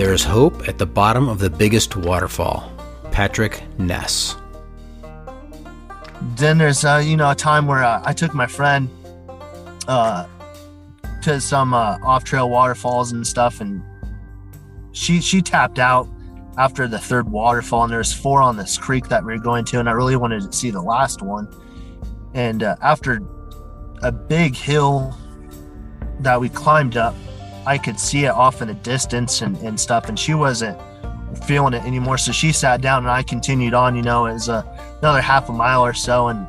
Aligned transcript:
There's 0.00 0.24
hope 0.24 0.66
at 0.66 0.78
the 0.78 0.86
bottom 0.86 1.28
of 1.28 1.40
the 1.40 1.50
biggest 1.50 1.94
waterfall. 1.94 2.72
Patrick 3.12 3.62
Ness. 3.78 4.34
Then 6.36 6.56
there's 6.56 6.86
uh, 6.86 7.02
you 7.04 7.18
know 7.18 7.30
a 7.30 7.34
time 7.34 7.66
where 7.66 7.84
uh, 7.84 8.00
I 8.02 8.14
took 8.14 8.32
my 8.32 8.46
friend 8.46 8.88
uh, 9.88 10.26
to 11.20 11.38
some 11.38 11.74
uh, 11.74 11.98
off 12.02 12.24
trail 12.24 12.48
waterfalls 12.48 13.12
and 13.12 13.26
stuff, 13.26 13.60
and 13.60 13.82
she 14.92 15.20
she 15.20 15.42
tapped 15.42 15.78
out 15.78 16.08
after 16.56 16.88
the 16.88 16.98
third 16.98 17.30
waterfall, 17.30 17.84
and 17.84 17.92
there's 17.92 18.10
four 18.10 18.40
on 18.40 18.56
this 18.56 18.78
creek 18.78 19.08
that 19.08 19.22
we 19.22 19.34
are 19.34 19.38
going 19.38 19.66
to, 19.66 19.80
and 19.80 19.88
I 19.88 19.92
really 19.92 20.16
wanted 20.16 20.50
to 20.50 20.52
see 20.56 20.70
the 20.70 20.80
last 20.80 21.20
one. 21.20 21.46
And 22.32 22.62
uh, 22.62 22.76
after 22.80 23.20
a 24.02 24.12
big 24.12 24.54
hill 24.54 25.16
that 26.20 26.40
we 26.40 26.48
climbed 26.48 26.96
up, 26.96 27.14
I 27.66 27.78
could 27.78 27.98
see 27.98 28.24
it 28.24 28.30
off 28.30 28.62
in 28.62 28.68
the 28.68 28.74
distance 28.74 29.42
and, 29.42 29.56
and 29.58 29.78
stuff, 29.78 30.08
and 30.08 30.18
she 30.18 30.34
wasn't 30.34 30.78
feeling 31.44 31.74
it 31.74 31.84
anymore. 31.84 32.18
So 32.18 32.32
she 32.32 32.52
sat 32.52 32.80
down, 32.80 33.04
and 33.04 33.10
I 33.10 33.22
continued 33.22 33.74
on. 33.74 33.96
You 33.96 34.02
know, 34.02 34.26
it 34.26 34.32
was 34.32 34.48
another 34.48 35.20
half 35.20 35.48
a 35.48 35.52
mile 35.52 35.84
or 35.84 35.94
so, 35.94 36.28
and 36.28 36.46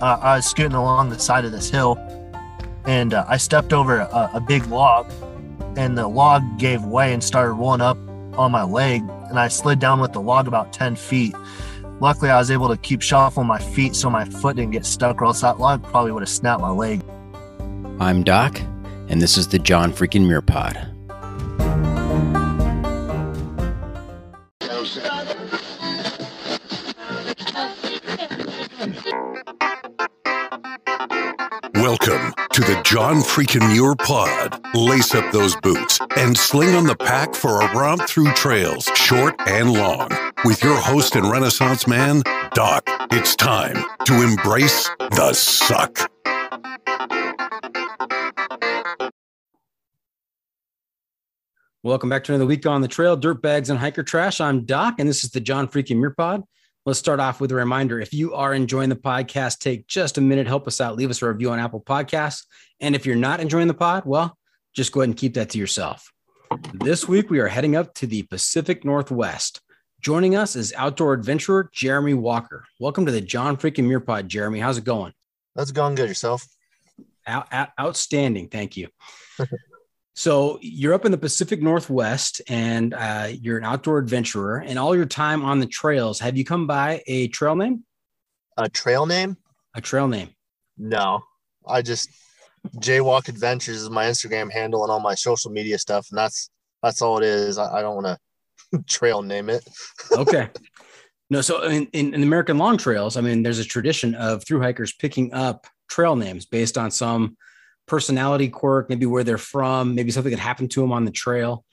uh, 0.00 0.18
I 0.20 0.36
was 0.36 0.46
scooting 0.46 0.72
along 0.72 1.10
the 1.10 1.18
side 1.18 1.44
of 1.44 1.52
this 1.52 1.70
hill, 1.70 1.98
and 2.86 3.14
uh, 3.14 3.24
I 3.28 3.36
stepped 3.36 3.72
over 3.72 3.98
a, 3.98 4.30
a 4.34 4.40
big 4.40 4.66
log, 4.66 5.10
and 5.76 5.96
the 5.96 6.08
log 6.08 6.42
gave 6.58 6.84
way 6.84 7.12
and 7.12 7.22
started 7.22 7.52
rolling 7.52 7.80
up 7.80 7.98
on 8.38 8.52
my 8.52 8.62
leg, 8.62 9.02
and 9.28 9.38
I 9.38 9.48
slid 9.48 9.78
down 9.78 10.00
with 10.00 10.12
the 10.12 10.20
log 10.20 10.48
about 10.48 10.72
10 10.72 10.96
feet. 10.96 11.34
Luckily, 11.98 12.30
I 12.30 12.36
was 12.36 12.50
able 12.50 12.68
to 12.68 12.76
keep 12.76 13.00
shuffling 13.00 13.46
my 13.46 13.58
feet 13.58 13.96
so 13.96 14.10
my 14.10 14.26
foot 14.26 14.56
didn't 14.56 14.72
get 14.72 14.84
stuck, 14.84 15.22
or 15.22 15.24
else 15.24 15.40
that 15.40 15.58
log 15.58 15.82
probably 15.82 16.12
would 16.12 16.20
have 16.20 16.28
snapped 16.28 16.60
my 16.60 16.68
leg. 16.68 17.02
I'm 17.98 18.22
Doc, 18.22 18.60
and 19.08 19.22
this 19.22 19.38
is 19.38 19.48
the 19.48 19.58
John 19.58 19.92
Freaking 19.92 20.26
Muir 20.26 20.42
Pod. 20.42 20.76
Welcome 31.76 32.34
to 32.52 32.60
the 32.60 32.78
John 32.84 33.22
Freakin' 33.22 33.66
Muir 33.72 33.94
Pod. 33.94 34.60
Lace 34.74 35.14
up 35.14 35.32
those 35.32 35.56
boots 35.56 35.98
and 36.18 36.36
sling 36.36 36.74
on 36.74 36.84
the 36.84 36.96
pack 36.96 37.34
for 37.34 37.62
a 37.62 37.74
romp 37.74 38.02
through 38.06 38.32
trails, 38.32 38.84
short 38.94 39.34
and 39.46 39.72
long. 39.72 40.25
With 40.44 40.62
your 40.62 40.76
host 40.76 41.16
and 41.16 41.30
Renaissance 41.30 41.86
man, 41.86 42.22
Doc, 42.52 42.84
it's 43.10 43.34
time 43.34 43.82
to 44.04 44.22
embrace 44.22 44.88
the 44.98 45.32
suck. 45.32 46.10
Welcome 51.82 52.10
back 52.10 52.24
to 52.24 52.32
another 52.32 52.46
week 52.46 52.66
on 52.66 52.82
the 52.82 52.88
trail, 52.88 53.16
dirt 53.16 53.40
bags 53.40 53.70
and 53.70 53.78
hiker 53.78 54.02
trash. 54.02 54.40
I'm 54.40 54.64
Doc, 54.64 54.96
and 54.98 55.08
this 55.08 55.24
is 55.24 55.30
the 55.30 55.40
John 55.40 55.68
Freaking 55.68 55.96
Muir 55.96 56.10
Pod. 56.10 56.42
Let's 56.84 56.98
start 56.98 57.18
off 57.18 57.40
with 57.40 57.50
a 57.50 57.54
reminder. 57.54 57.98
If 57.98 58.12
you 58.12 58.34
are 58.34 58.52
enjoying 58.52 58.90
the 58.90 58.96
podcast, 58.96 59.58
take 59.60 59.86
just 59.86 60.18
a 60.18 60.20
minute, 60.20 60.46
help 60.46 60.66
us 60.66 60.80
out, 60.80 60.96
leave 60.96 61.10
us 61.10 61.22
a 61.22 61.28
review 61.28 61.50
on 61.50 61.58
Apple 61.58 61.80
Podcasts. 61.80 62.44
And 62.80 62.94
if 62.94 63.06
you're 63.06 63.16
not 63.16 63.40
enjoying 63.40 63.68
the 63.68 63.74
pod, 63.74 64.04
well, 64.04 64.36
just 64.74 64.92
go 64.92 65.00
ahead 65.00 65.08
and 65.08 65.16
keep 65.16 65.34
that 65.34 65.50
to 65.50 65.58
yourself. 65.58 66.12
This 66.74 67.08
week, 67.08 67.30
we 67.30 67.38
are 67.38 67.48
heading 67.48 67.74
up 67.74 67.94
to 67.94 68.06
the 68.06 68.22
Pacific 68.24 68.84
Northwest. 68.84 69.62
Joining 70.06 70.36
us 70.36 70.54
is 70.54 70.72
outdoor 70.76 71.14
adventurer 71.14 71.68
Jeremy 71.72 72.14
Walker. 72.14 72.64
Welcome 72.78 73.06
to 73.06 73.10
the 73.10 73.20
John 73.20 73.56
Freaking 73.56 73.86
Muir 73.86 73.98
Pod, 73.98 74.28
Jeremy. 74.28 74.60
How's 74.60 74.78
it 74.78 74.84
going? 74.84 75.12
That's 75.56 75.72
going 75.72 75.96
good. 75.96 76.08
Yourself? 76.08 76.46
Out, 77.26 77.48
out, 77.50 77.70
outstanding. 77.80 78.48
Thank 78.48 78.76
you. 78.76 78.86
So 80.14 80.58
you're 80.62 80.94
up 80.94 81.04
in 81.04 81.12
the 81.12 81.18
Pacific 81.18 81.60
Northwest 81.60 82.40
and 82.48 82.94
uh, 82.94 83.28
you're 83.38 83.58
an 83.58 83.64
outdoor 83.64 83.98
adventurer 83.98 84.64
and 84.66 84.78
all 84.78 84.96
your 84.96 85.04
time 85.04 85.44
on 85.44 85.58
the 85.58 85.66
trails. 85.66 86.20
Have 86.20 86.38
you 86.38 86.44
come 86.44 86.66
by 86.66 87.02
a 87.06 87.28
trail 87.28 87.54
name? 87.54 87.84
A 88.56 88.66
trail 88.66 89.04
name? 89.04 89.36
A 89.74 89.82
trail 89.82 90.08
name. 90.08 90.30
No, 90.78 91.22
I 91.66 91.82
just 91.82 92.08
Jaywalk 92.76 93.28
Adventures 93.28 93.82
is 93.82 93.90
my 93.90 94.06
Instagram 94.06 94.50
handle 94.50 94.84
and 94.84 94.90
all 94.90 95.00
my 95.00 95.14
social 95.14 95.50
media 95.50 95.76
stuff. 95.76 96.06
And 96.10 96.16
that's, 96.16 96.48
that's 96.82 97.02
all 97.02 97.18
it 97.18 97.24
is. 97.24 97.58
I, 97.58 97.80
I 97.80 97.82
don't 97.82 97.96
want 97.96 98.06
to 98.06 98.18
trail 98.82 99.22
name 99.22 99.48
it. 99.48 99.66
okay. 100.12 100.48
No, 101.28 101.40
so 101.40 101.64
in, 101.64 101.86
in, 101.92 102.14
in 102.14 102.22
American 102.22 102.58
long 102.58 102.76
trails, 102.76 103.16
I 103.16 103.20
mean, 103.20 103.42
there's 103.42 103.58
a 103.58 103.64
tradition 103.64 104.14
of 104.14 104.44
through 104.44 104.60
hikers 104.60 104.92
picking 104.92 105.32
up 105.32 105.66
trail 105.88 106.14
names 106.14 106.46
based 106.46 106.78
on 106.78 106.90
some 106.90 107.36
personality 107.86 108.48
quirk, 108.48 108.88
maybe 108.88 109.06
where 109.06 109.24
they're 109.24 109.38
from, 109.38 109.94
maybe 109.94 110.10
something 110.10 110.30
that 110.30 110.40
happened 110.40 110.70
to 110.72 110.80
them 110.80 110.92
on 110.92 111.04
the 111.04 111.10
trail. 111.10 111.64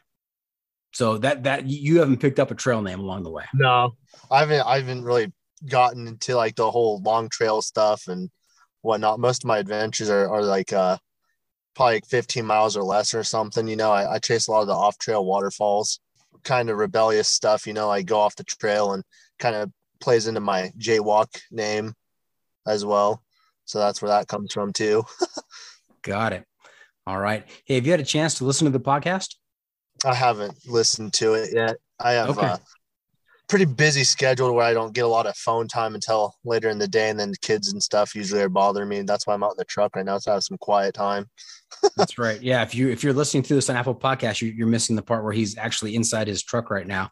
So 0.93 1.17
that 1.19 1.43
that 1.43 1.65
you 1.65 1.99
haven't 1.99 2.17
picked 2.17 2.39
up 2.39 2.51
a 2.51 2.55
trail 2.55 2.81
name 2.81 2.99
along 2.99 3.23
the 3.23 3.31
way. 3.31 3.45
No, 3.53 3.95
I 4.29 4.41
haven't. 4.41 4.61
I 4.61 4.77
haven't 4.77 5.03
really 5.03 5.33
gotten 5.67 6.07
into 6.07 6.35
like 6.35 6.55
the 6.55 6.69
whole 6.69 7.01
long 7.01 7.29
trail 7.29 7.63
stuff 7.63 8.07
and 8.07 8.29
whatnot. 8.81 9.19
Most 9.19 9.43
of 9.43 9.47
my 9.47 9.57
adventures 9.57 10.09
are, 10.09 10.29
are 10.29 10.43
like 10.43 10.71
uh 10.71 10.97
probably 11.75 12.01
15 12.07 12.45
miles 12.45 12.77
or 12.77 12.83
less 12.83 13.15
or 13.15 13.23
something. 13.23 13.67
You 13.67 13.75
know, 13.75 13.91
I, 13.91 14.15
I 14.15 14.19
chase 14.19 14.47
a 14.47 14.51
lot 14.51 14.61
of 14.61 14.67
the 14.67 14.73
off 14.73 14.97
trail 14.99 15.25
waterfalls, 15.25 15.99
kind 16.43 16.69
of 16.69 16.77
rebellious 16.77 17.27
stuff. 17.27 17.67
You 17.67 17.73
know, 17.73 17.89
I 17.89 18.01
go 18.01 18.19
off 18.19 18.35
the 18.35 18.43
trail 18.43 18.93
and 18.93 19.03
kind 19.39 19.55
of 19.55 19.71
plays 19.99 20.27
into 20.27 20.41
my 20.41 20.71
jaywalk 20.77 21.27
name 21.51 21.93
as 22.67 22.85
well. 22.85 23.23
So 23.65 23.79
that's 23.79 24.01
where 24.01 24.09
that 24.09 24.27
comes 24.27 24.53
from 24.53 24.73
too. 24.73 25.03
Got 26.01 26.33
it. 26.33 26.45
All 27.05 27.19
right. 27.19 27.45
Hey, 27.65 27.75
have 27.75 27.85
you 27.85 27.91
had 27.91 27.99
a 27.99 28.05
chance 28.05 28.35
to 28.35 28.45
listen 28.45 28.65
to 28.65 28.71
the 28.71 28.83
podcast? 28.83 29.35
I 30.05 30.13
haven't 30.13 30.57
listened 30.67 31.13
to 31.13 31.33
it 31.33 31.49
yet. 31.53 31.77
I 31.99 32.13
have 32.13 32.37
okay. 32.37 32.47
a 32.47 32.59
pretty 33.47 33.65
busy 33.65 34.03
schedule 34.03 34.53
where 34.53 34.65
I 34.65 34.73
don't 34.73 34.93
get 34.93 35.05
a 35.05 35.07
lot 35.07 35.27
of 35.27 35.35
phone 35.35 35.67
time 35.67 35.95
until 35.95 36.35
later 36.43 36.69
in 36.69 36.79
the 36.79 36.87
day, 36.87 37.09
and 37.09 37.19
then 37.19 37.31
the 37.31 37.37
kids 37.37 37.71
and 37.71 37.81
stuff 37.81 38.15
usually 38.15 38.41
are 38.41 38.49
bothering 38.49 38.89
me. 38.89 39.01
That's 39.01 39.27
why 39.27 39.33
I'm 39.33 39.43
out 39.43 39.51
in 39.51 39.57
the 39.57 39.65
truck 39.65 39.95
right 39.95 40.05
now, 40.05 40.17
so 40.17 40.31
I 40.31 40.33
have 40.35 40.43
some 40.43 40.57
quiet 40.57 40.93
time. 40.93 41.29
That's 41.97 42.17
right. 42.17 42.41
Yeah. 42.41 42.63
If 42.63 42.75
you 42.75 42.89
if 42.89 43.03
you're 43.03 43.13
listening 43.13 43.43
to 43.43 43.55
this 43.55 43.69
on 43.69 43.75
Apple 43.75 43.95
Podcast, 43.95 44.41
you're, 44.41 44.53
you're 44.53 44.67
missing 44.67 44.95
the 44.95 45.01
part 45.01 45.23
where 45.23 45.33
he's 45.33 45.57
actually 45.57 45.95
inside 45.95 46.27
his 46.27 46.43
truck 46.43 46.69
right 46.69 46.87
now, 46.87 47.09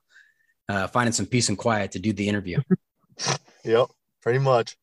uh, 0.70 0.88
finding 0.88 1.14
some 1.14 1.26
peace 1.26 1.50
and 1.50 1.58
quiet 1.58 1.92
to 1.94 2.00
do 2.00 2.14
the 2.14 2.28
interview. 2.28 2.60
yep, 3.66 3.88
pretty 4.22 4.40
much. 4.40 4.78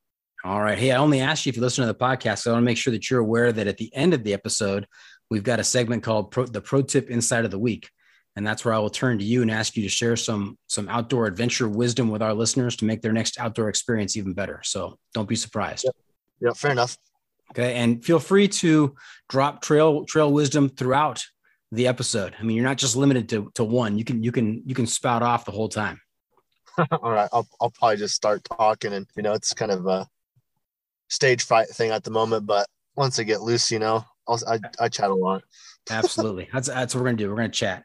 All 0.45 0.63
right. 0.63 0.79
Hey, 0.79 0.93
I 0.93 0.99
only 0.99 1.21
asked 1.21 1.47
you 1.47 1.51
if 1.51 1.57
you 1.57 1.63
listen 1.63 1.83
to 1.83 1.93
the 1.93 1.99
podcast. 1.99 2.39
So 2.39 2.51
I 2.51 2.55
want 2.55 2.63
to 2.63 2.67
make 2.67 2.79
sure 2.79 2.93
that 2.93 3.11
you're 3.11 3.21
aware 3.21 3.51
that 3.53 3.67
at 3.67 3.77
the 3.77 3.93
end 3.95 4.15
of 4.15 4.23
the 4.23 4.33
episode, 4.33 4.87
we've 5.31 5.43
got 5.43 5.59
a 5.59 5.65
segment 5.65 6.05
called 6.05 6.31
pro, 6.31 6.47
the 6.47 6.61
Pro 6.61 6.83
Tip 6.83 7.11
Inside 7.11 7.45
of 7.45 7.51
the 7.51 7.59
Week. 7.59 7.91
And 8.39 8.47
that's 8.47 8.65
where 8.65 8.73
I 8.73 8.79
will 8.79 8.89
turn 8.89 9.19
to 9.19 9.25
you 9.25 9.43
and 9.43 9.51
ask 9.51 9.77
you 9.77 9.83
to 9.83 9.89
share 9.89 10.15
some 10.15 10.57
some 10.69 10.89
outdoor 10.89 11.27
adventure 11.27 11.69
wisdom 11.69 12.09
with 12.09 12.23
our 12.23 12.33
listeners 12.33 12.77
to 12.77 12.85
make 12.85 13.03
their 13.03 13.13
next 13.13 13.41
outdoor 13.41 13.69
experience 13.69 14.17
even 14.17 14.33
better. 14.33 14.61
So 14.63 14.97
don't 15.13 15.29
be 15.29 15.35
surprised. 15.35 15.91
Yeah, 16.41 16.53
fair 16.53 16.71
enough. 16.71 16.97
Okay. 17.51 17.75
And 17.75 18.05
feel 18.05 18.21
free 18.21 18.47
to 18.47 18.95
drop 19.29 19.61
trail 19.61 20.05
trail 20.05 20.33
wisdom 20.33 20.69
throughout 20.69 21.21
the 21.73 21.89
episode. 21.89 22.37
I 22.39 22.45
mean, 22.45 22.55
you're 22.55 22.65
not 22.65 22.79
just 22.79 22.95
limited 22.95 23.29
to, 23.31 23.51
to 23.57 23.65
one. 23.65 23.99
You 23.99 24.05
can 24.05 24.23
you 24.23 24.31
can 24.31 24.63
you 24.65 24.73
can 24.73 24.87
spout 24.87 25.25
off 25.25 25.45
the 25.45 25.51
whole 25.51 25.69
time. 25.69 26.01
All 27.03 27.11
right. 27.11 27.29
I'll 27.33 27.49
I'll 27.61 27.71
probably 27.71 27.97
just 27.97 28.15
start 28.15 28.45
talking 28.45 28.93
and 28.93 29.05
you 29.17 29.25
know, 29.25 29.33
it's 29.33 29.53
kind 29.53 29.73
of 29.73 29.85
a 29.89 30.07
stage 31.09 31.43
fright 31.43 31.71
thing 31.71 31.91
at 31.91 32.05
the 32.05 32.13
moment, 32.13 32.47
but 32.47 32.69
once 32.95 33.19
I 33.19 33.25
get 33.25 33.43
loose, 33.43 33.73
you 33.73 33.81
know, 33.81 34.05
I'll, 34.29 34.39
I, 34.47 34.61
I 34.79 34.89
chat 34.89 35.11
a 35.11 35.15
lot. 35.15 35.43
Absolutely. 35.91 36.49
That's 36.53 36.69
that's 36.69 36.95
what 36.95 37.01
we're 37.01 37.09
gonna 37.09 37.17
do. 37.17 37.31
We're 37.31 37.37
gonna 37.37 37.49
chat. 37.49 37.83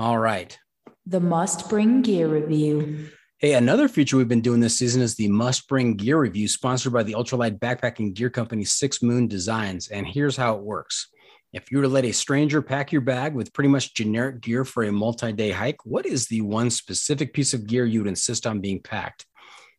All 0.00 0.18
right. 0.18 0.58
The 1.04 1.20
must 1.20 1.68
bring 1.68 2.00
gear 2.00 2.26
review. 2.26 3.10
Hey, 3.36 3.52
another 3.52 3.86
feature 3.86 4.16
we've 4.16 4.26
been 4.26 4.40
doing 4.40 4.58
this 4.58 4.78
season 4.78 5.02
is 5.02 5.14
the 5.14 5.28
must 5.28 5.68
bring 5.68 5.94
gear 5.94 6.18
review, 6.18 6.48
sponsored 6.48 6.94
by 6.94 7.02
the 7.02 7.12
ultralight 7.12 7.58
backpacking 7.58 8.14
gear 8.14 8.30
company 8.30 8.64
Six 8.64 9.02
Moon 9.02 9.28
Designs. 9.28 9.88
And 9.88 10.06
here's 10.06 10.38
how 10.38 10.56
it 10.56 10.62
works. 10.62 11.08
If 11.52 11.70
you 11.70 11.76
were 11.76 11.82
to 11.82 11.90
let 11.90 12.06
a 12.06 12.12
stranger 12.12 12.62
pack 12.62 12.92
your 12.92 13.02
bag 13.02 13.34
with 13.34 13.52
pretty 13.52 13.68
much 13.68 13.92
generic 13.92 14.40
gear 14.40 14.64
for 14.64 14.84
a 14.84 14.90
multi 14.90 15.34
day 15.34 15.50
hike, 15.50 15.84
what 15.84 16.06
is 16.06 16.28
the 16.28 16.40
one 16.40 16.70
specific 16.70 17.34
piece 17.34 17.52
of 17.52 17.66
gear 17.66 17.84
you 17.84 18.00
would 18.00 18.08
insist 18.08 18.46
on 18.46 18.62
being 18.62 18.80
packed? 18.80 19.26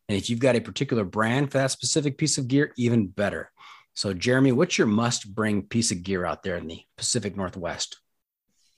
And 0.08 0.16
if 0.16 0.30
you've 0.30 0.38
got 0.38 0.54
a 0.54 0.60
particular 0.60 1.02
brand 1.02 1.50
for 1.50 1.58
that 1.58 1.72
specific 1.72 2.16
piece 2.16 2.38
of 2.38 2.46
gear, 2.46 2.72
even 2.76 3.08
better. 3.08 3.50
So, 3.94 4.14
Jeremy, 4.14 4.52
what's 4.52 4.78
your 4.78 4.86
must 4.86 5.34
bring 5.34 5.62
piece 5.62 5.90
of 5.90 6.04
gear 6.04 6.24
out 6.24 6.44
there 6.44 6.58
in 6.58 6.68
the 6.68 6.80
Pacific 6.96 7.36
Northwest? 7.36 7.98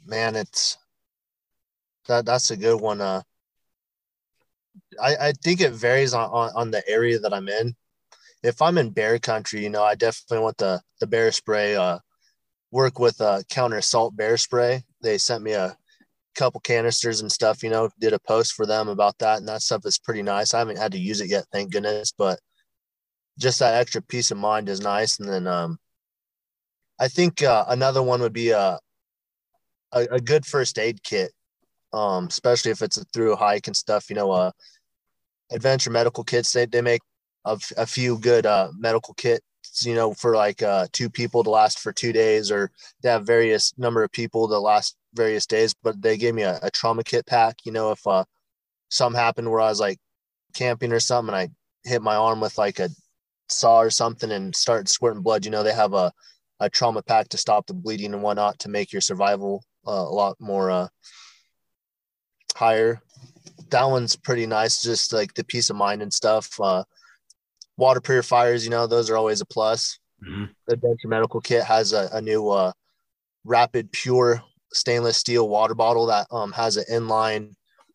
Man, 0.07 0.37
it's 0.37 0.79
that 2.07 2.27
that's 2.27 2.51
a 2.51 2.57
good 2.57 2.81
one. 2.81 3.01
Uh, 3.01 3.23
I, 5.01 5.17
I 5.29 5.33
think 5.43 5.61
it 5.61 5.73
varies 5.73 6.15
on, 6.15 6.31
on, 6.31 6.51
on 6.55 6.71
the 6.71 6.87
area 6.89 7.19
that 7.19 7.35
I'm 7.35 7.49
in. 7.49 7.75
If 8.43 8.61
I'm 8.61 8.79
in 8.79 8.91
bear 8.91 9.19
country, 9.19 9.63
you 9.63 9.71
know, 9.71 9.83
I 9.83 9.95
definitely 9.95 10.43
want 10.43 10.59
the 10.59 10.81
the 11.01 11.07
bear 11.07 11.33
spray. 11.33 11.77
Uh, 11.77 11.99
work 12.71 12.99
with 12.99 13.21
uh, 13.21 13.43
counter 13.49 13.79
assault 13.79 14.17
bear 14.17 14.37
spray. 14.37 14.83
They 15.01 15.17
sent 15.17 15.43
me 15.43 15.53
a 15.53 15.77
couple 16.35 16.61
canisters 16.61 17.21
and 17.21 17.31
stuff. 17.31 17.63
You 17.63 17.71
know, 17.71 17.89
did 18.01 18.13
a 18.13 18.19
post 18.19 18.53
for 18.53 18.67
them 18.67 18.89
about 18.89 19.17
that, 19.19 19.39
and 19.39 19.49
that 19.49 19.63
stuff 19.63 19.83
is 19.87 19.99
pretty 19.99 20.23
nice. 20.23 20.53
I 20.53 20.59
haven't 20.59 20.79
had 20.79 20.93
to 20.93 20.99
use 20.99 21.21
it 21.21 21.31
yet, 21.31 21.47
thank 21.53 21.73
goodness, 21.73 22.13
but 22.17 22.39
just 23.39 23.61
that 23.61 23.75
extra 23.75 24.03
peace 24.03 24.31
of 24.31 24.39
mind 24.39 24.69
is 24.69 24.81
nice. 24.81 25.19
And 25.19 25.29
then 25.29 25.47
um, 25.47 25.79
I 27.01 27.09
think 27.09 27.43
uh, 27.43 27.65
another 27.69 28.03
one 28.03 28.21
would 28.21 28.33
be 28.33 28.51
a, 28.51 28.79
a, 29.93 30.01
a 30.13 30.21
good 30.21 30.47
first 30.47 30.79
aid 30.79 31.03
kit 31.03 31.33
um, 31.95 32.27
especially 32.27 32.73
if 32.73 32.83
it's 32.83 32.97
a 32.97 33.05
through 33.13 33.37
hike 33.37 33.67
and 33.67 33.77
stuff. 33.77 34.11
You 34.11 34.17
know, 34.17 34.31
uh, 34.33 34.51
adventure 35.53 35.91
medical 35.91 36.25
kits 36.25 36.53
they 36.53 36.67
they 36.67 36.83
make 36.83 37.01
a, 37.45 37.59
a 37.77 37.87
few 37.87 38.19
good 38.19 38.47
uh, 38.47 38.71
medical 38.77 39.15
kits. 39.15 39.43
You 39.83 39.95
know, 39.95 40.13
for 40.15 40.37
like 40.37 40.63
uh, 40.63 40.87
two 40.93 41.09
people 41.09 41.43
to 41.43 41.51
last 41.51 41.79
for 41.79 41.93
two 41.93 42.13
days, 42.13 42.51
or 42.51 42.71
they 43.03 43.09
have 43.09 43.27
various 43.27 43.73
number 43.79 44.03
of 44.05 44.13
people 44.13 44.47
to 44.49 44.59
last 44.59 44.97
various 45.15 45.47
days. 45.47 45.75
But 45.83 46.03
they 46.03 46.17
gave 46.17 46.35
me 46.35 46.43
a, 46.43 46.59
a 46.63 46.71
trauma 46.71 47.03
kit 47.03 47.27
pack. 47.27 47.57
You 47.65 47.73
know, 47.73 47.91
if 47.93 48.07
uh, 48.07 48.25
something 48.91 49.19
happened 49.19 49.51
where 49.51 49.61
I 49.61 49.71
was 49.71 49.81
like 49.81 49.99
camping 50.55 50.93
or 50.93 51.01
something, 51.01 51.35
and 51.35 51.51
I 51.51 51.89
hit 51.89 52.03
my 52.03 52.17
arm 52.17 52.41
with 52.41 52.59
like 52.59 52.79
a 52.79 52.91
saw 53.49 53.79
or 53.81 53.91
something 53.91 54.31
and 54.33 54.55
start 54.55 54.89
squirting 54.89 55.23
blood, 55.23 55.45
you 55.45 55.51
know, 55.51 55.63
they 55.63 55.75
have 55.75 55.95
a 55.95 56.13
a 56.61 56.71
trauma 56.71 57.03
pack 57.03 57.29
to 57.29 57.39
stop 57.39 57.67
the 57.67 57.75
bleeding 57.75 58.15
and 58.15 58.23
whatnot 58.23 58.59
to 58.61 58.69
make 58.69 58.93
your 58.93 59.01
survival 59.01 59.65
uh, 59.87 59.91
a 59.91 60.15
lot 60.15 60.37
more 60.41 60.71
uh, 60.71 60.89
higher. 62.55 63.01
That 63.71 63.85
one's 63.85 64.17
pretty 64.17 64.47
nice, 64.47 64.83
just 64.83 65.13
like 65.13 65.35
the 65.35 65.45
peace 65.45 65.71
of 65.71 65.77
mind 65.77 66.03
and 66.03 66.13
stuff. 66.13 66.49
Uh, 66.61 66.85
water 67.77 68.01
purifiers, 68.01 68.65
you 68.65 68.71
know, 68.71 68.87
those 68.87 69.11
are 69.11 69.17
always 69.17 69.41
a 69.41 69.47
plus. 69.47 69.99
Mm-hmm. 70.27 70.45
The 70.67 70.75
Adventure 70.75 71.09
Medical 71.09 71.41
Kit 71.41 71.65
has 71.65 71.93
a, 71.93 72.09
a 72.13 72.21
new 72.21 72.49
uh, 72.51 72.73
RapidPure 73.47 74.43
stainless 74.73 75.17
steel 75.17 75.49
water 75.49 75.75
bottle 75.75 76.07
that 76.07 76.27
um, 76.31 76.53
has 76.53 76.77
an 76.77 76.85
inline 76.91 77.55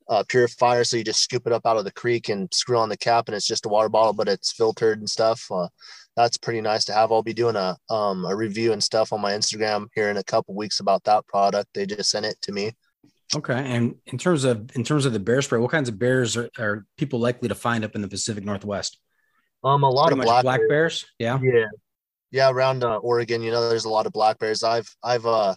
uh, 0.10 0.24
purifier. 0.28 0.84
So 0.84 0.98
you 0.98 1.04
just 1.04 1.22
scoop 1.22 1.46
it 1.46 1.54
up 1.54 1.66
out 1.66 1.78
of 1.78 1.86
the 1.86 1.92
creek 1.92 2.30
and 2.30 2.52
screw 2.54 2.78
on 2.78 2.90
the 2.90 2.98
cap, 2.98 3.28
and 3.28 3.36
it's 3.36 3.48
just 3.48 3.66
a 3.66 3.70
water 3.70 3.90
bottle, 3.90 4.14
but 4.14 4.28
it's 4.28 4.52
filtered 4.52 5.00
and 5.00 5.10
stuff. 5.10 5.46
Uh, 5.52 5.68
that's 6.16 6.38
pretty 6.38 6.62
nice 6.62 6.84
to 6.86 6.94
have. 6.94 7.12
I'll 7.12 7.24
be 7.24 7.34
doing 7.34 7.56
a 7.56 7.78
um, 7.90 8.26
a 8.26 8.36
review 8.36 8.74
and 8.74 8.84
stuff 8.84 9.14
on 9.14 9.22
my 9.22 9.32
Instagram 9.32 9.88
here 9.96 10.10
in 10.10 10.18
a 10.18 10.24
couple 10.24 10.56
weeks 10.56 10.80
about 10.80 11.04
that 11.06 11.26
product. 11.28 11.70
They 11.74 11.86
just 11.86 12.10
sent 12.10 12.26
it 12.26 12.38
to 12.42 12.52
me. 12.52 12.74
Okay. 13.36 13.54
And 13.54 13.96
in 14.08 14.18
terms 14.18 14.44
of 14.44 14.76
in 14.76 14.84
terms 14.84 15.06
of 15.06 15.14
the 15.14 15.20
bear 15.20 15.42
spray, 15.42 15.60
what 15.60 15.72
kinds 15.72 15.90
of 15.90 16.00
bears 16.00 16.36
are, 16.36 16.50
are 16.58 16.86
people 16.98 17.20
likely 17.20 17.48
to 17.50 17.56
find 17.56 17.84
up 17.84 17.96
in 17.96 18.02
the 18.02 18.08
Pacific 18.08 18.44
Northwest? 18.44 19.00
Um, 19.64 19.84
a 19.84 19.90
lot 19.90 20.08
Pretty 20.08 20.22
of 20.22 20.26
black, 20.26 20.44
black 20.44 20.60
bears. 20.62 20.70
bears. 20.70 21.06
Yeah. 21.20 21.40
Yeah. 21.42 21.66
Yeah. 22.32 22.50
Around 22.50 22.84
uh, 22.84 22.98
Oregon, 22.98 23.44
you 23.44 23.52
know, 23.52 23.70
there's 23.70 23.86
a 23.86 23.90
lot 23.90 24.06
of 24.08 24.14
black 24.14 24.40
bears. 24.40 24.64
I've 24.64 24.90
I've 25.04 25.26
uh 25.26 25.56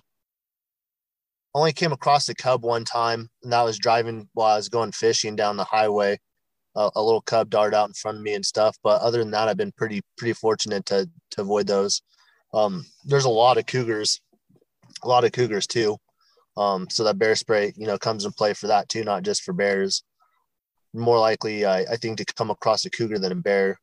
only 1.54 1.72
came 1.72 1.92
across 1.92 2.28
a 2.28 2.34
cub 2.34 2.64
one 2.64 2.84
time, 2.84 3.28
and 3.42 3.52
that 3.52 3.62
was 3.62 3.78
driving 3.78 4.28
while 4.32 4.52
I 4.54 4.56
was 4.56 4.68
going 4.68 4.92
fishing 4.92 5.36
down 5.36 5.56
the 5.56 5.64
highway. 5.64 6.18
Uh, 6.74 6.90
a 6.96 7.02
little 7.02 7.20
cub 7.20 7.50
dart 7.50 7.74
out 7.74 7.88
in 7.88 7.92
front 7.92 8.16
of 8.16 8.22
me 8.22 8.32
and 8.32 8.44
stuff. 8.44 8.76
But 8.82 9.02
other 9.02 9.18
than 9.18 9.30
that, 9.32 9.48
I've 9.48 9.58
been 9.58 9.72
pretty 9.72 10.02
pretty 10.16 10.32
fortunate 10.34 10.84
to 10.86 11.08
to 11.32 11.40
avoid 11.42 11.66
those. 11.66 12.02
Um, 12.54 12.84
there's 13.04 13.24
a 13.24 13.30
lot 13.30 13.56
of 13.58 13.66
cougars, 13.66 14.20
a 15.02 15.08
lot 15.08 15.24
of 15.24 15.32
cougars 15.32 15.66
too. 15.66 15.96
Um, 16.56 16.88
so 16.90 17.04
that 17.04 17.18
bear 17.18 17.34
spray, 17.34 17.72
you 17.76 17.86
know, 17.86 17.98
comes 17.98 18.24
in 18.24 18.32
play 18.32 18.52
for 18.52 18.66
that 18.66 18.88
too, 18.88 19.04
not 19.04 19.22
just 19.22 19.42
for 19.42 19.52
bears. 19.52 20.02
More 20.92 21.18
likely, 21.18 21.64
I, 21.64 21.80
I 21.80 21.96
think, 21.96 22.18
to 22.18 22.24
come 22.24 22.50
across 22.50 22.84
a 22.84 22.90
cougar 22.90 23.18
than 23.18 23.32
a 23.32 23.36
bear. 23.36 23.78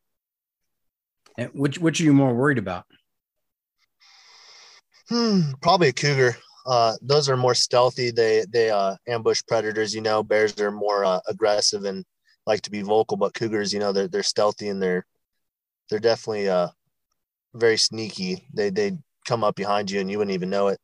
And 1.36 1.50
which 1.52 1.78
which 1.78 2.00
are 2.00 2.04
you 2.04 2.12
more 2.12 2.34
worried 2.34 2.58
about? 2.58 2.84
Hmm, 5.08 5.52
probably 5.60 5.88
a 5.88 5.92
cougar. 5.92 6.36
Uh, 6.66 6.94
those 7.02 7.28
are 7.28 7.36
more 7.36 7.54
stealthy. 7.54 8.12
They 8.12 8.44
they 8.48 8.70
uh, 8.70 8.94
ambush 9.08 9.40
predators. 9.48 9.92
You 9.92 10.02
know, 10.02 10.22
bears 10.22 10.58
are 10.60 10.70
more 10.70 11.04
uh, 11.04 11.20
aggressive 11.26 11.84
and 11.84 12.04
like 12.46 12.60
to 12.62 12.70
be 12.70 12.82
vocal, 12.82 13.16
but 13.16 13.34
cougars, 13.34 13.72
you 13.72 13.80
know, 13.80 13.92
they're 13.92 14.08
they're 14.08 14.22
stealthy 14.22 14.68
and 14.68 14.80
they're 14.80 15.04
they're 15.88 15.98
definitely 15.98 16.48
uh 16.48 16.68
very 17.54 17.76
sneaky. 17.76 18.46
They 18.54 18.70
they 18.70 18.98
come 19.26 19.42
up 19.42 19.56
behind 19.56 19.90
you 19.90 20.00
and 20.00 20.10
you 20.10 20.18
wouldn't 20.18 20.34
even 20.34 20.50
know 20.50 20.68
it 20.68 20.78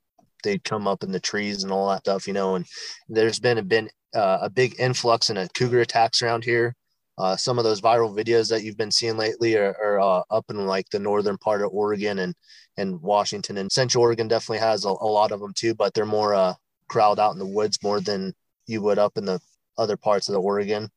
they'd 0.47 0.65
come 0.65 0.89
up 0.89 1.03
in 1.03 1.13
the 1.13 1.21
trees 1.21 1.63
and 1.65 1.73
all 1.73 1.89
that 1.89 2.01
stuff, 2.01 2.27
you 2.27 2.33
know. 2.33 2.55
And 2.55 2.65
there's 3.09 3.41
been 3.41 3.59
a 3.59 3.63
been 3.63 3.91
uh, 4.15 4.39
a 4.43 4.51
big 4.51 4.77
influx 4.79 5.29
in 5.29 5.37
a 5.37 5.49
cougar 5.49 5.81
attacks 5.81 6.23
around 6.23 6.45
here. 6.45 6.75
Uh, 7.19 7.35
some 7.35 7.59
of 7.59 7.65
those 7.65 7.81
viral 7.81 8.15
videos 8.15 8.49
that 8.49 8.63
you've 8.63 8.77
been 8.77 8.91
seeing 8.91 9.17
lately 9.17 9.57
are, 9.57 9.75
are 9.83 10.01
uh, 10.01 10.23
up 10.31 10.45
in 10.51 10.67
like 10.67 10.89
the 10.91 10.99
northern 10.99 11.39
part 11.39 11.63
of 11.63 11.71
Oregon 11.73 12.21
and 12.21 12.35
and 12.79 13.01
Washington 13.01 13.57
and 13.59 13.73
Central 13.73 14.03
Oregon 14.03 14.29
definitely 14.29 14.59
has 14.59 14.85
a, 14.85 14.89
a 14.89 15.11
lot 15.19 15.33
of 15.33 15.41
them 15.41 15.53
too, 15.55 15.75
but 15.75 15.95
they're 15.95 16.07
more 16.07 16.35
uh, 16.35 16.55
crowd 16.89 17.19
out 17.19 17.33
in 17.33 17.39
the 17.39 17.47
woods 17.47 17.79
more 17.83 18.01
than 18.01 18.35
you 18.67 18.83
would 18.83 18.99
up 18.99 19.17
in 19.17 19.25
the 19.25 19.41
other 19.79 19.97
parts 19.97 20.29
of 20.29 20.35
the 20.35 20.41
Oregon. 20.41 20.89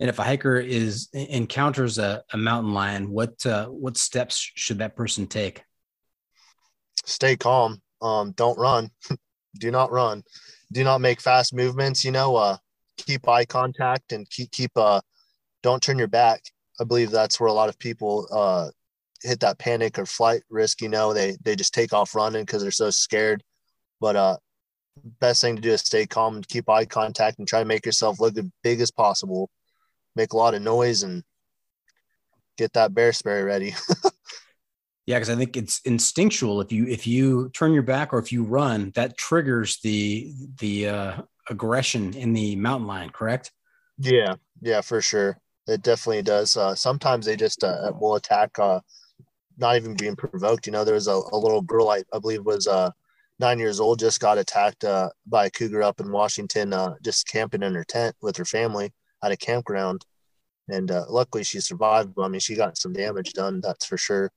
And 0.00 0.10
if 0.10 0.18
a 0.18 0.24
hiker 0.24 0.58
is 0.58 1.08
encounters 1.12 1.98
a, 1.98 2.24
a 2.32 2.36
mountain 2.36 2.74
lion, 2.74 3.10
what 3.10 3.46
uh, 3.46 3.66
what 3.66 3.96
steps 3.96 4.36
should 4.54 4.78
that 4.78 4.96
person 4.96 5.26
take? 5.26 5.62
Stay 7.04 7.36
calm 7.36 7.80
um, 8.04 8.32
don't 8.32 8.58
run. 8.58 8.90
Do 9.58 9.70
not 9.70 9.90
run. 9.90 10.22
Do 10.72 10.84
not 10.84 11.00
make 11.00 11.20
fast 11.20 11.54
movements. 11.54 12.04
You 12.04 12.10
know, 12.12 12.36
uh, 12.36 12.56
keep 12.96 13.28
eye 13.28 13.44
contact 13.44 14.12
and 14.12 14.28
keep 14.28 14.50
keep 14.50 14.72
uh, 14.76 15.00
don't 15.62 15.82
turn 15.82 15.98
your 15.98 16.08
back. 16.08 16.42
I 16.80 16.84
believe 16.84 17.10
that's 17.10 17.38
where 17.38 17.48
a 17.48 17.52
lot 17.52 17.68
of 17.68 17.78
people 17.78 18.26
uh, 18.32 18.70
hit 19.22 19.40
that 19.40 19.58
panic 19.58 19.98
or 19.98 20.06
flight 20.06 20.42
risk. 20.50 20.82
You 20.82 20.88
know, 20.88 21.12
they 21.12 21.36
they 21.42 21.56
just 21.56 21.72
take 21.72 21.92
off 21.92 22.14
running 22.14 22.44
because 22.44 22.62
they're 22.62 22.70
so 22.70 22.90
scared. 22.90 23.42
But 24.00 24.16
uh, 24.16 24.36
best 25.20 25.40
thing 25.40 25.56
to 25.56 25.62
do 25.62 25.70
is 25.70 25.80
stay 25.80 26.06
calm 26.06 26.36
and 26.36 26.48
keep 26.48 26.68
eye 26.68 26.84
contact 26.84 27.38
and 27.38 27.48
try 27.48 27.60
to 27.60 27.64
make 27.64 27.86
yourself 27.86 28.20
look 28.20 28.36
as 28.36 28.44
big 28.62 28.80
as 28.80 28.90
possible. 28.90 29.50
Make 30.16 30.32
a 30.32 30.36
lot 30.36 30.54
of 30.54 30.62
noise 30.62 31.02
and 31.02 31.22
get 32.58 32.72
that 32.74 32.94
bear 32.94 33.12
spray 33.12 33.42
ready. 33.42 33.74
Yeah, 35.06 35.16
because 35.16 35.30
I 35.30 35.36
think 35.36 35.56
it's 35.56 35.80
instinctual. 35.84 36.60
If 36.62 36.72
you 36.72 36.86
if 36.86 37.06
you 37.06 37.50
turn 37.50 37.72
your 37.74 37.82
back 37.82 38.12
or 38.12 38.18
if 38.18 38.32
you 38.32 38.42
run, 38.42 38.90
that 38.94 39.18
triggers 39.18 39.78
the 39.80 40.32
the 40.58 40.88
uh, 40.88 41.22
aggression 41.50 42.14
in 42.14 42.32
the 42.32 42.56
mountain 42.56 42.86
lion. 42.86 43.10
Correct? 43.10 43.52
Yeah, 43.98 44.36
yeah, 44.62 44.80
for 44.80 45.00
sure. 45.02 45.38
It 45.66 45.82
definitely 45.82 46.22
does. 46.22 46.56
Uh, 46.56 46.74
sometimes 46.74 47.26
they 47.26 47.36
just 47.36 47.64
uh, 47.64 47.92
will 48.00 48.16
attack, 48.16 48.58
uh, 48.58 48.80
not 49.58 49.76
even 49.76 49.94
being 49.96 50.16
provoked. 50.16 50.66
You 50.66 50.72
know, 50.72 50.84
there 50.84 50.94
was 50.94 51.08
a, 51.08 51.20
a 51.32 51.36
little 51.38 51.62
girl 51.62 51.90
I, 51.90 52.02
I 52.12 52.18
believe 52.18 52.44
was 52.44 52.66
uh, 52.66 52.90
nine 53.38 53.58
years 53.58 53.80
old, 53.80 53.98
just 53.98 54.20
got 54.20 54.38
attacked 54.38 54.84
uh, 54.84 55.10
by 55.26 55.46
a 55.46 55.50
cougar 55.50 55.82
up 55.82 56.00
in 56.00 56.10
Washington, 56.12 56.72
uh, 56.72 56.94
just 57.02 57.28
camping 57.28 57.62
in 57.62 57.74
her 57.74 57.84
tent 57.84 58.16
with 58.22 58.36
her 58.36 58.44
family 58.44 58.92
at 59.22 59.32
a 59.32 59.36
campground. 59.36 60.04
and 60.68 60.90
uh, 60.90 61.04
luckily 61.08 61.44
she 61.44 61.60
survived. 61.60 62.14
But 62.14 62.24
I 62.24 62.28
mean, 62.28 62.40
she 62.40 62.56
got 62.56 62.78
some 62.78 62.92
damage 62.92 63.32
done. 63.32 63.60
That's 63.60 63.86
for 63.86 63.98
sure. 63.98 64.30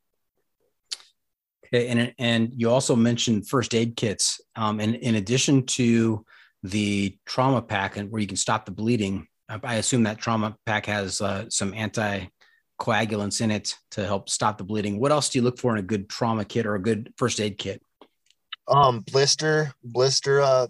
And 1.72 2.14
and 2.18 2.52
you 2.56 2.70
also 2.70 2.96
mentioned 2.96 3.48
first 3.48 3.76
aid 3.76 3.96
kits. 3.96 4.40
Um, 4.56 4.80
and 4.80 4.96
in 4.96 5.16
addition 5.16 5.66
to 5.68 6.26
the 6.64 7.18
trauma 7.26 7.62
pack, 7.62 7.98
and 7.98 8.12
where 8.12 8.22
you 8.22 8.28
can 8.28 8.38
stop 8.38 8.66
the 8.66 8.72
bleeding, 8.72 9.28
I 9.50 9.76
assume 9.76 10.04
that 10.04 10.18
trauma 10.18 10.56
pack 10.66 10.86
has 10.88 11.22
uh, 11.22 11.46
some 11.50 11.72
anticoagulants 11.72 13.42
in 13.42 13.52
it 13.52 13.76
to 13.92 14.06
help 14.06 14.30
stop 14.30 14.58
the 14.58 14.64
bleeding. 14.64 15.00
What 15.00 15.12
else 15.12 15.30
do 15.30 15.40
you 15.40 15.44
look 15.44 15.60
for 15.60 15.74
in 15.74 15.80
a 15.80 15.86
good 15.86 16.10
trauma 16.10 16.46
kit 16.46 16.66
or 16.66 16.76
a 16.76 16.82
good 16.82 17.14
first 17.18 17.40
aid 17.40 17.58
kit? 17.58 17.82
Um, 18.68 19.00
blister, 19.00 19.72
blister, 19.84 20.42
uh, 20.42 20.68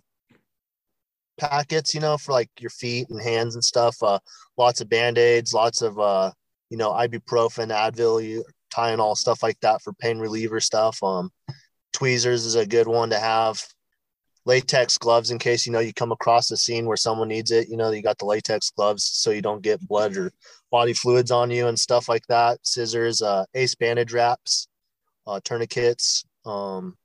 packets, 1.37 1.93
you 1.93 2.01
know, 2.01 2.17
for 2.17 2.31
like 2.31 2.49
your 2.59 2.69
feet 2.69 3.09
and 3.09 3.21
hands 3.21 3.55
and 3.55 3.63
stuff. 3.63 3.95
Uh, 4.01 4.19
lots 4.57 4.81
of 4.81 4.89
band 4.89 5.17
aids, 5.17 5.53
lots 5.53 5.81
of, 5.81 5.97
uh, 5.99 6.31
you 6.69 6.77
know, 6.77 6.91
ibuprofen, 6.91 7.69
Advil, 7.69 8.43
Tylenol, 8.69 9.15
stuff 9.15 9.43
like 9.43 9.59
that 9.61 9.81
for 9.81 9.93
pain 9.93 10.19
reliever 10.19 10.59
stuff. 10.59 11.01
Um, 11.03 11.31
tweezers 11.93 12.45
is 12.45 12.55
a 12.55 12.65
good 12.65 12.87
one 12.87 13.09
to 13.09 13.19
have. 13.19 13.61
Latex 14.45 14.97
gloves 14.97 15.31
in 15.31 15.39
case 15.39 15.65
you 15.65 15.73
know 15.73 15.79
you 15.79 15.93
come 15.93 16.13
across 16.13 16.51
a 16.51 16.57
scene 16.57 16.85
where 16.85 16.95
someone 16.95 17.27
needs 17.27 17.51
it. 17.51 17.67
You 17.67 17.75
know 17.75 17.91
you 17.91 18.01
got 18.01 18.17
the 18.17 18.25
latex 18.25 18.69
gloves 18.69 19.03
so 19.03 19.31
you 19.31 19.41
don't 19.41 19.61
get 19.61 19.85
blood 19.85 20.15
or 20.15 20.31
body 20.71 20.93
fluids 20.93 21.31
on 21.31 21.51
you 21.51 21.67
and 21.67 21.77
stuff 21.77 22.07
like 22.07 22.25
that. 22.27 22.59
Scissors, 22.65 23.21
uh, 23.21 23.43
ace 23.53 23.75
bandage 23.75 24.13
wraps, 24.13 24.69
uh, 25.25 25.41
tourniquets. 25.43 26.23
Um, 26.45 26.95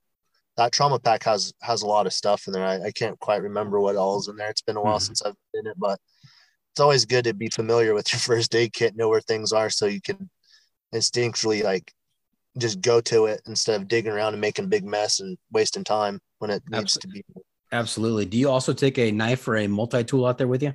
that 0.57 0.71
trauma 0.71 0.99
pack 0.99 1.23
has 1.23 1.53
has 1.61 1.81
a 1.81 1.87
lot 1.87 2.05
of 2.05 2.13
stuff 2.13 2.47
in 2.47 2.53
there. 2.53 2.65
I, 2.65 2.85
I 2.85 2.91
can't 2.91 3.19
quite 3.19 3.41
remember 3.41 3.79
what 3.79 3.95
all 3.95 4.19
is 4.19 4.27
in 4.27 4.35
there. 4.35 4.49
It's 4.49 4.61
been 4.61 4.77
a 4.77 4.81
while 4.81 4.97
mm-hmm. 4.97 5.03
since 5.03 5.21
I've 5.21 5.35
been 5.53 5.65
in 5.65 5.71
it, 5.71 5.79
but 5.79 5.99
it's 6.71 6.79
always 6.79 7.05
good 7.05 7.25
to 7.25 7.33
be 7.33 7.49
familiar 7.49 7.93
with 7.93 8.11
your 8.13 8.19
first 8.21 8.55
aid 8.55 8.73
kit, 8.73 8.95
know 8.95 9.09
where 9.09 9.21
things 9.21 9.51
are, 9.51 9.69
so 9.69 9.85
you 9.85 10.01
can 10.01 10.29
instinctually 10.93 11.63
like 11.63 11.91
just 12.57 12.81
go 12.81 13.01
to 13.01 13.25
it 13.25 13.41
instead 13.47 13.81
of 13.81 13.87
digging 13.87 14.11
around 14.11 14.33
and 14.33 14.41
making 14.41 14.65
a 14.65 14.67
big 14.67 14.85
mess 14.85 15.19
and 15.19 15.37
wasting 15.51 15.83
time 15.83 16.19
when 16.39 16.51
it 16.51 16.61
needs 16.69 16.95
Absolutely. 16.97 17.21
to 17.21 17.33
be. 17.33 17.41
Absolutely. 17.71 18.25
Do 18.25 18.37
you 18.37 18.49
also 18.49 18.73
take 18.73 18.99
a 18.99 19.11
knife 19.11 19.47
or 19.47 19.57
a 19.57 19.67
multi 19.67 20.03
tool 20.03 20.25
out 20.25 20.37
there 20.37 20.47
with 20.47 20.61
you? 20.61 20.73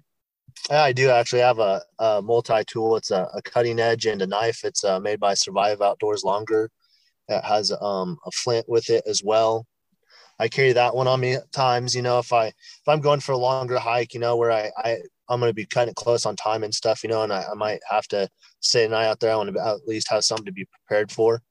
Yeah, 0.70 0.82
I 0.82 0.92
do 0.92 1.10
actually 1.10 1.42
have 1.42 1.60
a, 1.60 1.82
a 2.00 2.20
multi 2.20 2.64
tool. 2.66 2.96
It's 2.96 3.12
a, 3.12 3.28
a, 3.32 3.42
cutting 3.42 3.78
edge 3.78 4.06
and 4.06 4.20
a 4.20 4.26
knife. 4.26 4.64
It's 4.64 4.82
uh, 4.82 4.98
made 4.98 5.20
by 5.20 5.34
Survive 5.34 5.80
Outdoors 5.80 6.24
Longer. 6.24 6.70
It 7.28 7.44
has 7.44 7.72
um, 7.80 8.18
a 8.26 8.30
flint 8.32 8.68
with 8.68 8.90
it 8.90 9.04
as 9.06 9.22
well. 9.22 9.66
I 10.40 10.48
carry 10.48 10.72
that 10.72 10.94
one 10.94 11.06
on 11.06 11.20
me 11.20 11.34
at 11.34 11.52
times. 11.52 11.94
You 11.94 12.02
know, 12.02 12.18
if 12.18 12.32
I 12.32 12.46
if 12.46 12.88
I'm 12.88 13.00
going 13.00 13.20
for 13.20 13.32
a 13.32 13.38
longer 13.38 13.78
hike, 13.78 14.14
you 14.14 14.20
know, 14.20 14.36
where 14.36 14.50
I, 14.50 14.70
I 14.76 14.98
I'm 15.28 15.40
going 15.40 15.50
to 15.50 15.54
be 15.54 15.66
kind 15.66 15.88
of 15.88 15.94
close 15.94 16.26
on 16.26 16.36
time 16.36 16.64
and 16.64 16.74
stuff, 16.74 17.02
you 17.02 17.10
know, 17.10 17.22
and 17.22 17.32
I, 17.32 17.44
I 17.50 17.54
might 17.54 17.80
have 17.90 18.06
to 18.08 18.28
stay 18.60 18.84
an 18.84 18.94
eye 18.94 19.06
out 19.06 19.20
there. 19.20 19.32
I 19.32 19.36
want 19.36 19.54
to 19.54 19.66
at 19.66 19.86
least 19.86 20.10
have 20.10 20.24
something 20.24 20.46
to 20.46 20.52
be 20.52 20.66
prepared 20.66 21.12
for. 21.12 21.42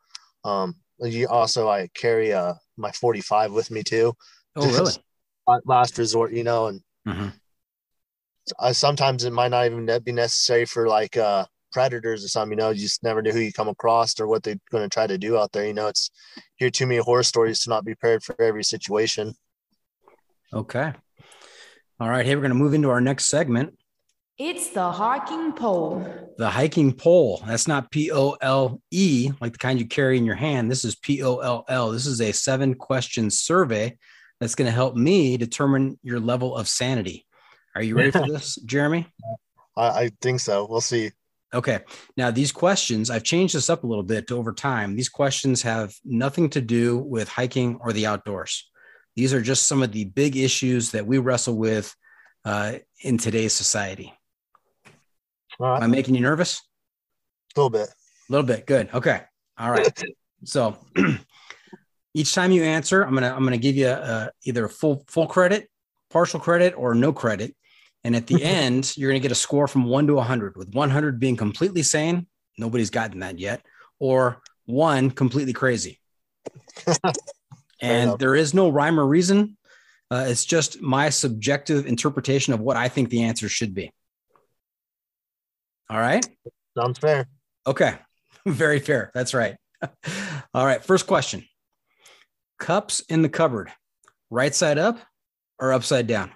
Um, 0.43 0.75
you 1.00 1.27
also 1.27 1.69
I 1.69 1.89
carry 1.96 2.34
uh 2.34 2.53
my 2.77 2.91
45 2.91 3.51
with 3.53 3.72
me 3.72 3.84
too. 3.84 4.13
Oh, 4.55 4.67
really? 4.67 4.93
Last 5.65 5.98
resort, 5.98 6.34
you 6.34 6.43
know, 6.43 6.67
and 6.67 6.81
mm-hmm. 7.07 7.27
I, 8.60 8.72
sometimes 8.72 9.24
it 9.24 9.31
might 9.31 9.50
not 9.50 9.65
even 9.65 9.88
be 10.03 10.12
necessary 10.12 10.65
for 10.65 10.88
like 10.88 11.15
uh 11.17 11.46
predators 11.72 12.25
or 12.25 12.27
something. 12.27 12.57
You 12.57 12.63
know, 12.63 12.69
you 12.72 12.81
just 12.81 13.03
never 13.03 13.22
know 13.22 13.31
who 13.31 13.39
you 13.39 13.53
come 13.53 13.67
across 13.67 14.19
or 14.19 14.27
what 14.27 14.43
they're 14.43 14.60
going 14.72 14.84
to 14.84 14.93
try 14.93 15.07
to 15.07 15.17
do 15.17 15.38
out 15.38 15.51
there. 15.51 15.65
You 15.65 15.74
know, 15.74 15.88
it's 15.88 16.10
hear 16.55 16.69
too 16.69 16.88
many 16.88 17.00
horror 17.00 17.24
stories 17.24 17.60
to 17.62 17.69
not 17.69 17.86
be 17.86 17.93
prepared 17.93 18.24
for 18.24 18.39
every 18.41 18.63
situation. 18.63 19.36
Okay. 20.53 20.93
All 22.00 22.10
right. 22.10 22.25
Hey, 22.25 22.36
we're 22.36 22.42
going 22.42 22.51
to 22.51 22.56
move 22.56 22.75
into 22.75 22.92
our 22.92 23.01
next 23.01 23.25
segment. 23.25 23.75
It's 24.38 24.70
the 24.70 24.92
hiking 24.92 25.51
poll. 25.51 26.06
The 26.38 26.48
hiking 26.48 26.94
poll. 26.94 27.42
That's 27.48 27.68
not 27.68 27.89
P 27.89 28.12
O 28.12 28.38
L 28.39 28.80
E, 28.92 29.32
like 29.42 29.54
the 29.54 29.58
kind 29.58 29.80
you 29.80 29.88
carry 29.88 30.16
in 30.16 30.24
your 30.24 30.36
hand. 30.36 30.70
This 30.70 30.86
is 30.86 30.96
P 30.96 31.24
O 31.24 31.38
L 31.38 31.66
L. 31.68 31.92
This 31.92 32.06
is 32.06 32.22
a 32.22 32.32
seven 32.32 32.75
question 32.75 33.32
survey 33.32 33.98
that's 34.39 34.54
going 34.54 34.68
to 34.68 34.72
help 34.72 34.96
me 34.96 35.38
determine 35.38 35.98
your 36.04 36.20
level 36.20 36.56
of 36.56 36.68
sanity. 36.68 37.25
Are 37.74 37.82
you 37.82 37.96
ready 37.96 38.12
for 38.12 38.27
this, 38.27 38.58
Jeremy? 38.58 39.08
I, 39.75 39.88
I 39.88 40.12
think 40.22 40.39
so. 40.39 40.68
We'll 40.70 40.82
see. 40.82 41.10
Okay. 41.51 41.80
Now, 42.16 42.30
these 42.30 42.51
questions, 42.51 43.10
I've 43.10 43.24
changed 43.24 43.56
this 43.56 43.72
up 43.72 43.84
a 43.84 43.88
little 43.88 44.04
bit 44.04 44.32
over 44.32 44.54
time. 44.54 44.96
These 44.96 45.10
questions 45.10 45.63
have 45.63 45.96
nothing 46.06 46.51
to 46.51 46.62
do 46.62 47.00
with 47.00 47.27
hiking 47.27 47.80
or 47.82 47.92
the 47.92 48.06
outdoors. 48.06 48.70
These 49.18 49.34
are 49.34 49.42
just 49.42 49.68
some 49.68 49.82
of 49.82 49.92
the 49.92 50.06
big 50.06 50.38
issues 50.38 50.92
that 50.92 51.08
we 51.08 51.18
wrestle 51.18 51.58
with 51.58 51.94
uh, 52.46 52.74
in 53.02 53.18
today's 53.18 53.52
society. 53.52 54.14
Am 55.60 55.82
I 55.82 55.88
making 55.88 56.14
you 56.14 56.22
nervous? 56.22 56.62
A 57.56 57.60
little 57.60 57.72
bit. 57.72 57.90
A 57.90 58.32
little 58.32 58.46
bit. 58.46 58.68
Good. 58.68 58.90
Okay. 58.94 59.22
All 59.58 59.72
right. 59.72 59.92
so 60.44 60.78
each 62.14 62.36
time 62.36 62.52
you 62.52 62.62
answer, 62.62 63.02
I'm 63.02 63.16
gonna 63.16 63.34
I'm 63.34 63.44
gonna 63.44 63.58
give 63.58 63.76
you 63.76 63.88
uh, 63.88 64.28
either 64.44 64.68
full 64.68 65.04
full 65.08 65.26
credit, 65.26 65.68
partial 66.12 66.40
credit, 66.40 66.76
or 66.78 66.94
no 66.94 67.12
credit. 67.12 67.56
And 68.04 68.16
at 68.16 68.28
the 68.28 68.44
end, 68.44 68.96
you're 68.98 69.10
gonna 69.10 69.20
get 69.20 69.32
a 69.32 69.36
score 69.36 69.68
from 69.68 69.86
one 69.86 70.06
to 70.06 70.14
100. 70.14 70.58
With 70.58 70.76
100 70.76 71.20
being 71.20 71.36
completely 71.36 71.82
sane, 71.82 72.28
nobody's 72.60 72.92
gotten 72.92 73.22
that 73.22 73.40
yet, 73.40 73.66
or 73.98 74.44
one 74.68 75.10
completely 75.10 75.54
crazy. 75.54 76.00
and 77.81 78.17
there 78.19 78.36
is 78.36 78.53
no 78.53 78.69
rhyme 78.69 79.00
or 79.00 79.05
reason. 79.05 79.57
Uh, 80.10 80.25
it's 80.27 80.46
just 80.46 80.81
my 80.81 81.10
subjective 81.10 81.86
interpretation 81.86 82.53
of 82.53 82.60
what 82.60 82.77
I 82.77 82.88
think 82.88 83.10
the 83.10 83.24
answer 83.24 83.50
should 83.50 83.74
be. 83.74 83.91
All 85.89 86.00
right. 86.00 86.25
Sounds 86.77 87.00
fair. 87.00 87.27
Okay. 87.65 87.96
Very 88.46 88.79
fair. 88.79 89.12
That's 89.13 89.34
right. 89.34 89.57
All 90.53 90.65
right. 90.65 90.84
First 90.84 91.07
question 91.07 91.46
Cups 92.60 93.01
in 93.10 93.22
the 93.22 93.29
cupboard, 93.29 93.72
right 94.29 94.53
side 94.53 94.77
up 94.77 95.00
or 95.60 95.74
upside 95.74 96.07
down? 96.07 96.31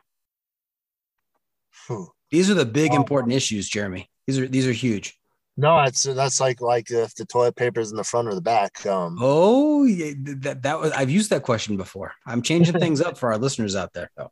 These 2.30 2.50
are 2.50 2.56
the 2.56 2.66
big 2.66 2.94
important 2.94 3.34
issues, 3.34 3.68
Jeremy. 3.68 4.10
These 4.28 4.40
are 4.40 4.48
these 4.48 4.68
are 4.68 4.72
huge. 4.72 5.18
No, 5.62 5.80
it's 5.84 6.02
that's 6.02 6.40
like 6.40 6.60
like 6.60 6.90
if 6.90 7.14
the 7.14 7.24
toilet 7.24 7.56
paper 7.56 7.82
is 7.82 7.92
in 7.92 7.98
the 7.98 8.04
front 8.04 8.28
or 8.28 8.34
the 8.34 8.42
back. 8.42 8.84
Um, 8.88 9.20
oh, 9.22 9.84
yeah, 9.84 10.14
that 10.40 10.64
that 10.64 10.80
was 10.80 10.92
I've 10.92 11.12
used 11.12 11.30
that 11.30 11.44
question 11.44 11.78
before. 11.78 12.14
I'm 12.26 12.42
changing 12.42 12.80
things 12.80 13.00
up 13.00 13.16
for 13.16 13.32
our 13.32 13.38
listeners 13.38 13.76
out 13.76 13.94
there. 13.94 14.10
Though. 14.18 14.32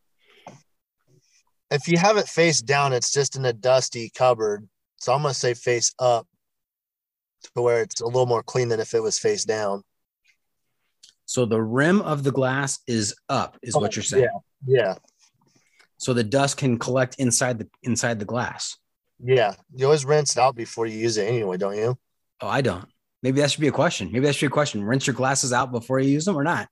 If 1.70 1.88
you 1.88 2.00
have 2.00 2.18
it 2.18 2.28
face 2.28 2.62
down, 2.62 2.94
it's 2.94 3.14
just 3.14 3.36
in 3.36 3.46
a 3.46 3.54
dusty 3.54 4.10
cupboard. 4.10 4.68
So 4.98 5.14
I'm 5.14 5.22
gonna 5.22 5.36
say 5.36 5.54
face 5.54 5.94
up 6.00 6.26
to 7.54 7.62
where 7.62 7.84
it's 7.84 8.02
a 8.02 8.08
little 8.08 8.26
more 8.26 8.42
clean 8.42 8.70
than 8.70 8.80
if 8.80 8.96
it 8.96 9.04
was 9.04 9.20
face 9.20 9.46
down. 9.46 9.84
So 11.26 11.46
the 11.46 11.62
rim 11.62 12.02
of 12.02 12.24
the 12.24 12.32
glass 12.32 12.80
is 12.88 13.16
up, 13.30 13.56
is 13.62 13.76
oh, 13.76 13.80
what 13.82 13.96
you're 13.96 14.02
saying. 14.02 14.30
Yeah. 14.66 14.80
Yeah. 14.82 14.96
So 15.98 16.16
the 16.16 16.24
dust 16.24 16.58
can 16.58 16.80
collect 16.80 17.18
inside 17.20 17.60
the 17.60 17.68
inside 17.84 18.18
the 18.18 18.26
glass. 18.26 18.78
Yeah. 19.24 19.54
You 19.76 19.86
always 19.86 20.06
rinse 20.06 20.36
it 20.36 20.40
out 20.40 20.56
before 20.56 20.86
you 20.86 20.98
use 20.98 21.18
it 21.18 21.28
anyway, 21.28 21.58
don't 21.58 21.78
you? 21.78 21.98
Oh, 22.42 22.48
I 22.48 22.62
don't. 22.62 22.86
Maybe 23.22 23.42
that 23.42 23.52
should 23.52 23.62
be 23.62 23.68
a 23.68 23.74
question. 23.74 24.12
Maybe 24.12 24.26
that 24.26 24.34
should 24.34 24.48
be 24.48 24.52
a 24.52 24.52
question. 24.52 24.84
Rinse 24.84 25.08
your 25.08 25.14
glasses 25.14 25.52
out 25.52 25.72
before 25.72 26.00
you 26.00 26.10
use 26.10 26.26
them 26.26 26.38
or 26.38 26.44
not? 26.44 26.70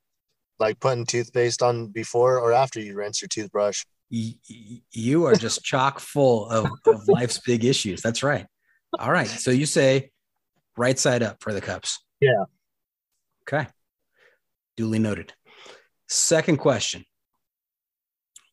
Like 0.60 0.80
putting 0.80 1.06
toothpaste 1.06 1.62
on 1.62 1.88
before 1.88 2.40
or 2.40 2.54
after 2.54 2.80
you 2.80 2.96
rinse 2.96 3.22
your 3.22 3.28
toothbrush 3.30 3.84
you 4.10 5.26
are 5.26 5.36
just 5.36 5.64
chock 5.64 6.00
full 6.00 6.50
of, 6.50 6.70
of 6.86 7.08
life's 7.08 7.40
big 7.40 7.66
issues. 7.66 8.02
That's 8.02 8.24
right. 8.24 8.46
All 8.98 9.12
right. 9.12 9.28
So 9.28 9.52
you 9.52 9.66
say 9.66 10.12
right 10.78 10.98
side 10.98 11.24
up 11.24 11.42
for 11.42 11.54
the 11.54 11.62
cups. 11.62 12.00
Yeah. 12.20 12.46
Okay. 13.44 13.68
Duly 14.76 15.00
noted. 15.00 15.34
Second 16.08 16.58
question 16.58 17.04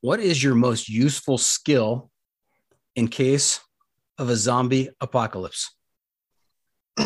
What 0.00 0.20
is 0.20 0.42
your 0.42 0.54
most 0.54 0.88
useful 0.88 1.38
skill 1.38 2.10
in 2.96 3.08
case 3.08 3.60
of 4.18 4.28
a 4.28 4.36
zombie 4.36 4.90
apocalypse? 5.00 5.74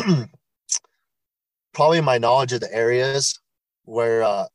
Probably 1.73 2.01
my 2.01 2.17
knowledge 2.17 2.53
of 2.53 2.61
the 2.61 2.73
areas 2.73 3.39
where 3.85 4.23
uh, 4.23 4.45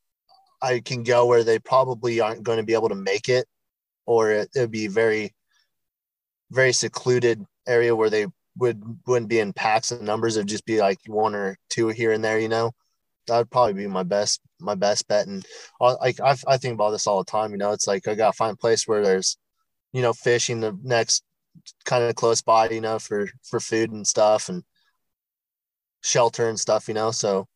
I 0.61 0.79
can 0.79 1.03
go 1.03 1.25
where 1.25 1.43
they 1.43 1.59
probably 1.59 2.19
aren't 2.19 2.43
going 2.43 2.57
to 2.57 2.63
be 2.63 2.73
able 2.73 2.89
to 2.89 2.95
make 2.95 3.29
it 3.29 3.45
or 4.05 4.31
it 4.31 4.49
would 4.55 4.71
be 4.71 4.87
very 4.87 5.33
very 6.51 6.73
secluded 6.73 7.43
area 7.67 7.95
where 7.95 8.09
they 8.09 8.27
would 8.57 8.81
wouldn't 9.05 9.29
be 9.29 9.39
in 9.39 9.53
packs 9.53 9.91
and 9.91 10.01
numbers. 10.01 10.37
It'd 10.37 10.47
just 10.47 10.65
be 10.65 10.79
like 10.79 10.99
one 11.07 11.35
or 11.35 11.57
two 11.69 11.89
here 11.89 12.11
and 12.11 12.23
there 12.23 12.39
you 12.39 12.49
know? 12.49 12.71
That 13.27 13.39
would 13.39 13.51
probably 13.51 13.73
be 13.73 13.87
my 13.87 14.03
best 14.03 14.39
my 14.59 14.75
best 14.75 15.07
bet. 15.07 15.27
And 15.27 15.45
like 15.79 16.19
I, 16.21 16.35
I 16.47 16.57
think 16.57 16.75
about 16.75 16.91
this 16.91 17.07
all 17.07 17.19
the 17.19 17.29
time 17.29 17.51
you 17.51 17.57
know? 17.57 17.71
It's 17.71 17.87
like 17.87 18.07
i 18.07 18.15
gotta 18.15 18.33
find 18.33 18.53
a 18.53 18.57
place 18.57 18.87
where 18.87 19.03
there's 19.03 19.37
you 19.93 20.01
know 20.01 20.13
fishing 20.13 20.61
the 20.61 20.77
next 20.83 21.23
kind 21.85 22.03
of 22.03 22.15
close 22.15 22.41
by 22.41 22.69
you 22.69 22.81
know 22.81 22.99
for 22.99 23.27
for 23.43 23.59
food 23.59 23.91
and 23.91 24.05
stuff 24.07 24.49
and 24.49 24.63
shelter 26.01 26.49
and 26.49 26.59
stuff 26.59 26.87
you 26.87 26.93
know 26.93 27.11
so 27.11 27.47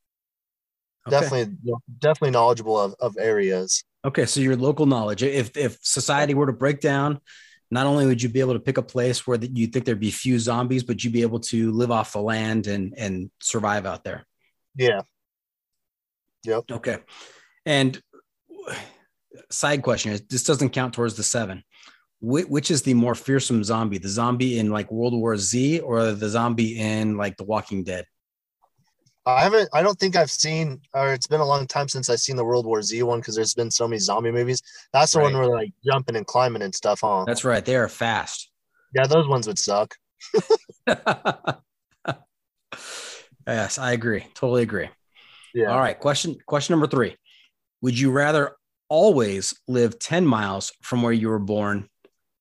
okay. 1.08 1.20
definitely 1.20 1.56
definitely 2.00 2.32
knowledgeable 2.32 2.80
of, 2.80 2.96
of 3.00 3.16
areas 3.20 3.84
Okay, 4.06 4.26
so 4.26 4.40
your 4.40 4.56
local 4.56 4.86
knowledge. 4.86 5.24
If 5.24 5.58
if 5.58 5.78
society 5.82 6.34
were 6.34 6.46
to 6.46 6.54
break 6.54 6.80
down 6.80 7.20
not 7.72 7.86
only 7.86 8.06
would 8.08 8.22
you 8.22 8.30
be 8.30 8.40
able 8.40 8.54
to 8.54 8.60
pick 8.60 8.78
a 8.78 8.84
place 8.84 9.28
where 9.28 9.38
that 9.38 9.56
you 9.56 9.68
think 9.68 9.86
there'd 9.86 10.00
be 10.00 10.10
few 10.10 10.40
zombies, 10.40 10.84
but 10.84 11.04
you'd 11.04 11.14
be 11.14 11.22
able 11.22 11.40
to 11.40 11.72
live 11.72 11.92
off 11.92 12.14
the 12.14 12.22
land 12.22 12.68
and 12.68 12.94
and 12.98 13.30
survive 13.40 13.86
out 13.86 14.04
there. 14.04 14.26
Yeah. 14.76 15.02
Yep. 16.46 16.64
Okay. 16.72 16.98
And 17.66 18.02
side 19.52 19.84
question 19.84 20.14
is 20.14 20.22
this 20.22 20.44
doesn't 20.44 20.70
count 20.70 20.94
towards 20.94 21.16
the 21.16 21.24
seven. 21.24 21.64
Which, 22.22 22.48
which 22.48 22.72
is 22.72 22.82
the 22.82 22.94
more 22.94 23.16
fearsome 23.16 23.64
zombie? 23.64 23.98
The 23.98 24.10
zombie 24.10 24.60
in 24.60 24.70
like 24.72 24.92
World 24.92 25.14
War 25.14 25.38
Z 25.38 25.80
or 25.80 26.12
the 26.12 26.30
zombie 26.30 26.78
in 26.80 27.18
like 27.18 27.38
The 27.38 27.46
Walking 27.46 27.84
Dead? 27.84 28.06
I 29.26 29.42
haven't. 29.42 29.70
I 29.74 29.84
don't 29.84 29.98
think 30.00 30.16
I've 30.16 30.32
seen, 30.32 30.82
or 30.94 31.14
it's 31.14 31.28
been 31.28 31.40
a 31.40 31.46
long 31.46 31.68
time 31.68 31.88
since 31.88 32.10
I've 32.10 32.20
seen 32.20 32.36
the 32.36 32.44
World 32.44 32.66
War 32.66 32.82
Z 32.82 33.02
one 33.04 33.20
because 33.20 33.36
there's 33.36 33.54
been 33.54 33.70
so 33.72 33.88
many 33.88 34.00
zombie 34.00 34.32
movies. 34.32 34.62
That's 34.92 35.14
the 35.14 35.20
one 35.20 35.34
where 35.34 35.48
like 35.48 35.72
jumping 35.86 36.16
and 36.16 36.26
climbing 36.26 36.62
and 36.62 36.74
stuff. 36.74 37.00
Huh? 37.02 37.26
That's 37.26 37.46
right. 37.46 37.64
They 37.64 37.76
are 37.76 37.88
fast. 37.88 38.50
yeah, 38.94 39.06
those 39.08 39.28
ones 39.28 39.48
would 39.48 39.60
suck. 39.60 39.96
yes, 43.48 43.78
I 43.78 43.92
agree. 43.92 44.26
Totally 44.34 44.64
agree. 44.64 44.90
Yeah. 45.54 45.68
All 45.68 45.80
right. 45.80 46.00
Question 46.00 46.38
question 46.46 46.74
number 46.74 46.88
three. 46.88 47.16
Would 47.82 47.98
you 47.98 48.12
rather 48.12 48.56
always 48.90 49.54
live 49.68 50.00
10 50.00 50.26
miles 50.26 50.74
from 50.82 51.02
where 51.04 51.14
you 51.14 51.30
were 51.30 51.40
born 51.40 51.88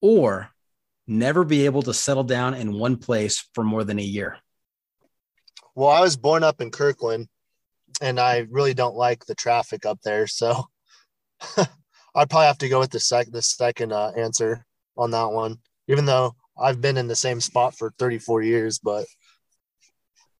or 0.01 0.49
never 1.07 1.43
be 1.43 1.65
able 1.65 1.81
to 1.83 1.93
settle 1.93 2.23
down 2.23 2.53
in 2.53 2.73
one 2.73 2.97
place 2.97 3.47
for 3.53 3.63
more 3.63 3.83
than 3.83 3.99
a 3.99 4.03
year? 4.03 4.37
Well, 5.75 5.89
I 5.89 6.01
was 6.01 6.17
born 6.17 6.43
up 6.43 6.61
in 6.61 6.71
Kirkland, 6.71 7.27
and 8.01 8.19
I 8.19 8.39
really 8.49 8.73
don't 8.73 8.95
like 8.95 9.25
the 9.25 9.35
traffic 9.35 9.85
up 9.85 9.99
there. 10.03 10.27
So 10.27 10.65
I'd 11.57 12.29
probably 12.29 12.47
have 12.47 12.57
to 12.59 12.69
go 12.69 12.79
with 12.79 12.91
the 12.91 12.99
sec 12.99 13.27
the 13.31 13.41
second 13.41 13.93
uh, 13.93 14.11
answer 14.17 14.65
on 14.97 15.11
that 15.11 15.31
one. 15.31 15.59
Even 15.87 16.05
though 16.05 16.35
I've 16.59 16.81
been 16.81 16.97
in 16.97 17.07
the 17.07 17.15
same 17.15 17.41
spot 17.41 17.75
for 17.77 17.93
34 17.99 18.43
years, 18.43 18.79
but 18.79 19.05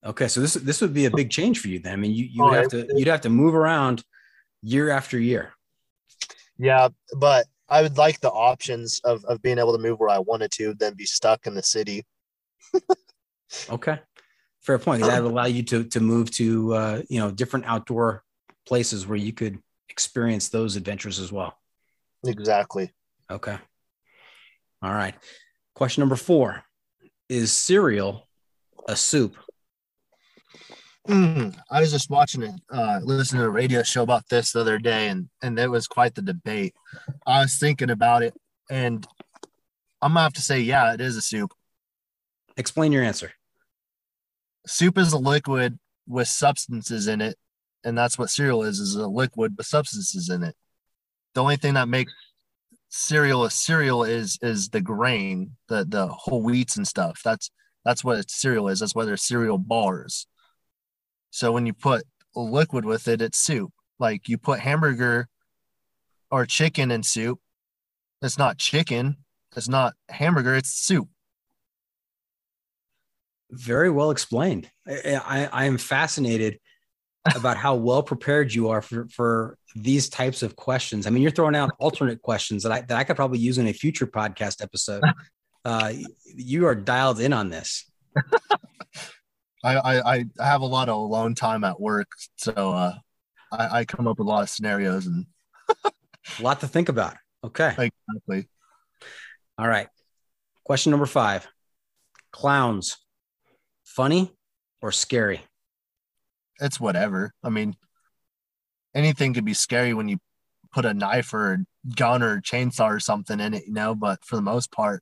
Okay, 0.05 0.29
so 0.29 0.39
this 0.39 0.53
this 0.53 0.79
would 0.81 0.93
be 0.93 1.05
a 1.05 1.11
big 1.11 1.29
change 1.29 1.59
for 1.59 1.67
you 1.67 1.79
then. 1.79 1.93
I 1.93 1.95
mean, 1.97 2.11
you 2.13 2.25
you 2.25 2.43
Oh, 2.43 2.49
would 2.49 2.55
have 2.55 2.69
to 2.69 2.87
you'd 2.95 3.07
have 3.09 3.21
to 3.21 3.29
move 3.29 3.53
around 3.53 4.03
year 4.61 4.89
after 4.89 5.19
year. 5.19 5.53
yeah, 6.57 6.89
but 7.17 7.45
I 7.69 7.81
would 7.81 7.97
like 7.97 8.19
the 8.19 8.31
options 8.31 8.99
of, 9.03 9.23
of 9.25 9.41
being 9.41 9.59
able 9.59 9.73
to 9.73 9.81
move 9.81 9.99
where 9.99 10.09
I 10.09 10.19
wanted 10.19 10.51
to, 10.53 10.73
then 10.73 10.95
be 10.95 11.05
stuck 11.05 11.45
in 11.47 11.53
the 11.53 11.63
city. 11.63 12.05
Okay, 13.67 13.97
fair 14.61 14.77
point. 14.77 15.01
That 15.01 15.23
would 15.23 15.31
allow 15.31 15.47
you 15.47 15.63
to 15.63 15.83
to 15.85 15.99
move 15.99 16.29
to 16.33 16.73
uh, 16.75 17.01
you 17.09 17.19
know 17.19 17.31
different 17.31 17.65
outdoor 17.65 18.23
places 18.67 19.07
where 19.07 19.17
you 19.17 19.33
could 19.33 19.57
experience 19.89 20.49
those 20.49 20.75
adventures 20.75 21.19
as 21.19 21.31
well. 21.31 21.57
Exactly. 22.23 22.91
Okay. 23.31 23.57
All 24.83 24.93
right. 24.93 25.15
Question 25.73 26.01
number 26.01 26.15
four: 26.15 26.63
Is 27.27 27.51
cereal 27.51 28.27
a 28.87 28.95
soup? 28.95 29.35
Mm, 31.09 31.57
I 31.71 31.81
was 31.81 31.91
just 31.91 32.11
watching 32.11 32.43
it, 32.43 32.53
uh, 32.71 32.99
listening 33.03 33.41
to 33.41 33.47
a 33.47 33.49
radio 33.49 33.81
show 33.81 34.03
about 34.03 34.29
this 34.29 34.51
the 34.51 34.61
other 34.61 34.77
day, 34.77 35.07
and 35.07 35.27
and 35.41 35.57
it 35.57 35.67
was 35.67 35.87
quite 35.87 36.13
the 36.13 36.21
debate. 36.21 36.75
I 37.25 37.41
was 37.41 37.57
thinking 37.57 37.89
about 37.89 38.21
it, 38.21 38.35
and 38.69 39.07
I'm 40.03 40.11
gonna 40.11 40.21
have 40.21 40.33
to 40.33 40.41
say, 40.41 40.59
yeah, 40.59 40.93
it 40.93 41.01
is 41.01 41.17
a 41.17 41.21
soup. 41.21 41.51
Explain 42.57 42.91
your 42.91 43.01
answer. 43.01 43.31
Soup 44.67 44.95
is 44.99 45.11
a 45.11 45.17
liquid 45.17 45.79
with 46.05 46.27
substances 46.27 47.07
in 47.07 47.21
it, 47.21 47.37
and 47.83 47.97
that's 47.97 48.19
what 48.19 48.29
cereal 48.29 48.61
is: 48.61 48.79
is 48.79 48.93
a 48.93 49.07
liquid 49.07 49.55
with 49.57 49.65
substances 49.65 50.29
in 50.29 50.43
it. 50.43 50.55
The 51.33 51.41
only 51.41 51.57
thing 51.57 51.73
that 51.73 51.89
makes 51.89 52.13
cereal 52.89 53.45
a 53.45 53.49
cereal 53.49 54.03
is 54.03 54.37
is 54.43 54.69
the 54.69 54.81
grain, 54.81 55.55
the 55.69 55.85
the 55.89 56.07
whole 56.07 56.43
wheats 56.43 56.77
and 56.77 56.87
stuff. 56.87 57.21
That's 57.25 57.49
that's 57.83 58.03
what 58.03 58.29
cereal 58.29 58.67
is. 58.67 58.79
That's 58.79 58.93
why 58.93 59.05
they're 59.05 59.17
cereal 59.17 59.57
bars. 59.57 60.27
So 61.31 61.51
when 61.51 61.65
you 61.65 61.73
put 61.73 62.03
a 62.35 62.39
liquid 62.39 62.85
with 62.85 63.07
it, 63.07 63.21
it's 63.21 63.37
soup. 63.37 63.71
Like 63.99 64.27
you 64.27 64.37
put 64.37 64.59
hamburger 64.59 65.27
or 66.31 66.45
chicken 66.45 66.91
in 66.91 67.03
soup, 67.03 67.39
it's 68.21 68.37
not 68.37 68.57
chicken. 68.57 69.17
It's 69.55 69.69
not 69.69 69.93
hamburger. 70.09 70.55
It's 70.55 70.73
soup. 70.73 71.09
Very 73.51 73.89
well 73.89 74.11
explained. 74.11 74.69
I, 74.87 75.15
I, 75.15 75.49
I 75.51 75.65
am 75.65 75.77
fascinated 75.77 76.59
about 77.35 77.57
how 77.57 77.75
well 77.75 78.03
prepared 78.03 78.53
you 78.53 78.69
are 78.69 78.81
for, 78.81 79.07
for 79.07 79.57
these 79.75 80.09
types 80.09 80.43
of 80.43 80.55
questions. 80.55 81.07
I 81.07 81.09
mean, 81.09 81.21
you're 81.21 81.31
throwing 81.31 81.55
out 81.55 81.71
alternate 81.79 82.21
questions 82.21 82.63
that 82.63 82.71
I, 82.71 82.81
that 82.81 82.97
I 82.97 83.03
could 83.03 83.15
probably 83.15 83.39
use 83.39 83.57
in 83.57 83.67
a 83.67 83.73
future 83.73 84.07
podcast 84.07 84.63
episode. 84.63 85.03
Uh, 85.65 85.91
you 86.23 86.65
are 86.65 86.73
dialed 86.73 87.19
in 87.19 87.33
on 87.33 87.49
this. 87.49 87.91
I, 89.63 89.77
I 89.77 90.25
I 90.39 90.45
have 90.45 90.61
a 90.61 90.65
lot 90.65 90.89
of 90.89 90.95
alone 90.95 91.35
time 91.35 91.63
at 91.63 91.79
work, 91.79 92.11
so 92.37 92.53
uh, 92.53 92.93
I, 93.51 93.79
I 93.79 93.85
come 93.85 94.07
up 94.07 94.19
with 94.19 94.27
a 94.27 94.29
lot 94.29 94.43
of 94.43 94.49
scenarios 94.49 95.05
and 95.05 95.25
A 96.39 96.43
lot 96.43 96.59
to 96.61 96.67
think 96.67 96.89
about. 96.89 97.15
Okay. 97.43 97.69
exactly. 97.69 98.47
All 99.57 99.67
right. 99.67 99.87
Question 100.63 100.91
number 100.91 101.05
five 101.05 101.47
Clowns, 102.31 102.97
funny 103.83 104.31
or 104.81 104.91
scary? 104.91 105.41
It's 106.59 106.79
whatever. 106.79 107.33
I 107.43 107.49
mean, 107.49 107.75
anything 108.93 109.33
could 109.33 109.45
be 109.45 109.53
scary 109.53 109.93
when 109.93 110.09
you 110.09 110.17
put 110.71 110.85
a 110.85 110.93
knife 110.93 111.33
or 111.33 111.53
a 111.53 111.57
gun 111.95 112.21
or 112.21 112.35
a 112.35 112.41
chainsaw 112.41 112.89
or 112.89 112.99
something 112.99 113.39
in 113.39 113.53
it, 113.53 113.63
you 113.65 113.73
know. 113.73 113.95
But 113.95 114.23
for 114.23 114.35
the 114.35 114.41
most 114.41 114.71
part, 114.71 115.01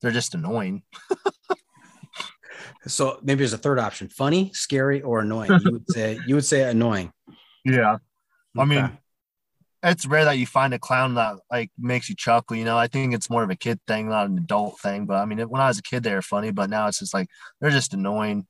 they're 0.00 0.12
just 0.12 0.34
annoying. 0.34 0.82
So 2.86 3.18
maybe 3.22 3.38
there's 3.38 3.52
a 3.52 3.58
third 3.58 3.78
option 3.78 4.08
funny, 4.08 4.50
scary, 4.54 5.02
or 5.02 5.20
annoying. 5.20 5.50
You 5.64 5.72
would 5.72 5.90
say, 5.90 6.18
you 6.26 6.34
would 6.34 6.44
say 6.44 6.62
annoying. 6.62 7.12
Yeah, 7.64 7.98
I 8.58 8.64
mean, 8.64 8.84
Okay. 8.84 8.92
it's 9.82 10.06
rare 10.06 10.24
that 10.24 10.38
you 10.38 10.46
find 10.46 10.72
a 10.72 10.78
clown 10.78 11.14
that 11.14 11.36
like 11.50 11.70
makes 11.78 12.08
you 12.08 12.14
chuckle. 12.14 12.56
You 12.56 12.64
know, 12.64 12.78
I 12.78 12.86
think 12.86 13.14
it's 13.14 13.28
more 13.28 13.42
of 13.42 13.50
a 13.50 13.56
kid 13.56 13.80
thing, 13.88 14.08
not 14.08 14.26
an 14.28 14.38
adult 14.38 14.78
thing. 14.80 15.06
But 15.06 15.16
I 15.16 15.24
mean, 15.24 15.38
when 15.40 15.60
I 15.60 15.68
was 15.68 15.78
a 15.78 15.82
kid, 15.82 16.02
they 16.02 16.14
were 16.14 16.22
funny, 16.22 16.50
but 16.52 16.70
now 16.70 16.86
it's 16.86 17.00
just 17.00 17.12
like 17.14 17.28
they're 17.60 17.70
just 17.70 17.92
annoying. 17.94 18.46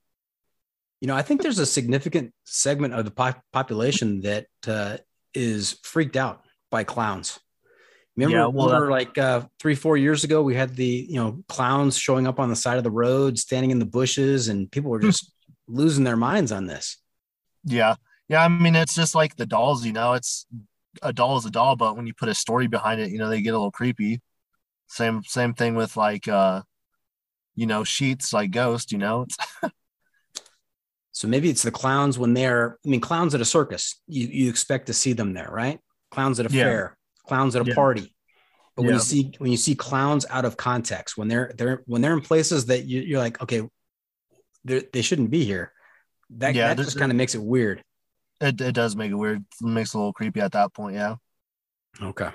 You 1.01 1.07
know, 1.07 1.15
I 1.15 1.21
think 1.21 1.41
there's 1.41 1.59
a 1.59 1.65
significant 1.65 2.33
segment 2.43 2.93
of 2.93 3.05
the 3.05 3.11
pop- 3.11 3.43
population 3.53 4.21
that 4.21 4.47
uh, 4.67 4.97
is 5.33 5.79
freaked 5.83 6.15
out 6.15 6.43
by 6.71 6.83
clowns. 6.83 7.39
Remember, 8.17 8.37
Yeah, 8.37 8.47
well, 8.47 8.67
remember 8.67 8.91
like 8.91 9.17
uh, 9.17 9.43
three, 9.59 9.75
four 9.75 9.95
years 9.95 10.23
ago, 10.23 10.41
we 10.41 10.55
had 10.55 10.75
the 10.75 11.05
you 11.07 11.15
know 11.15 11.43
clowns 11.47 11.97
showing 11.97 12.27
up 12.27 12.39
on 12.39 12.49
the 12.49 12.55
side 12.55 12.77
of 12.77 12.83
the 12.83 12.91
road, 12.91 13.37
standing 13.37 13.71
in 13.71 13.79
the 13.79 13.85
bushes, 13.85 14.47
and 14.47 14.69
people 14.71 14.89
were 14.89 14.99
just 14.99 15.31
losing 15.67 16.03
their 16.03 16.17
minds 16.17 16.51
on 16.51 16.65
this. 16.65 16.97
Yeah. 17.63 17.95
Yeah. 18.27 18.43
I 18.43 18.47
mean, 18.47 18.75
it's 18.75 18.95
just 18.95 19.15
like 19.15 19.35
the 19.35 19.45
dolls, 19.45 19.85
you 19.85 19.93
know, 19.93 20.13
it's 20.13 20.45
a 21.01 21.13
doll 21.13 21.37
is 21.37 21.45
a 21.45 21.51
doll, 21.51 21.75
but 21.75 21.95
when 21.95 22.07
you 22.07 22.13
put 22.13 22.29
a 22.29 22.33
story 22.33 22.67
behind 22.67 22.99
it, 22.99 23.11
you 23.11 23.19
know, 23.19 23.29
they 23.29 23.41
get 23.41 23.51
a 23.51 23.57
little 23.57 23.71
creepy. 23.71 24.21
Same, 24.87 25.21
same 25.23 25.53
thing 25.53 25.75
with 25.75 25.95
like, 25.97 26.27
uh, 26.27 26.61
you 27.55 27.67
know, 27.67 27.83
sheets 27.83 28.33
like 28.33 28.51
ghost, 28.51 28.91
you 28.91 28.97
know, 28.97 29.27
So 31.11 31.27
maybe 31.27 31.49
it's 31.49 31.63
the 31.63 31.71
clowns 31.71 32.19
when 32.19 32.33
they're, 32.33 32.77
I 32.85 32.89
mean, 32.89 33.01
clowns 33.01 33.33
at 33.33 33.41
a 33.41 33.45
circus, 33.45 33.99
you, 34.07 34.27
you 34.27 34.49
expect 34.49 34.87
to 34.87 34.93
see 34.93 35.13
them 35.13 35.33
there, 35.33 35.49
right? 35.51 35.79
Clowns 36.11 36.39
at 36.39 36.45
a 36.45 36.53
Yeah. 36.53 36.63
fair, 36.63 36.96
clowns 37.27 37.55
at 37.55 37.61
a 37.61 37.65
Yeah. 37.65 37.75
party. 37.75 38.13
But 38.75 38.83
when 38.83 38.91
Yeah. 38.91 38.97
you 38.97 39.01
see 39.03 39.31
when 39.39 39.51
you 39.51 39.57
see 39.57 39.75
clowns 39.75 40.25
out 40.29 40.45
of 40.45 40.55
context, 40.57 41.17
when 41.17 41.27
they're 41.27 41.51
they're 41.57 41.81
when 41.85 42.01
they're 42.01 42.13
in 42.13 42.21
places 42.21 42.67
that 42.67 42.85
you, 42.85 43.01
you're 43.01 43.19
like, 43.19 43.41
okay, 43.41 43.67
they're, 44.63 44.83
shouldn't 45.03 45.29
be 45.31 45.43
here. 45.45 45.71
That, 46.31 46.55
Yeah, 46.55 46.73
that 46.73 46.83
just 46.83 46.97
kind 46.99 47.11
of 47.11 47.15
makes 47.15 47.35
it 47.35 47.41
weird. 47.41 47.83
it, 48.41 48.59
it 48.61 48.73
does 48.73 48.95
make 48.95 49.11
it 49.11 49.15
weird. 49.15 49.43
It 49.61 49.65
makes 49.65 49.93
it 49.93 49.97
a 49.97 49.99
little 49.99 50.13
creepy 50.13 50.41
at 50.41 50.51
that 50.51 50.73
point. 50.73 50.95
Yeah. 50.95 51.15
Okay. 52.01 52.29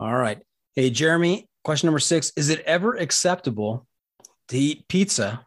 All 0.00 0.14
right. 0.14 0.42
Hey, 0.74 0.90
Jeremy, 0.90 1.48
question 1.62 1.86
number 1.86 2.00
six. 2.00 2.32
Is 2.36 2.48
it 2.50 2.60
ever 2.66 2.94
acceptable 2.96 3.86
to 4.48 4.58
eat 4.58 4.88
pizza 4.88 5.46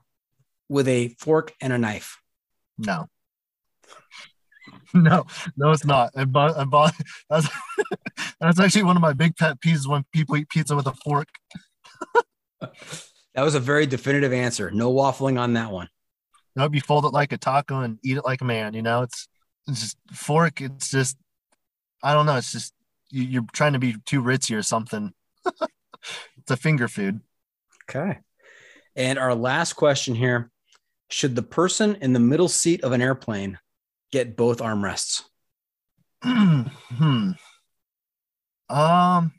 with 0.70 0.88
a 0.88 1.10
fork 1.20 1.54
and 1.62 1.72
a 1.74 1.78
knife? 1.78 2.18
No. 2.78 3.08
No, 4.94 5.26
no, 5.58 5.72
it's 5.72 5.86
not. 5.86 6.12
I 6.16 6.26
bought, 6.26 6.58
I 6.58 6.64
bought, 6.64 6.94
that's, 7.30 7.48
that's 8.40 8.60
actually 8.60 8.84
one 8.84 8.96
of 8.96 9.02
my 9.02 9.14
big 9.14 9.36
pet 9.36 9.60
peeves 9.60 9.86
when 9.88 10.06
people 10.14 10.38
eat 10.38 10.50
pizza 10.50 10.76
with 10.76 10.88
a 10.88 10.94
fork. 11.04 11.28
That 13.38 13.44
was 13.44 13.54
a 13.54 13.60
very 13.60 13.86
definitive 13.86 14.34
answer. 14.34 14.72
No 14.72 14.92
waffling 14.92 15.40
on 15.40 15.54
that 15.54 15.72
one. 15.72 15.90
Nope, 16.56 16.74
you 16.74 16.82
fold 16.82 17.06
it 17.06 17.14
like 17.14 17.32
a 17.32 17.38
taco 17.38 17.82
and 17.82 18.00
eat 18.04 18.18
it 18.18 18.26
like 18.26 18.42
a 18.42 18.46
man. 18.46 18.74
You 18.74 18.82
know, 18.82 19.04
it's, 19.04 19.28
it's 19.68 19.82
just 19.82 19.98
fork. 20.12 20.60
It's 20.60 20.90
just, 20.90 21.18
I 22.02 22.14
don't 22.14 22.26
know. 22.26 22.38
It's 22.38 22.52
just 22.52 22.74
you, 23.12 23.24
you're 23.24 23.46
trying 23.54 23.74
to 23.74 23.80
be 23.80 23.96
too 24.06 24.24
ritzy 24.24 24.58
or 24.58 24.64
something. 24.64 25.14
it's 25.46 26.50
a 26.50 26.58
finger 26.58 26.88
food. 26.88 27.22
Okay. 27.88 28.18
And 28.96 29.20
our 29.20 29.36
last 29.36 29.74
question 29.74 30.16
here 30.16 30.50
Should 31.10 31.36
the 31.36 31.44
person 31.44 31.98
in 32.02 32.14
the 32.14 32.20
middle 32.20 32.50
seat 32.50 32.84
of 32.84 32.92
an 32.92 33.04
airplane 33.04 33.60
get 34.12 34.36
both 34.36 34.60
armrests? 34.60 35.24
hmm. 36.24 37.32
Um, 38.70 39.32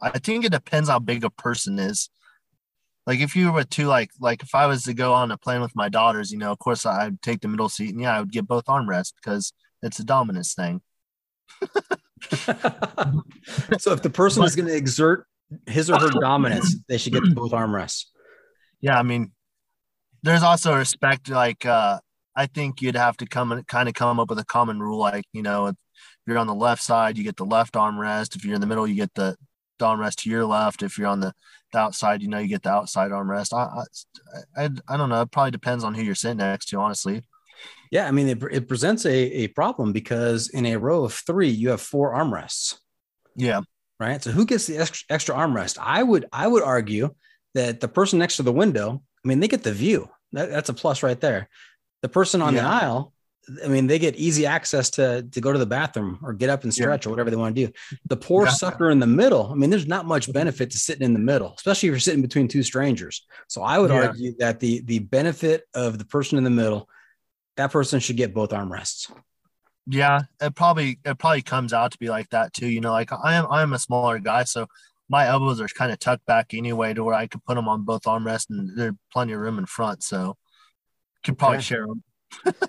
I 0.00 0.18
think 0.22 0.44
it 0.44 0.52
depends 0.52 0.88
how 0.88 0.98
big 0.98 1.24
a 1.24 1.30
person 1.30 1.78
is. 1.78 2.08
Like 3.06 3.20
if 3.20 3.36
you 3.36 3.52
were 3.52 3.64
to 3.64 3.86
like 3.86 4.10
like 4.18 4.42
if 4.42 4.54
I 4.54 4.66
was 4.66 4.84
to 4.84 4.94
go 4.94 5.12
on 5.12 5.30
a 5.30 5.36
plane 5.36 5.60
with 5.60 5.76
my 5.76 5.88
daughters, 5.88 6.32
you 6.32 6.38
know, 6.38 6.52
of 6.52 6.58
course 6.58 6.86
I'd 6.86 7.20
take 7.20 7.40
the 7.40 7.48
middle 7.48 7.68
seat 7.68 7.90
and 7.90 8.00
yeah, 8.00 8.16
I 8.16 8.20
would 8.20 8.32
get 8.32 8.46
both 8.46 8.64
armrests 8.64 9.12
because 9.14 9.52
it's 9.82 9.98
a 9.98 10.04
dominance 10.04 10.54
thing. 10.54 10.80
so 13.78 13.92
if 13.92 14.02
the 14.02 14.10
person 14.10 14.42
is 14.44 14.56
going 14.56 14.68
to 14.68 14.76
exert 14.76 15.26
his 15.66 15.90
or 15.90 15.98
her 15.98 16.08
dominance, 16.08 16.76
they 16.88 16.96
should 16.96 17.12
get 17.12 17.34
both 17.34 17.52
armrests. 17.52 18.06
Yeah, 18.80 18.98
I 18.98 19.02
mean, 19.02 19.32
there's 20.22 20.42
also 20.42 20.76
respect. 20.76 21.28
Like, 21.28 21.66
uh, 21.66 22.00
I 22.36 22.46
think 22.46 22.82
you'd 22.82 22.96
have 22.96 23.16
to 23.18 23.26
come 23.26 23.52
and 23.52 23.66
kind 23.66 23.88
of 23.88 23.94
come 23.94 24.20
up 24.20 24.28
with 24.28 24.38
a 24.38 24.44
common 24.44 24.80
rule. 24.80 24.98
Like, 24.98 25.24
you 25.32 25.42
know, 25.42 25.66
if 25.68 25.76
you're 26.26 26.38
on 26.38 26.46
the 26.46 26.54
left 26.54 26.82
side, 26.82 27.16
you 27.16 27.24
get 27.24 27.36
the 27.36 27.44
left 27.44 27.74
armrest. 27.74 28.36
If 28.36 28.44
you're 28.44 28.54
in 28.54 28.60
the 28.60 28.66
middle, 28.66 28.86
you 28.86 28.94
get 28.94 29.14
the, 29.14 29.36
the 29.78 29.84
armrest 29.86 30.16
to 30.22 30.30
your 30.30 30.44
left. 30.44 30.82
If 30.82 30.98
you're 30.98 31.08
on 31.08 31.20
the, 31.20 31.32
the 31.72 31.78
outside, 31.78 32.22
you 32.22 32.28
know, 32.28 32.38
you 32.38 32.48
get 32.48 32.62
the 32.62 32.70
outside 32.70 33.10
armrest. 33.10 33.52
I, 33.52 33.82
I, 34.56 34.64
I, 34.64 34.70
I 34.88 34.96
don't 34.96 35.08
know. 35.08 35.22
It 35.22 35.30
probably 35.30 35.52
depends 35.52 35.84
on 35.84 35.94
who 35.94 36.02
you're 36.02 36.14
sitting 36.14 36.38
next 36.38 36.66
to, 36.66 36.78
honestly. 36.78 37.22
Yeah, 37.90 38.08
I 38.08 38.10
mean, 38.10 38.28
it, 38.28 38.42
it 38.50 38.68
presents 38.68 39.06
a, 39.06 39.14
a 39.14 39.48
problem 39.48 39.92
because 39.92 40.48
in 40.48 40.66
a 40.66 40.76
row 40.76 41.04
of 41.04 41.12
three, 41.12 41.48
you 41.48 41.70
have 41.70 41.80
four 41.80 42.14
armrests. 42.14 42.78
Yeah. 43.36 43.60
Right. 44.00 44.20
So 44.20 44.32
who 44.32 44.44
gets 44.44 44.66
the 44.66 44.78
extra, 44.78 45.14
extra 45.14 45.34
armrest? 45.36 45.78
I 45.80 46.02
would 46.02 46.26
I 46.32 46.48
would 46.48 46.64
argue 46.64 47.14
that 47.54 47.78
the 47.78 47.86
person 47.86 48.18
next 48.18 48.36
to 48.36 48.42
the 48.42 48.52
window, 48.52 49.00
I 49.24 49.28
mean, 49.28 49.38
they 49.38 49.46
get 49.46 49.62
the 49.62 49.72
view. 49.72 50.10
That, 50.32 50.50
that's 50.50 50.68
a 50.68 50.74
plus 50.74 51.04
right 51.04 51.20
there. 51.20 51.48
The 52.04 52.10
person 52.10 52.42
on 52.42 52.52
yeah. 52.52 52.60
the 52.60 52.68
aisle, 52.68 53.12
I 53.64 53.68
mean, 53.68 53.86
they 53.86 53.98
get 53.98 54.16
easy 54.16 54.44
access 54.44 54.90
to 54.90 55.22
to 55.22 55.40
go 55.40 55.52
to 55.52 55.58
the 55.58 55.64
bathroom 55.64 56.18
or 56.22 56.34
get 56.34 56.50
up 56.50 56.64
and 56.64 56.72
stretch 56.72 57.04
yeah. 57.04 57.08
or 57.08 57.12
whatever 57.12 57.30
they 57.30 57.36
want 57.36 57.56
to 57.56 57.66
do. 57.66 57.72
The 58.06 58.16
poor 58.18 58.44
yeah. 58.44 58.52
sucker 58.52 58.90
in 58.90 58.98
the 58.98 59.06
middle, 59.06 59.50
I 59.50 59.54
mean, 59.54 59.70
there's 59.70 59.86
not 59.86 60.04
much 60.04 60.30
benefit 60.30 60.70
to 60.72 60.78
sitting 60.78 61.02
in 61.02 61.14
the 61.14 61.18
middle, 61.18 61.54
especially 61.56 61.88
if 61.88 61.92
you're 61.92 62.00
sitting 62.00 62.20
between 62.20 62.46
two 62.46 62.62
strangers. 62.62 63.26
So 63.48 63.62
I 63.62 63.78
would 63.78 63.90
argue 63.90 64.34
that 64.38 64.60
the 64.60 64.82
the 64.82 64.98
benefit 64.98 65.64
of 65.72 65.98
the 65.98 66.04
person 66.04 66.36
in 66.36 66.44
the 66.44 66.50
middle 66.50 66.90
that 67.56 67.72
person 67.72 68.00
should 68.00 68.16
get 68.16 68.34
both 68.34 68.50
armrests. 68.50 69.10
Yeah, 69.86 70.22
it 70.40 70.54
probably 70.54 70.98
it 71.04 71.18
probably 71.18 71.42
comes 71.42 71.72
out 71.72 71.92
to 71.92 71.98
be 71.98 72.08
like 72.08 72.28
that 72.30 72.52
too. 72.52 72.68
You 72.68 72.80
know, 72.80 72.92
like 72.92 73.12
I 73.12 73.34
am 73.34 73.46
I 73.50 73.62
am 73.62 73.72
a 73.72 73.78
smaller 73.78 74.18
guy, 74.18 74.44
so 74.44 74.66
my 75.08 75.26
elbows 75.26 75.60
are 75.60 75.68
kind 75.68 75.92
of 75.92 75.98
tucked 75.98 76.26
back 76.26 76.54
anyway 76.54 76.94
to 76.94 77.04
where 77.04 77.14
I 77.14 77.26
could 77.26 77.44
put 77.44 77.54
them 77.54 77.68
on 77.68 77.84
both 77.84 78.02
armrests, 78.02 78.48
and 78.50 78.76
there's 78.76 78.94
plenty 79.12 79.34
of 79.34 79.40
room 79.40 79.58
in 79.58 79.66
front, 79.66 80.02
so 80.02 80.36
could 81.24 81.38
probably 81.38 81.58
okay. 81.58 81.64
share 81.64 81.86
them. 81.86 82.02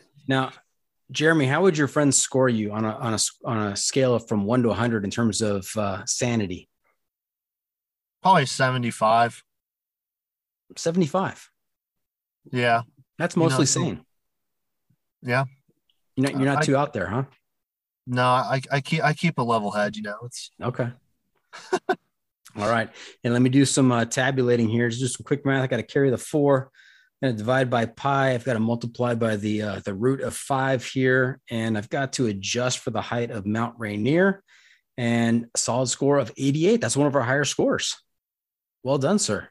now, 0.27 0.51
Jeremy, 1.11 1.45
how 1.45 1.61
would 1.63 1.77
your 1.77 1.87
friends 1.87 2.17
score 2.17 2.49
you 2.49 2.71
on 2.71 2.85
a 2.85 2.91
on 2.91 3.13
a 3.13 3.19
on 3.45 3.67
a 3.67 3.75
scale 3.75 4.15
of 4.15 4.27
from 4.27 4.45
one 4.45 4.63
to 4.63 4.73
hundred 4.73 5.03
in 5.03 5.11
terms 5.11 5.41
of 5.41 5.67
uh, 5.77 6.03
sanity? 6.05 6.67
Probably 8.23 8.45
seventy 8.45 8.91
five. 8.91 9.43
Seventy 10.77 11.05
five. 11.05 11.49
Yeah, 12.51 12.81
that's 13.17 13.35
mostly 13.35 13.65
you 13.65 13.83
know, 13.83 13.87
sane. 13.87 14.05
Yeah. 15.21 15.45
You're 16.15 16.31
not, 16.31 16.31
you're 16.33 16.45
not 16.45 16.57
I, 16.59 16.61
too 16.61 16.77
out 16.77 16.93
there, 16.93 17.07
huh? 17.07 17.23
No, 18.07 18.23
I, 18.23 18.61
I 18.71 18.81
keep 18.81 19.03
I 19.03 19.13
keep 19.13 19.37
a 19.37 19.43
level 19.43 19.71
head. 19.71 19.95
You 19.95 20.03
know, 20.03 20.17
it's 20.23 20.51
okay. 20.61 20.89
All 22.57 22.69
right, 22.69 22.89
and 23.23 23.33
let 23.33 23.41
me 23.41 23.49
do 23.49 23.65
some 23.65 23.91
uh, 23.91 24.05
tabulating 24.05 24.69
here. 24.69 24.87
Just 24.89 25.01
do 25.01 25.07
some 25.07 25.25
quick 25.25 25.45
math. 25.45 25.63
I 25.63 25.67
got 25.67 25.77
to 25.77 25.83
carry 25.83 26.09
the 26.09 26.17
four. 26.17 26.71
I'm 27.21 27.27
going 27.27 27.35
to 27.35 27.37
divide 27.37 27.69
by 27.69 27.85
pi. 27.85 28.33
I've 28.33 28.43
got 28.43 28.53
to 28.53 28.59
multiply 28.59 29.15
by 29.15 29.37
the 29.37 29.61
uh, 29.61 29.79
the 29.83 29.93
root 29.93 30.21
of 30.21 30.35
five 30.35 30.85
here, 30.85 31.39
and 31.49 31.77
I've 31.77 31.89
got 31.89 32.13
to 32.13 32.27
adjust 32.27 32.79
for 32.79 32.91
the 32.91 33.01
height 33.01 33.31
of 33.31 33.45
Mount 33.45 33.75
Rainier, 33.77 34.43
and 34.97 35.45
a 35.53 35.57
solid 35.57 35.87
score 35.87 36.17
of 36.17 36.31
88. 36.37 36.81
That's 36.81 36.97
one 36.97 37.07
of 37.07 37.15
our 37.15 37.21
higher 37.21 37.45
scores. 37.45 37.95
Well 38.83 38.97
done, 38.97 39.19
sir. 39.19 39.47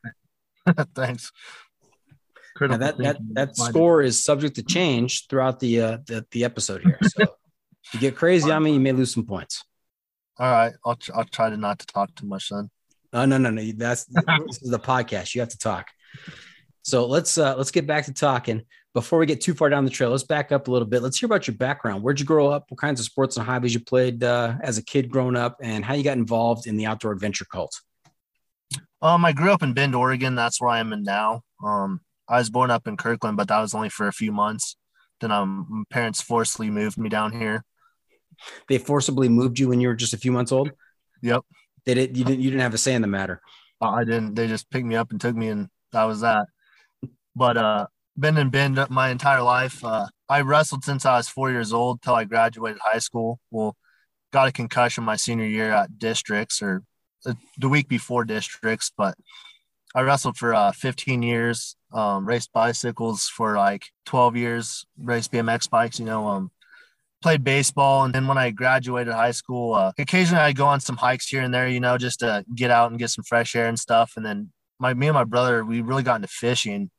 Thanks 0.94 1.32
critical. 2.54 2.78
that 2.78 2.98
that 2.98 3.16
that 3.32 3.56
score 3.56 4.02
is 4.02 4.22
subject 4.22 4.56
to 4.56 4.62
change 4.62 5.26
throughout 5.28 5.60
the 5.60 5.80
uh, 5.80 5.98
the, 6.06 6.26
the 6.30 6.44
episode 6.44 6.82
here. 6.82 6.98
So 7.02 7.22
if 7.22 7.94
you 7.94 8.00
get 8.00 8.16
crazy 8.16 8.50
on 8.50 8.62
me, 8.62 8.72
you 8.72 8.80
may 8.80 8.92
lose 8.92 9.12
some 9.12 9.26
points. 9.26 9.64
All 10.38 10.50
right, 10.50 10.72
I'll 10.84 10.98
I'll 11.14 11.24
try 11.24 11.50
to 11.50 11.56
not 11.56 11.80
to 11.80 11.86
talk 11.86 12.14
too 12.14 12.26
much 12.26 12.48
then. 12.48 12.70
No, 13.12 13.24
no, 13.26 13.38
no, 13.38 13.50
no. 13.50 13.62
That's 13.76 14.04
this 14.06 14.62
is 14.62 14.70
the 14.70 14.78
podcast. 14.78 15.34
You 15.34 15.40
have 15.40 15.50
to 15.50 15.58
talk. 15.58 15.88
So 16.84 17.06
let's 17.06 17.38
uh, 17.38 17.56
let's 17.56 17.70
get 17.70 17.86
back 17.86 18.04
to 18.04 18.12
talking. 18.12 18.62
Before 18.92 19.18
we 19.18 19.26
get 19.26 19.40
too 19.40 19.54
far 19.54 19.70
down 19.70 19.84
the 19.84 19.90
trail, 19.90 20.10
let's 20.10 20.22
back 20.22 20.52
up 20.52 20.68
a 20.68 20.70
little 20.70 20.86
bit. 20.86 21.02
Let's 21.02 21.18
hear 21.18 21.26
about 21.26 21.48
your 21.48 21.56
background. 21.56 22.02
Where'd 22.02 22.20
you 22.20 22.26
grow 22.26 22.48
up? 22.48 22.66
What 22.68 22.78
kinds 22.78 23.00
of 23.00 23.06
sports 23.06 23.36
and 23.36 23.44
hobbies 23.44 23.74
you 23.74 23.80
played 23.80 24.22
uh, 24.22 24.54
as 24.62 24.78
a 24.78 24.84
kid 24.84 25.10
growing 25.10 25.34
up, 25.34 25.56
and 25.62 25.84
how 25.84 25.94
you 25.94 26.04
got 26.04 26.18
involved 26.18 26.66
in 26.66 26.76
the 26.76 26.86
outdoor 26.86 27.12
adventure 27.12 27.46
cult? 27.50 27.80
Um, 29.02 29.24
I 29.24 29.32
grew 29.32 29.50
up 29.50 29.62
in 29.62 29.72
Bend, 29.72 29.94
Oregon. 29.94 30.34
That's 30.34 30.60
where 30.60 30.70
I 30.70 30.78
am 30.78 30.92
in 30.92 31.02
now. 31.02 31.42
Um, 31.64 32.02
I 32.28 32.38
was 32.38 32.50
born 32.50 32.70
up 32.70 32.86
in 32.86 32.96
Kirkland, 32.96 33.36
but 33.36 33.48
that 33.48 33.60
was 33.60 33.74
only 33.74 33.88
for 33.88 34.06
a 34.06 34.12
few 34.12 34.30
months. 34.30 34.76
Then 35.20 35.30
um, 35.30 35.66
my 35.68 35.84
parents 35.90 36.20
forcibly 36.20 36.70
moved 36.70 36.98
me 36.98 37.08
down 37.08 37.32
here. 37.32 37.64
They 38.68 38.78
forcibly 38.78 39.28
moved 39.28 39.58
you 39.58 39.68
when 39.68 39.80
you 39.80 39.88
were 39.88 39.94
just 39.94 40.14
a 40.14 40.18
few 40.18 40.32
months 40.32 40.52
old. 40.52 40.70
Yep. 41.22 41.42
They 41.86 41.94
did. 41.94 42.16
You 42.16 42.24
didn't. 42.24 42.40
You 42.40 42.50
didn't 42.50 42.62
have 42.62 42.74
a 42.74 42.78
say 42.78 42.94
in 42.94 43.02
the 43.02 43.08
matter. 43.08 43.40
Uh, 43.80 43.90
I 43.90 44.04
didn't. 44.04 44.34
They 44.34 44.48
just 44.48 44.70
picked 44.70 44.86
me 44.86 44.96
up 44.96 45.10
and 45.10 45.20
took 45.20 45.34
me, 45.34 45.48
and 45.48 45.68
that 45.92 46.04
was 46.04 46.20
that. 46.20 46.46
But 47.36 47.56
uh, 47.56 47.86
been 48.18 48.36
in 48.38 48.50
Bend 48.50 48.78
my 48.90 49.10
entire 49.10 49.42
life. 49.42 49.84
Uh, 49.84 50.06
I 50.28 50.40
wrestled 50.40 50.84
since 50.84 51.04
I 51.04 51.16
was 51.16 51.28
four 51.28 51.50
years 51.50 51.72
old 51.72 52.02
till 52.02 52.14
I 52.14 52.24
graduated 52.24 52.80
high 52.82 52.98
school. 52.98 53.40
Well, 53.50 53.76
got 54.32 54.48
a 54.48 54.52
concussion 54.52 55.04
my 55.04 55.16
senior 55.16 55.46
year 55.46 55.70
at 55.70 55.98
districts 55.98 56.62
or 56.62 56.82
uh, 57.26 57.34
the 57.58 57.68
week 57.68 57.88
before 57.88 58.24
districts, 58.24 58.90
but 58.96 59.14
I 59.94 60.00
wrestled 60.00 60.36
for 60.36 60.52
uh, 60.52 60.72
15 60.72 61.22
years, 61.22 61.76
um, 61.92 62.26
raced 62.26 62.52
bicycles 62.52 63.28
for 63.28 63.56
like 63.56 63.86
12 64.06 64.36
years, 64.36 64.86
raced 64.98 65.30
BMX 65.30 65.70
bikes, 65.70 66.00
you 66.00 66.04
know, 66.04 66.26
um, 66.26 66.50
played 67.22 67.44
baseball. 67.44 68.04
And 68.04 68.12
then 68.12 68.26
when 68.26 68.36
I 68.36 68.50
graduated 68.50 69.14
high 69.14 69.30
school, 69.30 69.74
uh, 69.74 69.92
occasionally 69.96 70.42
I 70.42 70.52
go 70.52 70.66
on 70.66 70.80
some 70.80 70.96
hikes 70.96 71.28
here 71.28 71.42
and 71.42 71.54
there, 71.54 71.68
you 71.68 71.78
know, 71.78 71.96
just 71.96 72.20
to 72.20 72.44
get 72.56 72.72
out 72.72 72.90
and 72.90 72.98
get 72.98 73.10
some 73.10 73.24
fresh 73.24 73.54
air 73.54 73.68
and 73.68 73.78
stuff. 73.78 74.14
And 74.16 74.26
then 74.26 74.50
my, 74.80 74.94
me 74.94 75.06
and 75.06 75.14
my 75.14 75.24
brother, 75.24 75.64
we 75.64 75.80
really 75.80 76.02
got 76.02 76.16
into 76.16 76.28
fishing. 76.28 76.90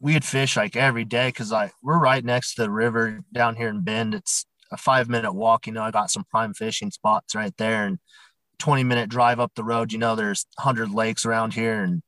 We'd 0.00 0.24
fish 0.24 0.56
like 0.56 0.76
every 0.76 1.04
day 1.04 1.28
because 1.28 1.50
like 1.50 1.72
we're 1.82 1.98
right 1.98 2.24
next 2.24 2.54
to 2.54 2.62
the 2.62 2.70
river 2.70 3.20
down 3.32 3.56
here 3.56 3.68
in 3.68 3.82
Bend. 3.82 4.14
It's 4.14 4.44
a 4.70 4.76
five 4.76 5.08
minute 5.08 5.32
walk. 5.32 5.66
You 5.66 5.72
know, 5.72 5.82
I 5.82 5.90
got 5.90 6.10
some 6.10 6.24
prime 6.30 6.54
fishing 6.54 6.90
spots 6.90 7.34
right 7.34 7.56
there 7.56 7.84
and 7.84 7.98
20 8.58 8.84
minute 8.84 9.08
drive 9.08 9.40
up 9.40 9.52
the 9.54 9.64
road. 9.64 9.92
You 9.92 9.98
know, 9.98 10.16
there's 10.16 10.46
100 10.56 10.90
lakes 10.90 11.24
around 11.24 11.54
here 11.54 11.82
and 11.82 12.02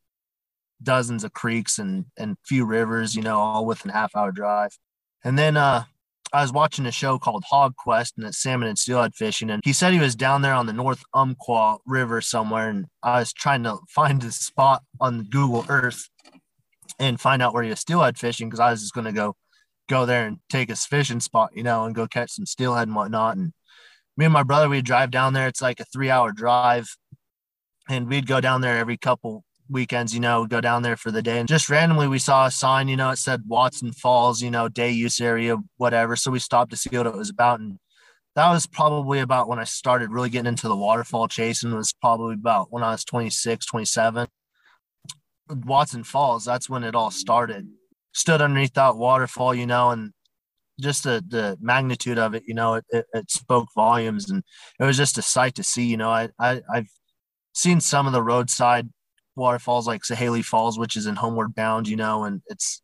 dozens 0.82 1.24
of 1.24 1.32
creeks 1.32 1.78
and 1.78 2.06
and 2.18 2.36
few 2.44 2.64
rivers, 2.64 3.14
you 3.14 3.22
know, 3.22 3.38
all 3.38 3.64
within 3.64 3.90
half 3.90 4.14
hour 4.14 4.32
drive. 4.32 4.76
And 5.24 5.38
then 5.38 5.56
uh 5.56 5.84
I 6.32 6.42
was 6.42 6.52
watching 6.52 6.86
a 6.86 6.92
show 6.92 7.18
called 7.18 7.44
Hog 7.48 7.76
Quest 7.76 8.14
and 8.16 8.26
it's 8.26 8.42
salmon 8.42 8.68
and 8.68 8.78
steelhead 8.78 9.14
fishing. 9.14 9.48
And 9.48 9.62
he 9.64 9.72
said 9.72 9.92
he 9.92 10.00
was 10.00 10.16
down 10.16 10.42
there 10.42 10.54
on 10.54 10.66
the 10.66 10.72
North 10.72 11.02
Umpqua 11.14 11.78
River 11.86 12.20
somewhere. 12.20 12.68
And 12.68 12.86
I 13.02 13.20
was 13.20 13.32
trying 13.32 13.62
to 13.62 13.78
find 13.88 14.20
the 14.20 14.32
spot 14.32 14.82
on 15.00 15.28
Google 15.30 15.64
Earth 15.68 16.08
and 16.98 17.20
find 17.20 17.42
out 17.42 17.54
where 17.54 17.62
he 17.62 17.70
was 17.70 17.80
steelhead 17.80 18.18
fishing 18.18 18.48
because 18.48 18.60
I 18.60 18.70
was 18.70 18.80
just 18.80 18.94
going 18.94 19.06
to 19.06 19.12
go 19.12 19.36
go 19.88 20.06
there 20.06 20.26
and 20.26 20.38
take 20.48 20.68
his 20.68 20.84
fishing 20.84 21.20
spot, 21.20 21.50
you 21.54 21.62
know, 21.62 21.84
and 21.84 21.94
go 21.94 22.06
catch 22.06 22.32
some 22.32 22.46
steelhead 22.46 22.88
and 22.88 22.96
whatnot. 22.96 23.36
And 23.36 23.52
me 24.16 24.24
and 24.24 24.34
my 24.34 24.42
brother, 24.42 24.68
we'd 24.68 24.84
drive 24.84 25.10
down 25.10 25.32
there. 25.32 25.46
It's 25.46 25.62
like 25.62 25.80
a 25.80 25.84
three 25.84 26.10
hour 26.10 26.32
drive. 26.32 26.88
And 27.88 28.08
we'd 28.08 28.26
go 28.26 28.40
down 28.40 28.62
there 28.62 28.78
every 28.78 28.96
couple 28.96 29.44
weekends, 29.68 30.12
you 30.12 30.20
know, 30.20 30.46
go 30.46 30.60
down 30.60 30.82
there 30.82 30.96
for 30.96 31.10
the 31.10 31.22
day. 31.22 31.38
And 31.38 31.48
just 31.48 31.70
randomly, 31.70 32.08
we 32.08 32.18
saw 32.18 32.46
a 32.46 32.50
sign, 32.50 32.88
you 32.88 32.96
know, 32.96 33.10
it 33.10 33.18
said 33.18 33.42
Watson 33.46 33.92
Falls, 33.92 34.42
you 34.42 34.50
know, 34.50 34.68
day 34.68 34.90
use 34.90 35.20
area, 35.20 35.56
whatever. 35.76 36.16
So 36.16 36.30
we 36.30 36.38
stopped 36.38 36.70
to 36.72 36.76
see 36.76 36.96
what 36.96 37.06
it 37.06 37.14
was 37.14 37.30
about. 37.30 37.60
And 37.60 37.78
that 38.34 38.50
was 38.50 38.66
probably 38.66 39.20
about 39.20 39.48
when 39.48 39.58
I 39.58 39.64
started 39.64 40.10
really 40.10 40.30
getting 40.30 40.48
into 40.48 40.68
the 40.68 40.76
waterfall 40.76 41.28
chasing, 41.28 41.74
was 41.74 41.94
probably 42.00 42.34
about 42.34 42.68
when 42.70 42.82
I 42.82 42.90
was 42.90 43.04
26, 43.04 43.66
27. 43.66 44.26
Watson 45.48 46.04
Falls, 46.04 46.44
that's 46.44 46.68
when 46.68 46.84
it 46.84 46.94
all 46.94 47.10
started. 47.10 47.68
Stood 48.12 48.42
underneath 48.42 48.74
that 48.74 48.96
waterfall, 48.96 49.54
you 49.54 49.66
know, 49.66 49.90
and 49.90 50.12
just 50.80 51.04
the 51.04 51.24
the 51.26 51.56
magnitude 51.60 52.18
of 52.18 52.34
it, 52.34 52.44
you 52.46 52.54
know, 52.54 52.74
it, 52.74 52.84
it, 52.90 53.06
it, 53.14 53.30
spoke 53.30 53.68
volumes, 53.74 54.30
and 54.30 54.42
it 54.78 54.84
was 54.84 54.96
just 54.96 55.18
a 55.18 55.22
sight 55.22 55.54
to 55.54 55.62
see. 55.62 55.86
You 55.86 55.96
know, 55.96 56.10
I, 56.10 56.28
I 56.38 56.62
I've 56.72 56.90
seen 57.54 57.80
some 57.80 58.06
of 58.06 58.12
the 58.12 58.22
roadside 58.22 58.88
waterfalls 59.36 59.86
like 59.86 60.04
Sahalie 60.04 60.42
Falls, 60.42 60.78
which 60.78 60.96
is 60.96 61.06
in 61.06 61.16
Homeward 61.16 61.54
Bound, 61.54 61.88
you 61.88 61.96
know, 61.96 62.24
and 62.24 62.42
it's 62.46 62.82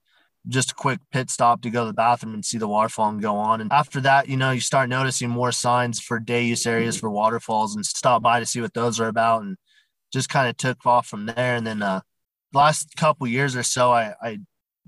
just 0.48 0.72
a 0.72 0.74
quick 0.74 1.00
pit 1.12 1.30
stop 1.30 1.62
to 1.62 1.70
go 1.70 1.82
to 1.82 1.86
the 1.88 1.94
bathroom 1.94 2.34
and 2.34 2.44
see 2.44 2.58
the 2.58 2.68
waterfall 2.68 3.08
and 3.08 3.22
go 3.22 3.36
on. 3.36 3.60
And 3.60 3.72
after 3.72 4.00
that, 4.00 4.28
you 4.28 4.36
know, 4.36 4.50
you 4.50 4.60
start 4.60 4.88
noticing 4.88 5.30
more 5.30 5.52
signs 5.52 6.00
for 6.00 6.18
day 6.18 6.44
use 6.44 6.66
areas 6.66 6.98
for 6.98 7.10
waterfalls 7.10 7.76
and 7.76 7.86
stop 7.86 8.22
by 8.22 8.40
to 8.40 8.46
see 8.46 8.60
what 8.60 8.74
those 8.74 8.98
are 9.00 9.08
about 9.08 9.42
and 9.42 9.56
just 10.12 10.28
kind 10.28 10.48
of 10.48 10.56
took 10.56 10.84
off 10.84 11.06
from 11.06 11.26
there. 11.26 11.54
And 11.54 11.66
then 11.66 11.82
uh 11.82 12.00
last 12.52 12.96
couple 12.96 13.26
years 13.26 13.56
or 13.56 13.62
so 13.62 13.92
I, 13.92 14.14
I 14.22 14.38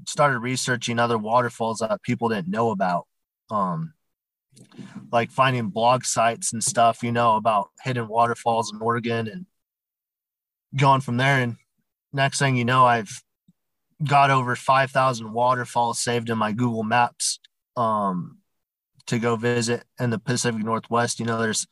started 0.06 0.38
researching 0.40 0.98
other 0.98 1.18
waterfalls 1.18 1.78
that 1.78 2.02
people 2.02 2.28
didn't 2.28 2.48
know 2.48 2.70
about. 2.70 3.06
Um 3.50 3.94
like 5.10 5.30
finding 5.30 5.68
blog 5.68 6.04
sites 6.04 6.52
and 6.52 6.62
stuff, 6.62 7.02
you 7.02 7.12
know, 7.12 7.36
about 7.36 7.70
hidden 7.82 8.08
waterfalls 8.08 8.72
in 8.72 8.80
Oregon 8.80 9.28
and 9.28 9.46
going 10.76 11.00
from 11.00 11.16
there. 11.16 11.40
And 11.40 11.56
next 12.12 12.38
thing 12.38 12.56
you 12.56 12.64
know, 12.64 12.84
I've 12.84 13.22
got 14.02 14.30
over 14.30 14.56
5,000 14.56 15.32
waterfalls 15.32 15.98
saved 15.98 16.30
in 16.30 16.38
my 16.38 16.52
Google 16.52 16.82
Maps 16.82 17.38
um, 17.76 18.38
to 19.06 19.18
go 19.18 19.36
visit 19.36 19.84
in 20.00 20.10
the 20.10 20.18
Pacific 20.18 20.62
Northwest. 20.62 21.20
You 21.20 21.26
know, 21.26 21.40
there's 21.40 21.66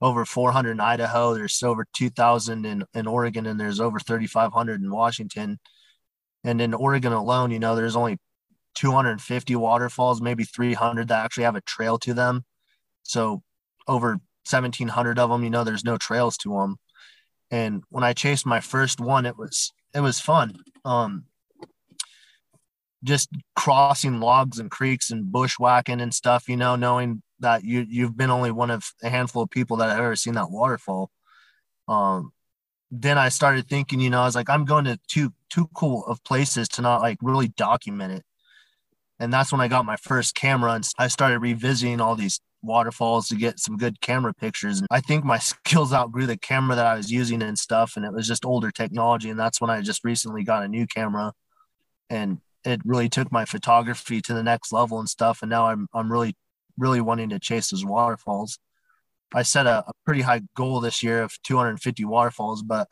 over 0.00 0.24
400 0.24 0.72
in 0.72 0.80
Idaho, 0.80 1.34
there's 1.34 1.62
over 1.62 1.84
2,000 1.94 2.64
in, 2.64 2.84
in 2.94 3.06
Oregon, 3.06 3.46
and 3.46 3.58
there's 3.58 3.80
over 3.80 3.98
3,500 3.98 4.80
in 4.80 4.90
Washington. 4.90 5.58
And 6.44 6.60
in 6.60 6.72
Oregon 6.72 7.12
alone, 7.12 7.50
you 7.50 7.58
know, 7.58 7.74
there's 7.74 7.96
only 7.96 8.18
250 8.74 9.56
waterfalls, 9.56 10.20
maybe 10.20 10.44
300 10.44 11.08
that 11.08 11.24
actually 11.24 11.44
have 11.44 11.56
a 11.56 11.60
trail 11.62 11.98
to 11.98 12.14
them. 12.14 12.44
So 13.02 13.42
over 13.88 14.10
1,700 14.48 15.18
of 15.18 15.30
them, 15.30 15.42
you 15.42 15.50
know, 15.50 15.64
there's 15.64 15.84
no 15.84 15.96
trails 15.96 16.36
to 16.38 16.50
them. 16.50 16.76
And 17.50 17.82
when 17.88 18.04
I 18.04 18.12
chased 18.12 18.46
my 18.46 18.60
first 18.60 19.00
one, 19.00 19.26
it 19.26 19.36
was 19.36 19.72
it 19.94 20.00
was 20.00 20.20
fun. 20.20 20.54
Um, 20.84 21.24
just 23.02 23.30
crossing 23.56 24.20
logs 24.20 24.58
and 24.58 24.70
creeks 24.70 25.10
and 25.10 25.32
bushwhacking 25.32 26.00
and 26.00 26.12
stuff, 26.12 26.48
you 26.48 26.56
know, 26.56 26.76
knowing 26.76 27.22
that 27.40 27.64
you 27.64 27.86
you've 27.88 28.16
been 28.16 28.30
only 28.30 28.50
one 28.50 28.70
of 28.70 28.92
a 29.02 29.08
handful 29.08 29.42
of 29.42 29.50
people 29.50 29.76
that 29.78 29.90
have 29.90 29.98
ever 29.98 30.16
seen 30.16 30.34
that 30.34 30.50
waterfall. 30.50 31.10
Um, 31.86 32.32
then 32.90 33.18
I 33.18 33.28
started 33.28 33.68
thinking, 33.68 34.00
you 34.00 34.10
know, 34.10 34.22
I 34.22 34.24
was 34.24 34.34
like, 34.34 34.50
I'm 34.50 34.64
going 34.64 34.84
to 34.86 34.98
too 35.08 35.32
too 35.50 35.68
cool 35.74 36.04
of 36.06 36.22
places 36.24 36.68
to 36.70 36.82
not 36.82 37.00
like 37.00 37.18
really 37.22 37.48
document 37.48 38.12
it. 38.12 38.24
And 39.20 39.32
that's 39.32 39.50
when 39.50 39.60
I 39.60 39.68
got 39.68 39.84
my 39.84 39.96
first 39.96 40.34
camera 40.34 40.72
and 40.72 40.88
I 40.98 41.08
started 41.08 41.40
revisiting 41.40 42.00
all 42.00 42.14
these 42.14 42.40
waterfalls 42.62 43.28
to 43.28 43.36
get 43.36 43.58
some 43.58 43.76
good 43.76 44.00
camera 44.00 44.32
pictures. 44.34 44.78
And 44.78 44.88
I 44.90 45.00
think 45.00 45.24
my 45.24 45.38
skills 45.38 45.92
outgrew 45.92 46.26
the 46.26 46.36
camera 46.36 46.76
that 46.76 46.86
I 46.86 46.96
was 46.96 47.10
using 47.10 47.42
and 47.42 47.58
stuff. 47.58 47.96
And 47.96 48.04
it 48.04 48.12
was 48.12 48.26
just 48.26 48.44
older 48.44 48.70
technology. 48.70 49.30
And 49.30 49.38
that's 49.38 49.60
when 49.60 49.70
I 49.70 49.80
just 49.80 50.04
recently 50.04 50.44
got 50.44 50.62
a 50.62 50.68
new 50.68 50.86
camera. 50.86 51.32
And 52.10 52.40
it 52.64 52.80
really 52.84 53.08
took 53.08 53.30
my 53.32 53.44
photography 53.44 54.20
to 54.22 54.34
the 54.34 54.42
next 54.42 54.72
level 54.72 54.98
and 54.98 55.08
stuff. 55.08 55.42
And 55.42 55.50
now 55.50 55.66
I'm 55.66 55.88
I'm 55.92 56.10
really 56.10 56.34
really 56.78 57.00
wanting 57.00 57.30
to 57.30 57.38
chase 57.38 57.70
those 57.70 57.84
waterfalls. 57.84 58.58
I 59.34 59.42
set 59.42 59.66
a, 59.66 59.84
a 59.86 59.92
pretty 60.06 60.22
high 60.22 60.42
goal 60.54 60.80
this 60.80 61.02
year 61.02 61.22
of 61.22 61.36
250 61.42 62.04
waterfalls, 62.04 62.62
but 62.62 62.88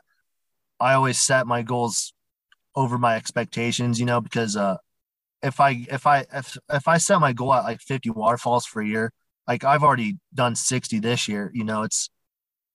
I 0.79 0.95
always 0.95 1.19
set 1.19 1.47
my 1.47 1.63
goals 1.63 2.13
over 2.75 2.99
my 2.99 3.17
expectations, 3.17 3.99
you 3.99 4.07
know, 4.07 4.21
because 4.21 4.57
uh, 4.57 4.77
if 5.43 5.61
I 5.61 5.87
if 5.91 6.07
I 6.07 6.27
if 6.33 6.59
if 6.71 6.89
I 6.89 6.99
set 6.99 7.21
my 7.21 7.33
goal 7.33 7.55
at 7.55 7.65
like 7.65 7.81
50 7.81 8.11
waterfalls 8.11 8.67
for 8.67 8.83
a 8.83 8.87
year, 8.87 9.13
like 9.49 9.65
I've 9.65 9.83
already 9.83 10.19
done 10.35 10.55
60 10.57 10.99
this 11.01 11.29
year, 11.29 11.51
you 11.55 11.65
know, 11.65 11.83
it's 11.83 12.11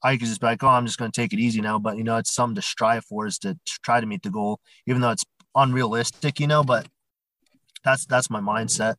I 0.04 0.18
could 0.18 0.28
just 0.28 0.42
be 0.42 0.48
like, 0.48 0.64
oh, 0.64 0.68
I'm 0.68 0.86
just 0.86 0.98
going 0.98 1.12
to 1.12 1.22
take 1.22 1.34
it 1.34 1.40
easy 1.40 1.62
now, 1.62 1.78
but 1.78 1.98
you 1.98 2.04
know, 2.04 2.18
it's 2.18 2.34
something 2.34 2.56
to 2.56 2.62
strive 2.62 3.06
for 3.06 3.28
is 3.28 3.38
to 3.40 3.58
try 3.84 4.00
to 4.00 4.08
meet 4.08 4.24
the 4.24 4.32
goal, 4.32 4.60
even 4.88 5.02
though 5.02 5.12
it's 5.12 5.26
unrealistic, 5.56 6.40
you 6.40 6.48
know, 6.48 6.64
but 6.64 6.88
that's 7.84 8.06
that's 8.06 8.30
my 8.30 8.40
mindset. 8.40 8.96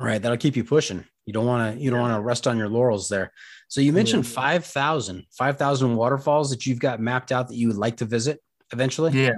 Right. 0.00 0.20
That'll 0.20 0.38
keep 0.38 0.56
you 0.56 0.64
pushing. 0.64 1.04
You 1.26 1.34
don't 1.34 1.46
want 1.46 1.76
to 1.76 1.82
you 1.82 1.90
don't 1.90 2.00
want 2.00 2.14
to 2.14 2.20
rest 2.20 2.46
on 2.46 2.56
your 2.56 2.68
laurels 2.68 3.08
there. 3.08 3.32
So 3.68 3.80
you 3.80 3.92
mentioned 3.92 4.24
yeah. 4.24 4.30
5,000, 4.30 5.26
5,000 5.30 5.94
waterfalls 5.94 6.50
that 6.50 6.66
you've 6.66 6.80
got 6.80 7.00
mapped 7.00 7.30
out 7.30 7.48
that 7.48 7.54
you 7.54 7.68
would 7.68 7.76
like 7.76 7.98
to 7.98 8.06
visit 8.06 8.40
eventually. 8.72 9.12
Yeah. 9.12 9.34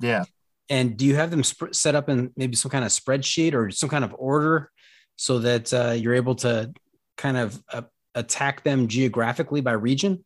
Yeah. 0.00 0.24
And 0.68 0.96
do 0.96 1.06
you 1.06 1.16
have 1.16 1.30
them 1.30 1.42
sp- 1.42 1.72
set 1.72 1.94
up 1.94 2.08
in 2.08 2.30
maybe 2.36 2.56
some 2.56 2.70
kind 2.70 2.84
of 2.84 2.90
spreadsheet 2.90 3.54
or 3.54 3.70
some 3.70 3.88
kind 3.88 4.04
of 4.04 4.14
order 4.18 4.70
so 5.16 5.38
that 5.40 5.72
uh, 5.72 5.92
you're 5.92 6.14
able 6.14 6.34
to 6.36 6.72
kind 7.16 7.36
of 7.36 7.60
uh, 7.72 7.82
attack 8.14 8.62
them 8.62 8.88
geographically 8.88 9.62
by 9.62 9.72
region? 9.72 10.24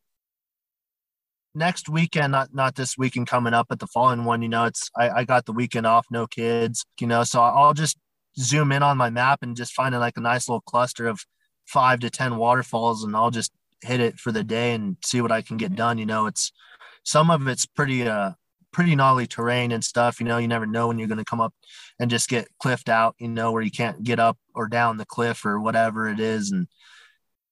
next 1.57 1.89
weekend, 1.89 2.33
not 2.33 2.55
not 2.55 2.75
this 2.75 2.99
weekend 2.99 3.27
coming 3.27 3.55
up, 3.55 3.67
but 3.69 3.81
the 3.81 3.87
following 3.87 4.25
one, 4.25 4.43
you 4.43 4.49
know, 4.49 4.67
it's 4.67 4.91
I, 4.95 5.09
I 5.09 5.25
got 5.25 5.47
the 5.47 5.53
weekend 5.53 5.87
off, 5.87 6.07
no 6.11 6.27
kids, 6.27 6.85
you 7.01 7.07
know, 7.07 7.25
so 7.25 7.41
I'll 7.41 7.73
just 7.73 7.97
zoom 8.39 8.73
in 8.73 8.83
on 8.83 8.97
my 8.97 9.11
map 9.11 9.43
and 9.43 9.57
just 9.57 9.73
find 9.73 9.99
like 9.99 10.17
a 10.17 10.21
nice 10.21 10.49
little 10.49 10.63
cluster 10.63 11.07
of 11.07 11.25
five 11.67 12.01
to 12.01 12.11
ten 12.11 12.37
waterfalls, 12.37 13.05
and 13.05 13.17
I'll 13.17 13.31
just 13.31 13.53
hit 13.83 14.01
it 14.01 14.19
for 14.19 14.33
the 14.33 14.45
day 14.45 14.73
and 14.75 14.97
see 15.05 15.21
what 15.21 15.33
I 15.33 15.43
can 15.43 15.57
get 15.57 15.75
done. 15.75 15.99
You 15.99 16.07
know, 16.07 16.27
it's 16.27 16.53
some 17.05 17.31
of 17.31 17.47
it's 17.49 17.67
pretty 17.67 18.07
uh 18.07 18.33
pretty 18.73 18.95
gnarly 18.95 19.27
terrain 19.27 19.73
and 19.73 19.83
stuff. 19.85 20.21
You 20.21 20.27
know, 20.27 20.39
you 20.39 20.49
never 20.49 20.67
know 20.67 20.89
when 20.89 20.99
you're 20.99 21.09
going 21.09 21.19
to 21.19 21.25
come 21.25 21.41
up 21.41 21.55
and 21.99 22.11
just 22.11 22.29
get 22.29 22.49
cliffed 22.59 22.89
out. 22.89 23.15
You 23.19 23.29
know, 23.29 23.53
where 23.53 23.63
you 23.63 23.71
can't 23.71 24.03
get 24.03 24.21
up 24.21 24.39
or 24.55 24.69
down 24.69 24.99
the 24.99 25.07
cliff 25.07 25.45
or 25.45 25.61
whatever 25.61 26.09
it 26.09 26.21
is, 26.21 26.51
and 26.51 26.69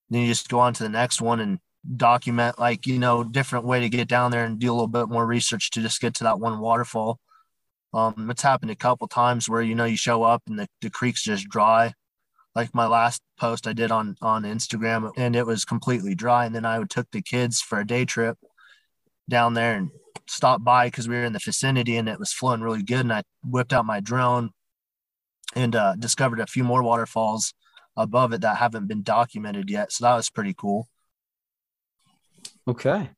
then 0.09 0.21
you 0.21 0.27
just 0.27 0.49
go 0.49 0.59
on 0.59 0.73
to 0.75 0.83
the 0.83 0.89
next 0.89 1.21
one 1.21 1.39
and 1.39 1.59
document 1.97 2.57
like 2.57 2.87
you 2.87 2.97
know 2.97 3.23
different 3.23 3.63
way 3.63 3.79
to 3.79 3.89
get 3.89 4.07
down 4.07 4.31
there 4.31 4.43
and 4.43 4.57
do 4.57 4.71
a 4.71 4.73
little 4.73 4.87
bit 4.87 5.07
more 5.07 5.25
research 5.25 5.69
to 5.69 5.81
just 5.81 6.01
get 6.01 6.15
to 6.15 6.23
that 6.23 6.39
one 6.39 6.59
waterfall 6.59 7.19
um 7.93 8.29
it's 8.29 8.41
happened 8.41 8.71
a 8.71 8.75
couple 8.75 9.07
times 9.07 9.49
where 9.49 9.61
you 9.61 9.75
know 9.75 9.85
you 9.85 9.97
show 9.97 10.23
up 10.23 10.41
and 10.47 10.59
the, 10.59 10.67
the 10.81 10.89
creek's 10.89 11.23
just 11.23 11.47
dry 11.49 11.93
like 12.55 12.73
my 12.73 12.87
last 12.87 13.21
post 13.37 13.67
i 13.67 13.73
did 13.73 13.91
on 13.91 14.15
on 14.21 14.43
instagram 14.43 15.11
and 15.17 15.35
it 15.35 15.45
was 15.45 15.65
completely 15.65 16.15
dry 16.15 16.45
and 16.45 16.55
then 16.55 16.65
i 16.65 16.81
took 16.83 17.07
the 17.11 17.21
kids 17.21 17.61
for 17.61 17.79
a 17.79 17.87
day 17.87 18.05
trip 18.05 18.37
down 19.29 19.53
there 19.53 19.75
and 19.75 19.89
stopped 20.27 20.63
by 20.63 20.87
because 20.87 21.07
we 21.07 21.15
were 21.15 21.25
in 21.25 21.33
the 21.33 21.39
vicinity 21.43 21.97
and 21.97 22.09
it 22.09 22.19
was 22.19 22.33
flowing 22.33 22.61
really 22.61 22.83
good 22.83 23.01
and 23.01 23.13
i 23.13 23.23
whipped 23.43 23.73
out 23.73 23.85
my 23.85 23.99
drone 23.99 24.49
and 25.55 25.75
uh, 25.75 25.95
discovered 25.95 26.39
a 26.39 26.47
few 26.47 26.63
more 26.63 26.83
waterfalls 26.83 27.53
above 27.95 28.33
it 28.33 28.41
that 28.41 28.57
haven't 28.57 28.87
been 28.87 29.03
documented 29.03 29.69
yet 29.69 29.91
so 29.91 30.03
that 30.03 30.15
was 30.15 30.29
pretty 30.29 30.53
cool 30.53 30.87
Okay. 32.67 33.09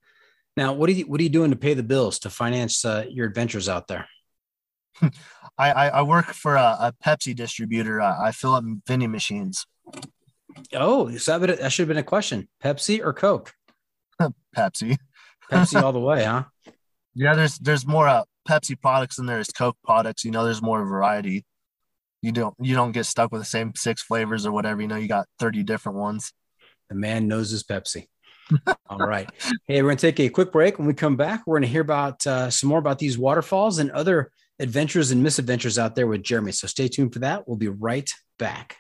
Now, 0.56 0.74
what 0.74 0.90
are 0.90 0.94
you 0.94 1.06
what 1.06 1.20
are 1.20 1.24
you 1.24 1.30
doing 1.30 1.52
to 1.52 1.58
pay 1.58 1.74
the 1.74 1.84
bills 1.84 2.20
to 2.20 2.30
finance 2.30 2.84
uh, 2.84 3.06
your 3.10 3.28
adventures 3.28 3.70
out 3.70 3.88
there? 3.88 4.08
I, 5.58 5.72
I, 5.72 5.88
I 5.88 6.02
work 6.04 6.28
for 6.28 6.56
a, 6.56 6.78
a 6.80 6.94
Pepsi 7.04 7.36
distributor. 7.36 8.02
I, 8.02 8.28
I, 8.28 8.32
fill 8.32 8.54
up 8.54 8.64
vending 8.86 9.12
machines. 9.12 9.66
Oh, 10.74 11.16
so 11.18 11.40
that, 11.40 11.60
that 11.60 11.72
should 11.72 11.84
have 11.84 11.88
been 11.88 11.98
a 11.98 12.04
question: 12.04 12.48
Pepsi 12.64 13.04
or 13.04 13.14
Coke? 13.14 13.54
Pepsi. 14.56 14.98
Pepsi 15.52 15.82
all 15.84 15.94
the 15.94 16.00
way, 16.00 16.24
huh? 16.24 16.44
Yeah, 17.16 17.34
there's 17.34 17.58
there's 17.58 17.88
more 17.88 18.08
uh, 18.08 18.24
Pepsi 18.48 18.80
products 18.80 19.16
than 19.16 19.26
there 19.26 19.40
is 19.40 19.48
Coke 19.48 19.78
products. 19.84 20.24
You 20.24 20.32
know, 20.32 20.44
there's 20.44 20.62
more 20.62 20.86
variety. 20.86 21.46
You 22.22 22.32
don't 22.32 22.56
you 22.60 22.76
don't 22.76 22.92
get 22.92 23.06
stuck 23.06 23.32
with 23.32 23.42
the 23.42 23.46
same 23.46 23.74
six 23.76 24.02
flavors 24.02 24.46
or 24.46 24.52
whatever. 24.52 24.82
You 24.82 24.88
know, 24.88 24.96
you 24.96 25.08
got 25.08 25.28
thirty 25.40 25.64
different 25.64 25.98
ones. 25.98 26.34
The 26.90 26.96
man 26.96 27.28
knows 27.28 27.52
his 27.52 27.64
Pepsi. 27.64 28.08
All 28.90 29.00
right. 29.00 29.30
Hey, 29.68 29.82
we're 29.82 29.90
going 29.90 29.98
to 29.98 30.12
take 30.12 30.20
a 30.22 30.30
quick 30.30 30.54
break. 30.54 30.78
When 30.78 30.88
we 30.88 30.94
come 30.94 31.18
back, 31.18 31.46
we're 31.46 31.56
going 31.56 31.68
to 31.68 31.68
hear 31.68 31.82
about 31.82 32.26
uh, 32.26 32.50
some 32.50 32.70
more 32.70 32.80
about 32.80 33.00
these 33.00 33.18
waterfalls 33.18 33.80
and 33.80 33.92
other 33.92 34.32
adventures 34.60 35.12
and 35.12 35.22
misadventures 35.22 35.78
out 35.78 35.96
there 35.96 36.08
with 36.08 36.24
Jeremy. 36.24 36.52
So 36.52 36.68
stay 36.68 36.88
tuned 36.88 37.14
for 37.14 37.20
that. 37.20 37.48
We'll 37.48 37.58
be 37.58 37.68
right 37.68 38.12
back. 38.40 38.78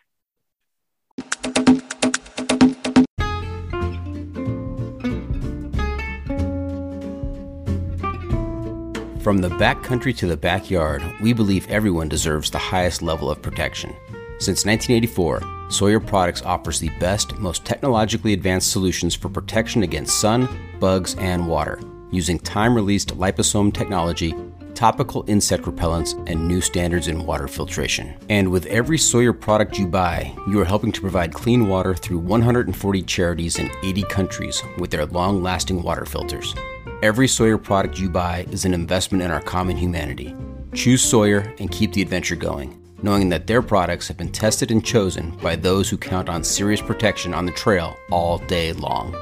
From 9.21 9.39
the 9.39 9.49
backcountry 9.49 10.15
to 10.17 10.27
the 10.27 10.37
backyard, 10.37 11.03
we 11.21 11.33
believe 11.33 11.67
everyone 11.67 12.07
deserves 12.07 12.49
the 12.49 12.57
highest 12.57 13.01
level 13.01 13.29
of 13.29 13.41
protection. 13.41 13.93
Since 14.39 14.65
1984, 14.65 15.41
Sawyer 15.69 15.99
Products 15.99 16.43
offers 16.43 16.79
the 16.79 16.91
best, 16.99 17.37
most 17.37 17.65
technologically 17.65 18.31
advanced 18.31 18.71
solutions 18.71 19.15
for 19.15 19.27
protection 19.27 19.83
against 19.83 20.21
sun, 20.21 20.47
bugs, 20.79 21.15
and 21.15 21.45
water, 21.45 21.77
using 22.09 22.39
time 22.39 22.73
released 22.73 23.17
liposome 23.17 23.73
technology, 23.73 24.33
topical 24.77 25.25
insect 25.27 25.63
repellents, 25.63 26.13
and 26.29 26.47
new 26.47 26.61
standards 26.61 27.07
in 27.07 27.25
water 27.25 27.47
filtration. 27.47 28.13
And 28.29 28.51
with 28.51 28.67
every 28.67 28.99
Sawyer 28.99 29.33
product 29.33 29.79
you 29.79 29.87
buy, 29.87 30.31
you 30.47 30.59
are 30.59 30.65
helping 30.65 30.91
to 30.91 31.01
provide 31.01 31.33
clean 31.33 31.67
water 31.67 31.95
through 31.95 32.19
140 32.19 33.01
charities 33.01 33.57
in 33.57 33.71
80 33.81 34.03
countries 34.03 34.61
with 34.77 34.91
their 34.91 35.07
long 35.07 35.41
lasting 35.41 35.81
water 35.81 36.05
filters. 36.05 36.53
Every 37.01 37.27
Sawyer 37.27 37.57
product 37.57 37.99
you 37.99 38.07
buy 38.07 38.45
is 38.51 38.65
an 38.65 38.73
investment 38.75 39.23
in 39.23 39.31
our 39.31 39.41
common 39.41 39.77
humanity. 39.77 40.35
Choose 40.75 41.01
Sawyer 41.01 41.53
and 41.59 41.71
keep 41.71 41.93
the 41.93 42.03
adventure 42.03 42.35
going 42.35 42.79
knowing 43.03 43.29
that 43.29 43.45
their 43.45 43.61
products 43.61 44.07
have 44.07 44.17
been 44.17 44.31
tested 44.31 44.71
and 44.71 44.83
chosen 44.83 45.29
by 45.37 45.55
those 45.55 45.87
who 45.87 45.97
count 45.97 46.29
on 46.29 46.43
serious 46.43 46.81
protection 46.81 47.31
on 47.31 47.45
the 47.45 47.51
trail 47.51 47.95
all 48.11 48.39
day 48.39 48.73
long. 48.73 49.15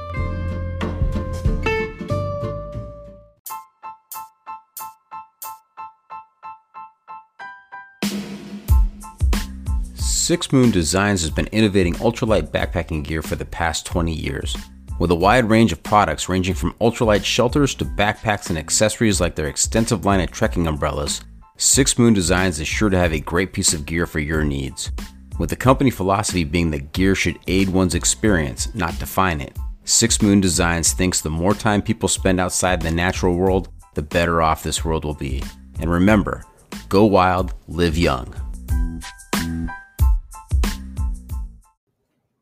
Six 10.26 10.52
Moon 10.52 10.72
Designs 10.72 11.22
has 11.22 11.30
been 11.30 11.46
innovating 11.52 11.94
ultralight 11.94 12.48
backpacking 12.48 13.04
gear 13.04 13.22
for 13.22 13.36
the 13.36 13.44
past 13.44 13.86
20 13.86 14.12
years. 14.12 14.56
With 14.98 15.12
a 15.12 15.14
wide 15.14 15.48
range 15.48 15.70
of 15.70 15.84
products 15.84 16.28
ranging 16.28 16.56
from 16.56 16.72
ultralight 16.80 17.24
shelters 17.24 17.76
to 17.76 17.84
backpacks 17.84 18.48
and 18.48 18.58
accessories 18.58 19.20
like 19.20 19.36
their 19.36 19.46
extensive 19.46 20.04
line 20.04 20.18
of 20.18 20.32
trekking 20.32 20.66
umbrellas, 20.66 21.20
Six 21.58 21.96
Moon 21.96 22.12
Designs 22.12 22.58
is 22.58 22.66
sure 22.66 22.90
to 22.90 22.98
have 22.98 23.12
a 23.12 23.20
great 23.20 23.52
piece 23.52 23.72
of 23.72 23.86
gear 23.86 24.04
for 24.04 24.18
your 24.18 24.42
needs. 24.42 24.90
With 25.38 25.50
the 25.50 25.54
company 25.54 25.92
philosophy 25.92 26.42
being 26.42 26.72
that 26.72 26.92
gear 26.92 27.14
should 27.14 27.38
aid 27.46 27.68
one's 27.68 27.94
experience, 27.94 28.74
not 28.74 28.98
define 28.98 29.40
it, 29.40 29.56
Six 29.84 30.20
Moon 30.20 30.40
Designs 30.40 30.92
thinks 30.92 31.20
the 31.20 31.30
more 31.30 31.54
time 31.54 31.82
people 31.82 32.08
spend 32.08 32.40
outside 32.40 32.82
the 32.82 32.90
natural 32.90 33.36
world, 33.36 33.68
the 33.94 34.02
better 34.02 34.42
off 34.42 34.64
this 34.64 34.84
world 34.84 35.04
will 35.04 35.14
be. 35.14 35.44
And 35.78 35.88
remember, 35.88 36.42
go 36.88 37.04
wild, 37.04 37.54
live 37.68 37.96
young. 37.96 38.34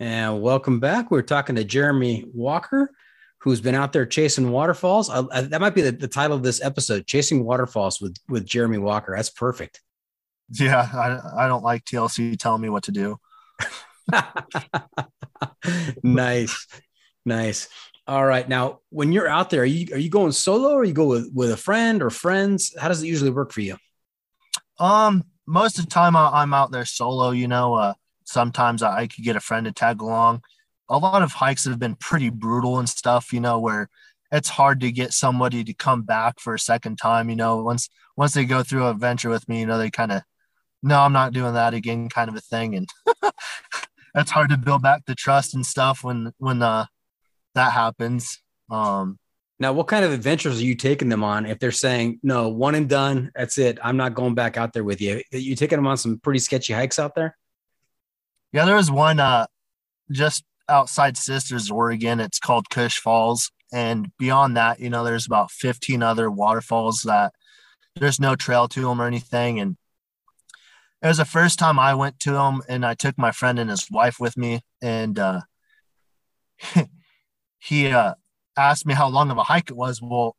And 0.00 0.40
welcome 0.40 0.78
back. 0.78 1.10
We're 1.10 1.22
talking 1.22 1.56
to 1.56 1.64
Jeremy 1.64 2.24
Walker, 2.32 2.92
who's 3.38 3.60
been 3.60 3.74
out 3.74 3.92
there 3.92 4.06
chasing 4.06 4.52
waterfalls. 4.52 5.10
I, 5.10 5.24
I, 5.32 5.40
that 5.40 5.60
might 5.60 5.74
be 5.74 5.82
the, 5.82 5.90
the, 5.90 6.06
title 6.06 6.36
of 6.36 6.44
this 6.44 6.62
episode: 6.62 7.04
"Chasing 7.04 7.44
Waterfalls" 7.44 8.00
with 8.00 8.16
with 8.28 8.46
Jeremy 8.46 8.78
Walker. 8.78 9.14
That's 9.16 9.30
perfect. 9.30 9.80
Yeah, 10.50 10.88
I, 10.94 11.44
I 11.44 11.48
don't 11.48 11.64
like 11.64 11.84
TLC 11.84 12.38
telling 12.38 12.62
me 12.62 12.68
what 12.68 12.84
to 12.84 12.92
do. 12.92 13.18
nice, 16.04 16.66
nice. 17.24 17.68
All 18.06 18.24
right, 18.24 18.48
now 18.48 18.78
when 18.90 19.10
you're 19.10 19.28
out 19.28 19.50
there, 19.50 19.62
are 19.62 19.66
you 19.66 19.92
are 19.94 19.98
you 19.98 20.10
going 20.10 20.30
solo 20.30 20.74
or 20.74 20.84
you 20.84 20.92
go 20.92 21.08
with 21.08 21.28
with 21.34 21.50
a 21.50 21.56
friend 21.56 22.04
or 22.04 22.10
friends? 22.10 22.72
How 22.78 22.86
does 22.86 23.02
it 23.02 23.08
usually 23.08 23.30
work 23.30 23.50
for 23.50 23.62
you? 23.62 23.76
Um, 24.78 25.24
most 25.44 25.80
of 25.80 25.86
the 25.86 25.90
time 25.90 26.14
I, 26.14 26.44
am 26.44 26.54
out 26.54 26.70
there 26.70 26.84
solo. 26.84 27.30
You 27.32 27.48
know, 27.48 27.74
uh, 27.74 27.94
sometimes 28.28 28.82
I, 28.82 29.06
could 29.06 29.24
get 29.24 29.36
a 29.36 29.40
friend 29.40 29.66
to 29.66 29.72
tag 29.72 30.00
along. 30.00 30.42
A 30.88 30.98
lot 30.98 31.22
of 31.22 31.32
hikes 31.32 31.64
have 31.64 31.78
been 31.78 31.96
pretty 31.96 32.30
brutal 32.30 32.78
and 32.78 32.88
stuff. 32.88 33.32
You 33.32 33.40
know, 33.40 33.58
where 33.58 33.88
it's 34.30 34.50
hard 34.50 34.80
to 34.80 34.92
get 34.92 35.12
somebody 35.12 35.64
to 35.64 35.74
come 35.74 36.02
back 36.02 36.38
for 36.38 36.54
a 36.54 36.58
second 36.58 36.96
time. 36.96 37.30
You 37.30 37.36
know, 37.36 37.62
once 37.62 37.88
once 38.16 38.34
they 38.34 38.44
go 38.44 38.62
through 38.62 38.86
a 38.86 38.94
venture 38.94 39.30
with 39.30 39.48
me, 39.48 39.60
you 39.60 39.66
know, 39.66 39.78
they 39.78 39.90
kind 39.90 40.12
of 40.12 40.22
no, 40.82 41.00
I'm 41.00 41.12
not 41.12 41.32
doing 41.32 41.54
that 41.54 41.74
again, 41.74 42.08
kind 42.08 42.28
of 42.28 42.36
a 42.36 42.40
thing. 42.40 42.76
And 42.76 42.88
that's 44.14 44.30
hard 44.30 44.50
to 44.50 44.56
build 44.56 44.82
back 44.82 45.04
the 45.06 45.14
trust 45.14 45.54
and 45.54 45.66
stuff 45.66 46.04
when 46.04 46.32
when 46.38 46.62
uh, 46.62 46.86
that 47.54 47.72
happens. 47.72 48.40
Um, 48.70 49.18
now, 49.60 49.72
what 49.72 49.88
kind 49.88 50.04
of 50.04 50.12
adventures 50.12 50.60
are 50.60 50.64
you 50.64 50.76
taking 50.76 51.08
them 51.08 51.24
on? 51.24 51.44
If 51.44 51.58
they're 51.58 51.72
saying 51.72 52.20
no, 52.22 52.48
one 52.48 52.76
and 52.76 52.88
done, 52.88 53.32
that's 53.34 53.58
it. 53.58 53.78
I'm 53.82 53.96
not 53.96 54.14
going 54.14 54.34
back 54.34 54.56
out 54.56 54.72
there 54.72 54.84
with 54.84 55.00
you. 55.00 55.22
You 55.32 55.56
taking 55.56 55.78
them 55.78 55.86
on 55.86 55.96
some 55.96 56.20
pretty 56.20 56.38
sketchy 56.38 56.74
hikes 56.74 56.98
out 56.98 57.14
there? 57.16 57.36
Yeah, 58.52 58.64
there 58.64 58.76
was 58.76 58.90
one 58.90 59.20
uh, 59.20 59.46
just 60.10 60.44
outside 60.68 61.16
Sisters, 61.16 61.70
Oregon. 61.70 62.20
It's 62.20 62.38
called 62.38 62.68
Chush 62.70 62.98
Falls, 62.98 63.50
and 63.72 64.10
beyond 64.18 64.56
that, 64.56 64.80
you 64.80 64.88
know, 64.88 65.04
there's 65.04 65.26
about 65.26 65.50
15 65.50 66.02
other 66.02 66.30
waterfalls 66.30 67.02
that 67.02 67.34
there's 67.96 68.20
no 68.20 68.36
trail 68.36 68.68
to 68.68 68.82
them 68.82 69.00
or 69.00 69.06
anything, 69.06 69.60
and 69.60 69.76
it 71.02 71.06
was 71.06 71.18
the 71.18 71.24
first 71.24 71.58
time 71.58 71.78
I 71.78 71.94
went 71.94 72.18
to 72.20 72.32
them, 72.32 72.62
and 72.68 72.84
I 72.84 72.94
took 72.94 73.18
my 73.18 73.32
friend 73.32 73.58
and 73.58 73.70
his 73.70 73.90
wife 73.90 74.18
with 74.18 74.36
me, 74.36 74.62
and 74.80 75.18
uh, 75.18 75.40
he 77.58 77.88
uh, 77.88 78.14
asked 78.56 78.86
me 78.86 78.94
how 78.94 79.08
long 79.08 79.30
of 79.30 79.38
a 79.38 79.44
hike 79.44 79.70
it 79.70 79.76
was. 79.76 80.00
Well, 80.02 80.36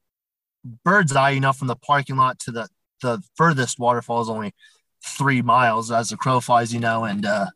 bird's 0.83 1.15
eye, 1.15 1.31
you 1.31 1.39
know, 1.39 1.53
from 1.53 1.67
the 1.67 1.75
parking 1.75 2.17
lot 2.17 2.39
to 2.39 2.51
the 2.51 2.69
the 3.01 3.23
furthest 3.35 3.79
waterfall 3.79 4.21
is 4.21 4.29
only 4.29 4.53
three 5.05 5.41
miles 5.41 5.89
as 5.91 6.09
the 6.09 6.17
crow 6.17 6.41
flies, 6.41 6.73
you 6.73 6.79
know, 6.81 7.05
and 7.05 7.25
uh, 7.25 7.47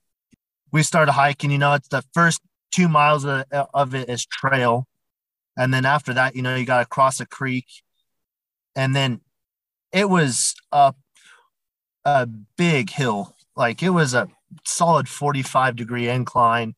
we 0.73 0.83
started 0.83 1.13
hiking. 1.13 1.51
You 1.51 1.59
know, 1.59 1.73
it's 1.75 1.87
the 1.87 2.03
first 2.13 2.41
two 2.71 2.89
miles 2.89 3.23
of, 3.23 3.45
of 3.73 3.95
it 3.95 4.09
is 4.09 4.25
trail, 4.25 4.87
and 5.55 5.73
then 5.73 5.85
after 5.85 6.13
that, 6.15 6.35
you 6.35 6.41
know, 6.41 6.55
you 6.55 6.65
got 6.65 6.79
to 6.79 6.85
cross 6.85 7.21
a 7.21 7.25
creek, 7.25 7.67
and 8.75 8.93
then 8.93 9.21
it 9.93 10.09
was 10.09 10.55
up 10.71 10.97
a 12.03 12.27
big 12.57 12.89
hill. 12.89 13.35
Like 13.55 13.81
it 13.83 13.91
was 13.91 14.13
a 14.13 14.27
solid 14.65 15.07
45 15.07 15.75
degree 15.75 16.09
incline, 16.09 16.73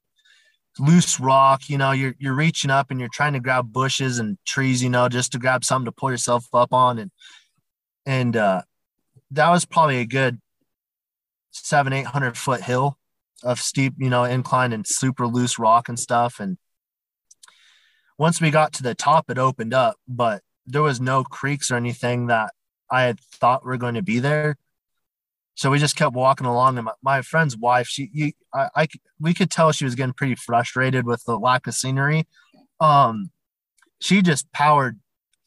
loose 0.78 1.20
rock. 1.20 1.70
You 1.70 1.78
know, 1.78 1.92
you're 1.92 2.16
you're 2.20 2.36
reaching 2.36 2.70
up 2.70 2.92
and 2.92 3.00
you're 3.00 3.10
trying 3.10 3.34
to 3.34 3.40
grab 3.40 3.72
bushes 3.72 4.20
and 4.20 4.38
trees, 4.46 4.84
you 4.84 4.90
know, 4.90 5.08
just 5.08 5.32
to 5.32 5.40
grab 5.40 5.64
something 5.64 5.86
to 5.86 5.92
pull 5.94 6.12
yourself 6.12 6.48
up 6.54 6.74
on. 6.74 7.00
And 7.00 7.12
and 8.06 8.36
uh 8.36 8.62
that 9.32 9.50
was 9.50 9.66
probably 9.66 10.00
a 10.00 10.06
good 10.06 10.40
seven, 11.52 11.94
eight 11.94 12.06
hundred 12.06 12.38
foot 12.38 12.62
hill 12.62 12.98
of 13.44 13.60
steep, 13.60 13.94
you 13.98 14.10
know, 14.10 14.24
incline 14.24 14.74
and 14.74 14.86
super 14.86 15.28
loose 15.28 15.60
rock 15.60 15.90
and 15.90 16.00
stuff. 16.00 16.40
And 16.40 16.58
once 18.18 18.40
we 18.42 18.52
got 18.52 18.74
to 18.74 18.84
the 18.84 18.96
top, 18.96 19.30
it 19.30 19.38
opened 19.38 19.74
up, 19.74 19.98
but 20.08 20.42
there 20.66 20.82
was 20.82 21.00
no 21.00 21.24
creeks 21.24 21.70
or 21.70 21.76
anything 21.76 22.28
that 22.28 22.54
I 22.90 23.04
had 23.04 23.20
thought 23.20 23.66
were 23.66 23.78
going 23.78 23.96
to 23.96 24.02
be 24.02 24.20
there. 24.20 24.58
So 25.56 25.72
we 25.72 25.80
just 25.80 25.96
kept 25.96 26.14
walking 26.14 26.48
along 26.48 26.78
and 26.78 26.86
my, 26.86 26.92
my 27.02 27.22
friend's 27.22 27.58
wife 27.58 27.88
she 27.88 28.10
you, 28.14 28.32
I, 28.54 28.68
I 28.76 28.88
we 29.20 29.34
could 29.34 29.50
tell 29.50 29.72
she 29.72 29.86
was 29.86 29.96
getting 29.96 30.14
pretty 30.14 30.36
frustrated 30.36 31.06
with 31.06 31.24
the 31.24 31.40
lack 31.40 31.66
of 31.66 31.74
scenery. 31.74 32.28
Um 32.80 33.32
she 34.02 34.22
just 34.22 34.52
powered 34.52 35.00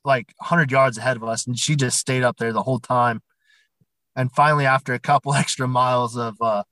like 0.04 0.32
100 0.38 0.72
yards 0.72 0.96
ahead 0.96 1.18
of 1.18 1.24
us 1.24 1.46
and 1.46 1.58
she 1.58 1.76
just 1.76 1.98
stayed 1.98 2.22
up 2.22 2.38
there 2.38 2.54
the 2.54 2.62
whole 2.62 2.80
time. 2.80 3.20
And 4.16 4.32
finally 4.32 4.64
after 4.64 4.94
a 4.94 4.98
couple 4.98 5.34
extra 5.34 5.68
miles 5.68 6.16
of 6.16 6.36
uh 6.40 6.62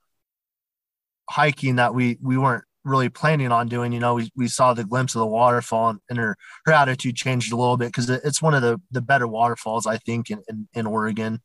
hiking 1.28 1.76
that 1.76 1.94
we 1.94 2.18
we 2.22 2.38
weren't 2.38 2.64
really 2.84 3.08
planning 3.08 3.50
on 3.50 3.68
doing 3.68 3.92
you 3.92 3.98
know 3.98 4.14
we, 4.14 4.30
we 4.36 4.46
saw 4.46 4.72
the 4.72 4.84
glimpse 4.84 5.14
of 5.14 5.20
the 5.20 5.26
waterfall 5.26 5.88
and, 5.88 5.98
and 6.08 6.18
her 6.18 6.36
her 6.64 6.72
attitude 6.72 7.16
changed 7.16 7.52
a 7.52 7.56
little 7.56 7.76
bit 7.76 7.88
because 7.88 8.08
it's 8.08 8.40
one 8.40 8.54
of 8.54 8.62
the 8.62 8.80
the 8.92 9.00
better 9.02 9.26
waterfalls 9.26 9.86
i 9.86 9.96
think 9.98 10.30
in 10.30 10.40
in, 10.48 10.68
in 10.74 10.86
oregon 10.86 11.40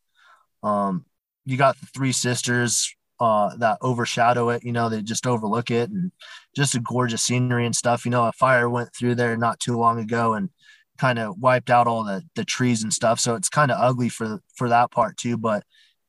um 0.61 1.03
you 1.45 1.57
got 1.57 1.79
the 1.79 1.87
three 1.87 2.11
sisters 2.11 2.93
uh, 3.21 3.55
that 3.57 3.77
overshadow 3.81 4.49
it. 4.49 4.63
You 4.63 4.71
know, 4.71 4.89
they 4.89 5.01
just 5.01 5.27
overlook 5.27 5.69
it, 5.69 5.89
and 5.91 6.11
just 6.55 6.75
a 6.75 6.79
gorgeous 6.79 7.21
scenery 7.21 7.65
and 7.65 7.75
stuff. 7.75 8.03
You 8.03 8.11
know, 8.11 8.25
a 8.25 8.31
fire 8.31 8.69
went 8.69 8.89
through 8.95 9.15
there 9.15 9.37
not 9.37 9.59
too 9.59 9.77
long 9.77 9.99
ago 9.99 10.33
and 10.33 10.49
kind 10.97 11.19
of 11.19 11.37
wiped 11.37 11.69
out 11.69 11.87
all 11.87 12.03
the 12.03 12.23
the 12.35 12.43
trees 12.43 12.83
and 12.83 12.93
stuff. 12.93 13.19
So 13.19 13.35
it's 13.35 13.49
kind 13.49 13.71
of 13.71 13.77
ugly 13.79 14.09
for 14.09 14.39
for 14.55 14.69
that 14.69 14.91
part 14.91 15.17
too, 15.17 15.37
but 15.37 15.63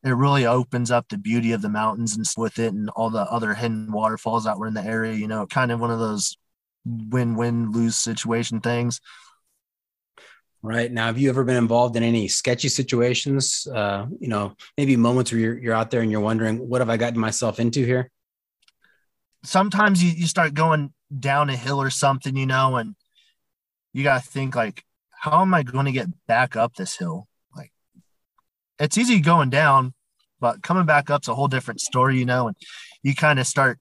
it 0.04 0.10
really 0.10 0.46
opens 0.46 0.90
up 0.90 1.08
the 1.08 1.18
beauty 1.18 1.52
of 1.52 1.62
the 1.62 1.68
mountains 1.68 2.16
and 2.16 2.26
with 2.36 2.58
it 2.58 2.72
and 2.72 2.90
all 2.90 3.10
the 3.10 3.20
other 3.20 3.54
hidden 3.54 3.92
waterfalls 3.92 4.44
that 4.44 4.58
were 4.58 4.66
in 4.66 4.74
the 4.74 4.84
area. 4.84 5.14
You 5.14 5.28
know, 5.28 5.46
kind 5.46 5.70
of 5.70 5.80
one 5.80 5.90
of 5.90 6.00
those 6.00 6.36
win 6.84 7.36
win 7.36 7.70
lose 7.70 7.96
situation 7.96 8.60
things. 8.60 9.00
Right 10.64 10.90
now, 10.92 11.06
have 11.06 11.18
you 11.18 11.28
ever 11.28 11.42
been 11.42 11.56
involved 11.56 11.96
in 11.96 12.04
any 12.04 12.28
sketchy 12.28 12.68
situations? 12.68 13.66
Uh, 13.66 14.06
you 14.20 14.28
know, 14.28 14.54
maybe 14.76 14.96
moments 14.96 15.32
where 15.32 15.40
you're, 15.40 15.58
you're 15.58 15.74
out 15.74 15.90
there 15.90 16.02
and 16.02 16.10
you're 16.10 16.20
wondering, 16.20 16.68
what 16.68 16.81
have 16.81 16.90
I 16.90 16.96
gotten 16.96 17.18
myself 17.18 17.58
into 17.58 17.85
here? 17.85 18.10
Sometimes 19.42 20.04
you, 20.04 20.12
you 20.12 20.29
start 20.29 20.54
going 20.54 20.92
down 21.18 21.50
a 21.50 21.56
hill 21.56 21.83
or 21.83 21.90
something, 21.90 22.37
you 22.37 22.46
know, 22.46 22.77
and 22.77 22.94
you 23.92 24.04
got 24.04 24.22
to 24.22 24.29
think 24.29 24.54
like, 24.54 24.85
how 25.10 25.42
am 25.42 25.52
I 25.52 25.64
going 25.64 25.87
to 25.87 25.92
get 25.92 26.08
back 26.29 26.54
up 26.54 26.77
this 26.77 26.96
hill? 26.96 27.27
It's 28.83 28.98
easy 28.98 29.20
going 29.20 29.48
down, 29.48 29.94
but 30.40 30.60
coming 30.60 30.87
back 30.87 31.08
up's 31.08 31.28
a 31.28 31.35
whole 31.37 31.46
different 31.46 31.80
story, 31.80 32.18
you 32.18 32.26
know, 32.26 32.48
and 32.48 32.56
you 33.04 33.14
kind 33.14 33.38
of 33.38 33.46
start, 33.46 33.78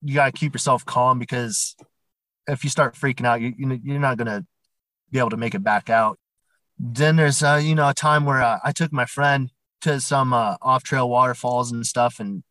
you 0.00 0.14
got 0.14 0.26
to 0.26 0.32
keep 0.32 0.54
yourself 0.54 0.86
calm 0.86 1.18
because 1.18 1.76
if 2.46 2.64
you 2.64 2.70
start 2.70 2.94
freaking 2.94 3.26
out, 3.26 3.42
you, 3.42 3.52
you 3.58 3.80
you're 3.84 3.98
not 3.98 4.16
to 4.16 4.46
be 5.10 5.18
able 5.18 5.28
to 5.28 5.36
make 5.36 5.54
it 5.54 5.62
back 5.62 5.90
out. 5.90 6.18
Then 6.78 7.16
there's 7.16 7.42
uh, 7.42 7.60
you 7.62 7.74
know 7.74 7.86
a 7.90 7.92
time 7.92 8.24
where 8.24 8.40
uh, 8.40 8.60
I 8.64 8.72
took 8.72 8.94
my 8.94 9.04
friend 9.04 9.50
to 9.82 10.00
some 10.00 10.32
uh, 10.32 10.56
off 10.62 10.84
trail 10.84 11.08
waterfalls 11.10 11.70
and 11.70 11.86
stuff, 11.86 12.18
and 12.18 12.42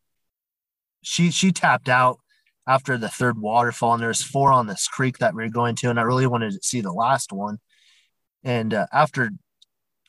she 1.02 1.32
she 1.32 1.50
tapped 1.50 1.88
out 1.88 2.20
after 2.68 2.96
the 2.96 3.08
third 3.08 3.40
waterfall, 3.40 3.94
and 3.94 4.02
there's 4.02 4.22
four 4.22 4.52
on 4.52 4.68
this 4.68 4.86
creek 4.86 5.18
that 5.18 5.34
we 5.34 5.42
are 5.42 5.48
going 5.48 5.74
to, 5.74 5.90
and 5.90 5.98
I 5.98 6.04
really 6.04 6.28
wanted 6.28 6.52
to 6.52 6.60
see 6.62 6.80
the 6.80 6.92
last 6.92 7.32
one. 7.32 7.58
And 8.44 8.72
uh, 8.72 8.86
after 8.92 9.30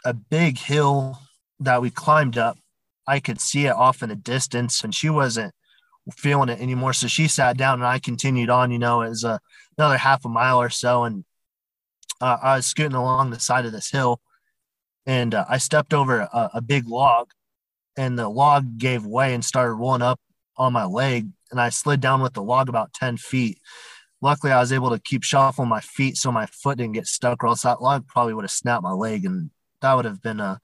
a 0.05 0.13
big 0.13 0.57
hill 0.57 1.19
that 1.59 1.81
we 1.81 1.89
climbed 1.89 2.37
up. 2.37 2.57
I 3.07 3.19
could 3.19 3.41
see 3.41 3.65
it 3.65 3.75
off 3.75 4.01
in 4.01 4.09
the 4.09 4.15
distance, 4.15 4.83
and 4.83 4.93
she 4.95 5.09
wasn't 5.09 5.53
feeling 6.15 6.49
it 6.49 6.59
anymore. 6.59 6.93
So 6.93 7.07
she 7.07 7.27
sat 7.27 7.57
down, 7.57 7.75
and 7.75 7.87
I 7.87 7.99
continued 7.99 8.49
on. 8.49 8.71
You 8.71 8.79
know, 8.79 9.01
it 9.01 9.09
was 9.09 9.25
another 9.77 9.97
half 9.97 10.25
a 10.25 10.29
mile 10.29 10.61
or 10.61 10.69
so, 10.69 11.03
and 11.03 11.25
uh, 12.21 12.37
I 12.41 12.55
was 12.57 12.65
scooting 12.65 12.95
along 12.95 13.31
the 13.31 13.39
side 13.39 13.65
of 13.65 13.71
this 13.71 13.91
hill, 13.91 14.21
and 15.05 15.33
uh, 15.33 15.45
I 15.49 15.57
stepped 15.57 15.93
over 15.93 16.21
a, 16.21 16.51
a 16.55 16.61
big 16.61 16.87
log, 16.87 17.31
and 17.97 18.17
the 18.17 18.29
log 18.29 18.77
gave 18.77 19.05
way 19.05 19.33
and 19.33 19.43
started 19.43 19.73
rolling 19.73 20.01
up 20.01 20.19
on 20.57 20.71
my 20.71 20.85
leg, 20.85 21.29
and 21.51 21.59
I 21.59 21.69
slid 21.69 21.99
down 21.99 22.21
with 22.21 22.33
the 22.33 22.43
log 22.43 22.69
about 22.69 22.93
ten 22.93 23.17
feet. 23.17 23.59
Luckily, 24.21 24.53
I 24.53 24.61
was 24.61 24.71
able 24.71 24.91
to 24.91 24.99
keep 24.99 25.23
shuffling 25.23 25.67
my 25.67 25.81
feet 25.81 26.15
so 26.15 26.31
my 26.31 26.45
foot 26.45 26.77
didn't 26.77 26.93
get 26.93 27.07
stuck, 27.07 27.43
or 27.43 27.47
else 27.47 27.63
that 27.63 27.81
log 27.81 28.07
probably 28.07 28.33
would 28.33 28.45
have 28.45 28.51
snapped 28.51 28.83
my 28.83 28.93
leg, 28.93 29.25
and 29.25 29.49
that 29.83 29.93
would 29.93 30.05
have 30.05 30.21
been 30.21 30.39
a 30.39 30.59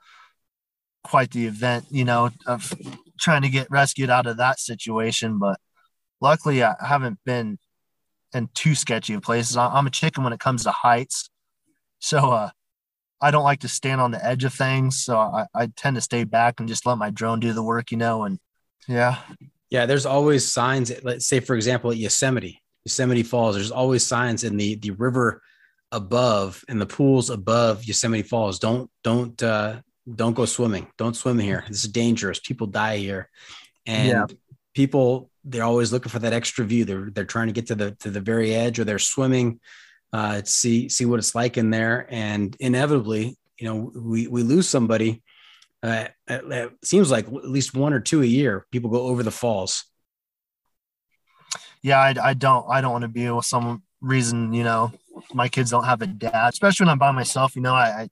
quite 1.04 1.32
the 1.32 1.46
event, 1.46 1.86
you 1.92 2.06
know, 2.06 2.30
of 2.48 2.74
trying 3.20 3.44
to 3.44 3.50
get 3.50 3.70
rescued 3.70 4.10
out 4.10 4.28
of 4.28 4.38
that 4.38 4.60
situation. 4.60 5.38
But 5.38 5.60
luckily, 6.22 6.64
I 6.64 6.76
haven't 6.86 7.20
been 7.26 7.60
in 8.34 8.50
too 8.54 8.76
sketchy 8.76 9.14
of 9.14 9.22
places. 9.22 9.58
I'm 9.58 9.88
a 9.88 9.92
chicken 9.92 10.24
when 10.24 10.34
it 10.34 10.40
comes 10.40 10.64
to 10.64 10.72
heights. 10.72 11.30
So 12.00 12.32
uh, 12.32 12.50
I 13.22 13.32
don't 13.32 13.44
like 13.44 13.62
to 13.62 13.68
stand 13.68 14.02
on 14.02 14.12
the 14.12 14.26
edge 14.26 14.46
of 14.46 14.54
things. 14.54 15.04
So 15.04 15.18
I, 15.18 15.46
I 15.54 15.68
tend 15.76 15.96
to 15.98 16.02
stay 16.02 16.24
back 16.24 16.60
and 16.60 16.70
just 16.70 16.86
let 16.86 16.98
my 16.98 17.10
drone 17.10 17.40
do 17.40 17.54
the 17.54 17.64
work, 17.64 17.92
you 17.92 17.98
know. 17.98 18.24
And 18.24 18.40
yeah. 18.88 19.18
Yeah. 19.70 19.86
There's 19.86 20.06
always 20.06 20.50
signs. 20.50 20.92
Let's 21.04 21.28
say, 21.28 21.40
for 21.40 21.56
example, 21.56 21.92
at 21.92 21.98
Yosemite, 21.98 22.62
Yosemite 22.86 23.24
Falls, 23.24 23.56
there's 23.56 23.72
always 23.72 24.06
signs 24.06 24.44
in 24.44 24.56
the, 24.58 24.76
the 24.76 24.92
river 24.92 25.42
above 25.92 26.64
and 26.68 26.80
the 26.80 26.86
pools 26.86 27.30
above 27.30 27.84
Yosemite 27.86 28.24
Falls. 28.24 28.60
Don't, 28.60 28.90
don't, 29.04 29.42
uh, 29.42 29.82
don't 30.16 30.36
go 30.36 30.46
swimming. 30.46 30.88
Don't 30.98 31.16
swim 31.16 31.40
here. 31.40 31.66
This 31.68 31.84
is 31.84 31.92
dangerous. 31.92 32.40
People 32.40 32.68
die 32.68 32.98
here. 32.98 33.30
And 33.86 34.08
yeah. 34.08 34.26
people, 34.74 35.30
they're 35.44 35.64
always 35.64 35.92
looking 35.92 36.12
for 36.12 36.20
that 36.20 36.34
extra 36.34 36.66
view. 36.66 36.86
They're, 36.86 37.10
they're 37.10 37.26
trying 37.26 37.48
to 37.48 37.54
get 37.54 37.68
to 37.68 37.76
the, 37.76 37.92
to 38.00 38.12
the 38.12 38.20
very 38.20 38.54
edge 38.54 38.80
or 38.80 38.84
they're 38.84 39.00
swimming 39.00 39.60
uh, 40.12 40.42
see 40.44 40.90
see 40.90 41.06
what 41.06 41.20
it's 41.20 41.36
like 41.36 41.58
in 41.58 41.70
there, 41.70 42.08
and 42.10 42.56
inevitably, 42.60 43.38
you 43.58 43.68
know, 43.68 43.92
we 43.96 44.28
we 44.28 44.44
lose 44.44 44.68
somebody. 44.68 45.22
Uh, 45.82 46.08
it 46.28 46.72
seems 46.84 47.10
like 47.10 47.28
at 47.28 47.50
least 47.50 47.74
one 47.74 47.94
or 47.94 48.00
two 48.00 48.22
a 48.22 48.26
year. 48.26 48.66
People 48.72 48.90
go 48.90 49.04
over 49.04 49.24
the 49.24 49.32
falls. 49.32 49.86
Yeah, 51.82 52.00
I, 52.00 52.16
I 52.22 52.34
don't 52.34 52.66
I 52.70 52.82
don't 52.82 52.92
want 52.92 53.04
to 53.04 53.08
be 53.08 53.30
with 53.30 53.46
some 53.46 53.84
reason. 54.02 54.54
You 54.54 54.64
know, 54.64 54.92
my 55.34 55.48
kids 55.48 55.72
don't 55.72 55.86
have 55.86 56.02
a 56.02 56.08
dad, 56.08 56.54
especially 56.54 56.86
when 56.86 56.92
I'm 56.92 57.00
by 57.00 57.12
myself. 57.12 57.56
You 57.56 57.62
know, 57.62 57.74
I, 57.74 58.08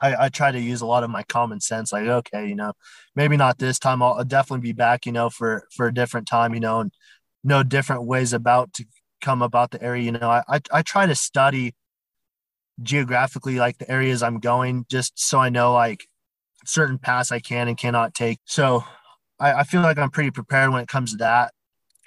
I 0.00 0.16
I, 0.24 0.28
try 0.28 0.50
to 0.50 0.60
use 0.60 0.80
a 0.80 0.86
lot 0.86 1.04
of 1.04 1.10
my 1.10 1.22
common 1.22 1.60
sense. 1.60 1.92
Like, 1.92 2.06
okay, 2.06 2.48
you 2.48 2.56
know, 2.56 2.72
maybe 3.14 3.36
not 3.36 3.58
this 3.58 3.78
time. 3.78 4.02
I'll, 4.02 4.14
I'll, 4.14 4.24
definitely 4.24 4.62
be 4.62 4.72
back. 4.72 5.06
You 5.06 5.12
know, 5.12 5.30
for 5.30 5.68
for 5.74 5.86
a 5.86 5.94
different 5.94 6.26
time. 6.26 6.52
You 6.54 6.60
know, 6.60 6.80
and 6.80 6.92
know 7.44 7.62
different 7.62 8.04
ways 8.04 8.32
about 8.32 8.72
to 8.74 8.86
come 9.20 9.42
about 9.42 9.70
the 9.70 9.82
area. 9.82 10.02
You 10.02 10.12
know, 10.12 10.28
I, 10.28 10.42
I, 10.48 10.60
I 10.72 10.82
try 10.82 11.06
to 11.06 11.14
study 11.14 11.74
geographically 12.82 13.56
like 13.56 13.78
the 13.78 13.90
areas 13.90 14.22
I'm 14.22 14.40
going 14.40 14.84
just 14.90 15.12
so 15.16 15.38
I 15.38 15.48
know 15.48 15.72
like 15.72 16.06
certain 16.66 16.98
paths 16.98 17.30
I 17.30 17.38
can 17.38 17.68
and 17.68 17.76
cannot 17.76 18.14
take. 18.14 18.40
So 18.44 18.84
I, 19.38 19.52
I 19.52 19.62
feel 19.64 19.82
like 19.82 19.98
I'm 19.98 20.10
pretty 20.10 20.30
prepared 20.30 20.72
when 20.72 20.82
it 20.82 20.88
comes 20.88 21.12
to 21.12 21.18
that. 21.18 21.52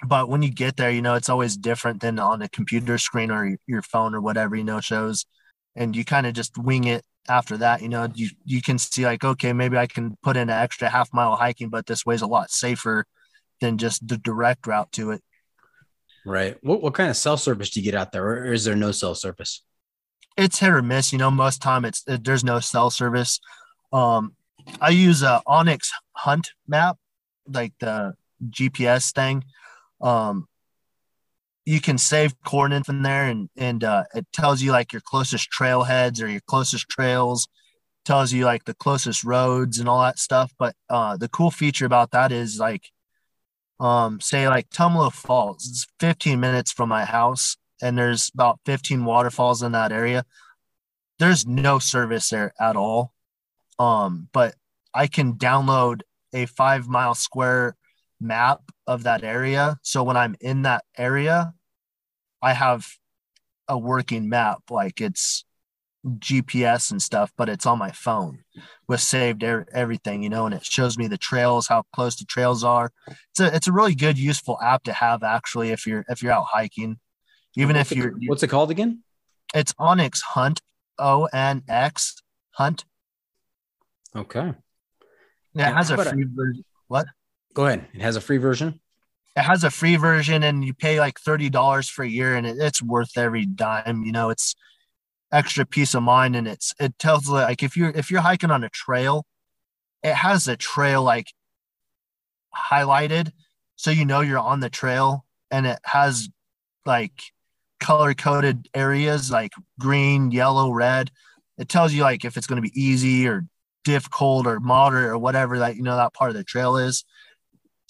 But 0.06 0.28
when 0.28 0.42
you 0.42 0.50
get 0.50 0.76
there, 0.76 0.90
you 0.90 1.02
know, 1.02 1.14
it's 1.14 1.28
always 1.28 1.56
different 1.56 2.00
than 2.00 2.18
on 2.18 2.42
a 2.42 2.48
computer 2.48 2.98
screen 2.98 3.30
or 3.30 3.56
your 3.66 3.82
phone 3.82 4.14
or 4.14 4.20
whatever, 4.20 4.54
you 4.54 4.64
know, 4.64 4.80
shows. 4.80 5.26
And 5.74 5.94
you 5.94 6.04
kind 6.04 6.26
of 6.26 6.34
just 6.34 6.56
wing 6.56 6.84
it 6.84 7.04
after 7.28 7.56
that. 7.58 7.82
You 7.82 7.88
know, 7.88 8.08
you, 8.14 8.28
you 8.44 8.62
can 8.62 8.78
see 8.78 9.04
like, 9.04 9.24
okay, 9.24 9.52
maybe 9.52 9.76
I 9.76 9.86
can 9.86 10.16
put 10.22 10.36
in 10.36 10.48
an 10.50 10.50
extra 10.50 10.88
half 10.88 11.12
mile 11.12 11.36
hiking, 11.36 11.68
but 11.68 11.86
this 11.86 12.06
way's 12.06 12.22
a 12.22 12.26
lot 12.26 12.50
safer 12.50 13.06
than 13.60 13.78
just 13.78 14.06
the 14.06 14.18
direct 14.18 14.66
route 14.66 14.92
to 14.92 15.10
it. 15.10 15.22
Right. 16.24 16.56
What, 16.62 16.82
what 16.82 16.94
kind 16.94 17.10
of 17.10 17.16
cell 17.16 17.36
service 17.36 17.70
do 17.70 17.80
you 17.80 17.84
get 17.84 17.98
out 17.98 18.12
there, 18.12 18.26
or 18.26 18.52
is 18.52 18.64
there 18.64 18.76
no 18.76 18.92
cell 18.92 19.14
service? 19.14 19.62
It's 20.36 20.58
hit 20.58 20.70
or 20.70 20.82
miss. 20.82 21.12
You 21.12 21.18
know, 21.18 21.30
most 21.30 21.62
time 21.62 21.84
it's 21.84 22.04
it, 22.06 22.24
there's 22.24 22.44
no 22.44 22.60
cell 22.60 22.90
service. 22.90 23.40
Um, 23.92 24.34
I 24.80 24.90
use 24.90 25.22
a 25.22 25.42
onX 25.46 25.88
Hunt 26.12 26.50
map, 26.66 26.98
like 27.46 27.72
the 27.80 28.14
GPS 28.50 29.12
thing. 29.12 29.44
Um, 30.00 30.46
you 31.64 31.80
can 31.80 31.98
save 31.98 32.34
coordinates 32.44 32.88
in 32.88 33.02
there, 33.02 33.24
and 33.24 33.50
and 33.56 33.84
uh, 33.84 34.04
it 34.14 34.26
tells 34.32 34.62
you 34.62 34.72
like 34.72 34.92
your 34.92 35.02
closest 35.04 35.50
trailheads 35.50 36.22
or 36.22 36.28
your 36.28 36.40
closest 36.46 36.88
trails. 36.88 37.48
Tells 38.04 38.32
you 38.32 38.46
like 38.46 38.64
the 38.64 38.74
closest 38.74 39.22
roads 39.22 39.78
and 39.78 39.88
all 39.88 40.00
that 40.02 40.18
stuff. 40.18 40.50
But 40.58 40.74
uh, 40.88 41.18
the 41.18 41.28
cool 41.28 41.50
feature 41.50 41.84
about 41.84 42.12
that 42.12 42.32
is 42.32 42.58
like 42.58 42.90
um, 43.80 44.20
say 44.20 44.48
like 44.48 44.70
Tumalo 44.70 45.12
Falls. 45.12 45.66
It's 45.68 45.86
15 46.00 46.40
minutes 46.40 46.72
from 46.72 46.88
my 46.88 47.04
house, 47.04 47.56
and 47.82 47.98
there's 47.98 48.30
about 48.32 48.60
15 48.64 49.04
waterfalls 49.04 49.62
in 49.62 49.72
that 49.72 49.92
area. 49.92 50.24
There's 51.18 51.46
no 51.46 51.78
service 51.78 52.30
there 52.30 52.52
at 52.60 52.76
all. 52.76 53.12
Um, 53.78 54.28
but 54.32 54.54
I 54.94 55.06
can 55.06 55.34
download 55.34 56.00
a 56.32 56.46
five 56.46 56.88
mile 56.88 57.14
square 57.14 57.76
map 58.20 58.60
of 58.88 59.04
that 59.04 59.22
area. 59.22 59.78
So 59.82 60.02
when 60.02 60.16
I'm 60.16 60.34
in 60.40 60.62
that 60.62 60.82
area, 60.96 61.52
I 62.42 62.54
have 62.54 62.88
a 63.68 63.78
working 63.78 64.30
map. 64.30 64.62
Like 64.70 65.00
it's 65.00 65.44
GPS 66.06 66.90
and 66.90 67.02
stuff, 67.02 67.30
but 67.36 67.50
it's 67.50 67.66
on 67.66 67.78
my 67.78 67.90
phone 67.90 68.38
with 68.88 69.00
saved 69.00 69.42
er- 69.44 69.66
everything, 69.72 70.22
you 70.22 70.30
know, 70.30 70.46
and 70.46 70.54
it 70.54 70.64
shows 70.64 70.96
me 70.96 71.06
the 71.06 71.18
trails, 71.18 71.68
how 71.68 71.84
close 71.92 72.16
the 72.16 72.24
trails 72.24 72.64
are. 72.64 72.90
It's 73.30 73.40
a 73.40 73.54
it's 73.54 73.68
a 73.68 73.72
really 73.72 73.94
good, 73.94 74.18
useful 74.18 74.58
app 74.62 74.84
to 74.84 74.92
have 74.94 75.22
actually 75.22 75.70
if 75.70 75.86
you're 75.86 76.04
if 76.08 76.22
you're 76.22 76.32
out 76.32 76.46
hiking, 76.50 76.98
even 77.56 77.76
what's 77.76 77.92
if 77.92 77.98
you're. 77.98 78.08
It, 78.08 78.14
what's 78.26 78.42
it 78.42 78.48
called 78.48 78.70
again? 78.70 79.02
It's 79.54 79.74
onX 79.74 80.22
Hunt, 80.22 80.62
O 80.98 81.26
N 81.26 81.62
X 81.68 82.16
Hunt. 82.52 82.86
Okay. 84.16 84.54
Yeah, 85.52 85.70
it 85.70 85.74
has 85.74 85.90
a 85.90 85.96
free 85.96 86.24
version. 86.34 86.64
What? 86.86 87.06
Go 87.58 87.66
ahead. 87.66 87.88
It 87.92 88.02
has 88.02 88.14
a 88.14 88.20
free 88.20 88.36
version. 88.36 88.78
It 89.36 89.42
has 89.42 89.64
a 89.64 89.70
free 89.70 89.96
version, 89.96 90.44
and 90.44 90.64
you 90.64 90.72
pay 90.72 91.00
like 91.00 91.18
thirty 91.18 91.50
dollars 91.50 91.88
for 91.88 92.04
a 92.04 92.08
year, 92.08 92.36
and 92.36 92.46
it, 92.46 92.56
it's 92.60 92.80
worth 92.80 93.18
every 93.18 93.46
dime. 93.46 94.04
You 94.04 94.12
know, 94.12 94.30
it's 94.30 94.54
extra 95.32 95.66
peace 95.66 95.94
of 95.94 96.02
mind 96.02 96.36
and 96.36 96.48
it's 96.48 96.74
it 96.80 96.98
tells 96.98 97.28
like 97.28 97.62
if 97.62 97.76
you're 97.76 97.90
if 97.90 98.10
you're 98.10 98.20
hiking 98.20 98.50
on 98.50 98.64
a 98.64 98.68
trail 98.70 99.26
it 100.02 100.14
has 100.14 100.48
a 100.48 100.56
trail 100.56 101.02
like 101.02 101.32
highlighted 102.56 103.30
so 103.76 103.90
you 103.90 104.04
know 104.04 104.20
you're 104.20 104.38
on 104.38 104.60
the 104.60 104.70
trail 104.70 105.26
and 105.50 105.66
it 105.66 105.78
has 105.84 106.30
like 106.86 107.12
color 107.78 108.14
coded 108.14 108.68
areas 108.74 109.30
like 109.30 109.52
green 109.78 110.30
yellow 110.30 110.70
red 110.70 111.10
it 111.58 111.68
tells 111.68 111.92
you 111.92 112.02
like 112.02 112.24
if 112.24 112.36
it's 112.36 112.46
going 112.46 112.62
to 112.62 112.66
be 112.66 112.80
easy 112.80 113.28
or 113.28 113.44
difficult 113.84 114.46
or 114.46 114.60
moderate 114.60 115.10
or 115.10 115.18
whatever 115.18 115.58
that 115.58 115.76
you 115.76 115.82
know 115.82 115.96
that 115.96 116.14
part 116.14 116.30
of 116.30 116.36
the 116.36 116.44
trail 116.44 116.78
is 116.78 117.04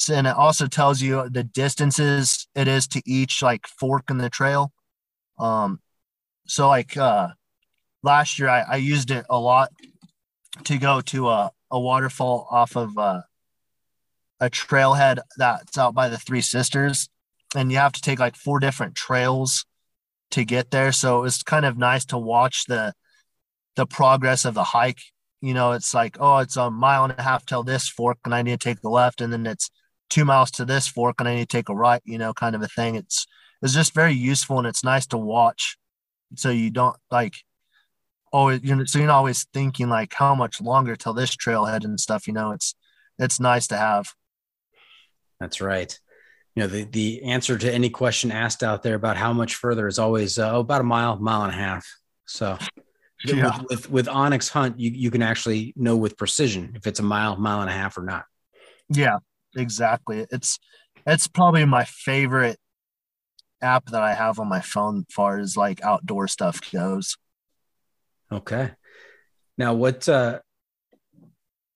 and 0.09 0.26
it 0.26 0.36
also 0.36 0.66
tells 0.66 1.03
you 1.03 1.28
the 1.28 1.44
distances 1.44 2.46
it 2.55 2.68
is 2.68 2.86
to 2.88 3.03
each 3.05 3.42
like 3.42 3.66
fork 3.66 4.11
in 4.11 4.18
the 4.18 4.30
trail. 4.30 4.72
Um 5.38 5.80
so 6.46 6.68
like 6.68 6.96
uh 6.96 7.28
last 8.03 8.38
year 8.38 8.49
I, 8.49 8.61
I 8.61 8.76
used 8.76 9.11
it 9.11 9.26
a 9.28 9.38
lot 9.38 9.70
to 10.64 10.78
go 10.78 11.01
to 11.01 11.28
a, 11.28 11.51
a 11.70 11.80
waterfall 11.80 12.46
off 12.51 12.76
of 12.76 12.96
uh, 12.96 13.22
a 14.40 14.49
trailhead 14.51 15.18
that's 15.36 15.76
out 15.76 15.94
by 15.94 16.09
the 16.09 16.18
three 16.18 16.40
sisters 16.40 17.09
and 17.55 17.72
you 17.72 17.78
have 17.78 17.92
to 17.92 18.01
take 18.01 18.18
like 18.18 18.36
four 18.36 18.61
different 18.61 18.94
trails 18.94 19.64
to 20.30 20.44
get 20.44 20.70
there. 20.70 20.92
So 20.92 21.18
it 21.18 21.22
was 21.22 21.42
kind 21.42 21.64
of 21.64 21.78
nice 21.78 22.05
to 22.07 22.18
watch 22.18 22.66
the 22.66 22.92
the 23.76 23.86
progress 23.86 24.44
of 24.44 24.55
the 24.55 24.64
hike. 24.64 25.01
You 25.40 25.55
know 25.55 25.72
it's 25.72 25.94
like 25.94 26.16
oh 26.18 26.38
it's 26.38 26.57
a 26.57 26.70
mile 26.70 27.05
and 27.05 27.14
a 27.16 27.22
half 27.22 27.46
till 27.46 27.62
this 27.62 27.88
fork 27.88 28.18
and 28.24 28.34
i 28.34 28.42
need 28.42 28.59
to 28.61 28.68
take 28.68 28.80
the 28.80 28.88
left 28.88 29.20
and 29.20 29.32
then 29.32 29.46
it's 29.46 29.70
two 30.09 30.24
miles 30.24 30.50
to 30.50 30.64
this 30.64 30.88
fork 30.88 31.16
and 31.18 31.28
i 31.28 31.34
need 31.34 31.48
to 31.48 31.56
take 31.56 31.68
a 31.68 31.74
right 31.74 32.02
you 32.04 32.18
know 32.18 32.32
kind 32.32 32.54
of 32.54 32.62
a 32.62 32.68
thing. 32.68 32.94
It's 32.94 33.26
it's 33.62 33.74
just 33.74 33.94
very 33.94 34.12
useful 34.12 34.59
and 34.59 34.66
it's 34.66 34.84
nice 34.84 35.06
to 35.09 35.18
watch. 35.18 35.76
So 36.36 36.50
you 36.50 36.70
don't 36.70 36.96
like 37.11 37.34
always 38.32 38.61
you 38.62 38.74
know 38.74 38.84
so 38.84 38.98
you're 38.98 39.09
not 39.09 39.16
always 39.16 39.44
thinking 39.54 39.88
like 39.88 40.12
how 40.14 40.34
much 40.34 40.61
longer 40.61 40.96
till 40.96 41.14
this 41.14 41.34
trailhead 41.34 41.84
and 41.84 41.98
stuff 41.98 42.26
you 42.26 42.34
know 42.34 42.52
it's 42.52 42.74
it's 43.18 43.40
nice 43.40 43.66
to 43.68 43.76
have. 43.76 44.09
That's 45.40 45.61
right. 45.61 45.98
You 46.54 46.62
know 46.62 46.68
the 46.68 46.84
the 46.84 47.22
answer 47.22 47.59
to 47.59 47.72
any 47.72 47.90
question 47.90 48.30
asked 48.30 48.62
out 48.62 48.82
there 48.82 48.94
about 48.94 49.16
how 49.16 49.32
much 49.32 49.54
further 49.54 49.86
is 49.86 49.98
always 49.98 50.38
uh, 50.38 50.54
about 50.54 50.80
a 50.80 50.84
mile 50.84 51.18
mile 51.18 51.42
and 51.42 51.52
a 51.52 51.56
half. 51.56 51.86
So 52.26 52.59
yeah. 53.24 53.59
with, 53.59 53.70
with, 53.70 53.90
with 53.90 54.06
onX 54.06 54.50
hunt 54.50 54.78
you, 54.78 54.90
you 54.90 55.11
can 55.11 55.22
actually 55.22 55.72
know 55.76 55.96
with 55.96 56.16
precision 56.16 56.72
if 56.76 56.86
it's 56.86 57.00
a 57.00 57.02
mile 57.02 57.36
mile 57.36 57.61
and 57.61 57.70
a 57.70 57.72
half 57.72 57.96
or 57.96 58.02
not. 58.02 58.24
Yeah 58.88 59.18
exactly 59.59 60.26
it's 60.30 60.59
it's 61.06 61.26
probably 61.26 61.64
my 61.64 61.84
favorite 61.84 62.59
app 63.62 63.86
that 63.86 64.02
I 64.02 64.14
have 64.14 64.38
on 64.38 64.48
my 64.48 64.61
phone 64.61 65.04
as 65.09 65.14
far 65.14 65.38
as 65.38 65.56
like 65.56 65.82
outdoor 65.82 66.28
stuff 66.28 66.61
goes. 66.70 67.16
Okay. 68.30 68.70
Now, 69.56 69.74
what 69.74 70.09
uh, 70.09 70.40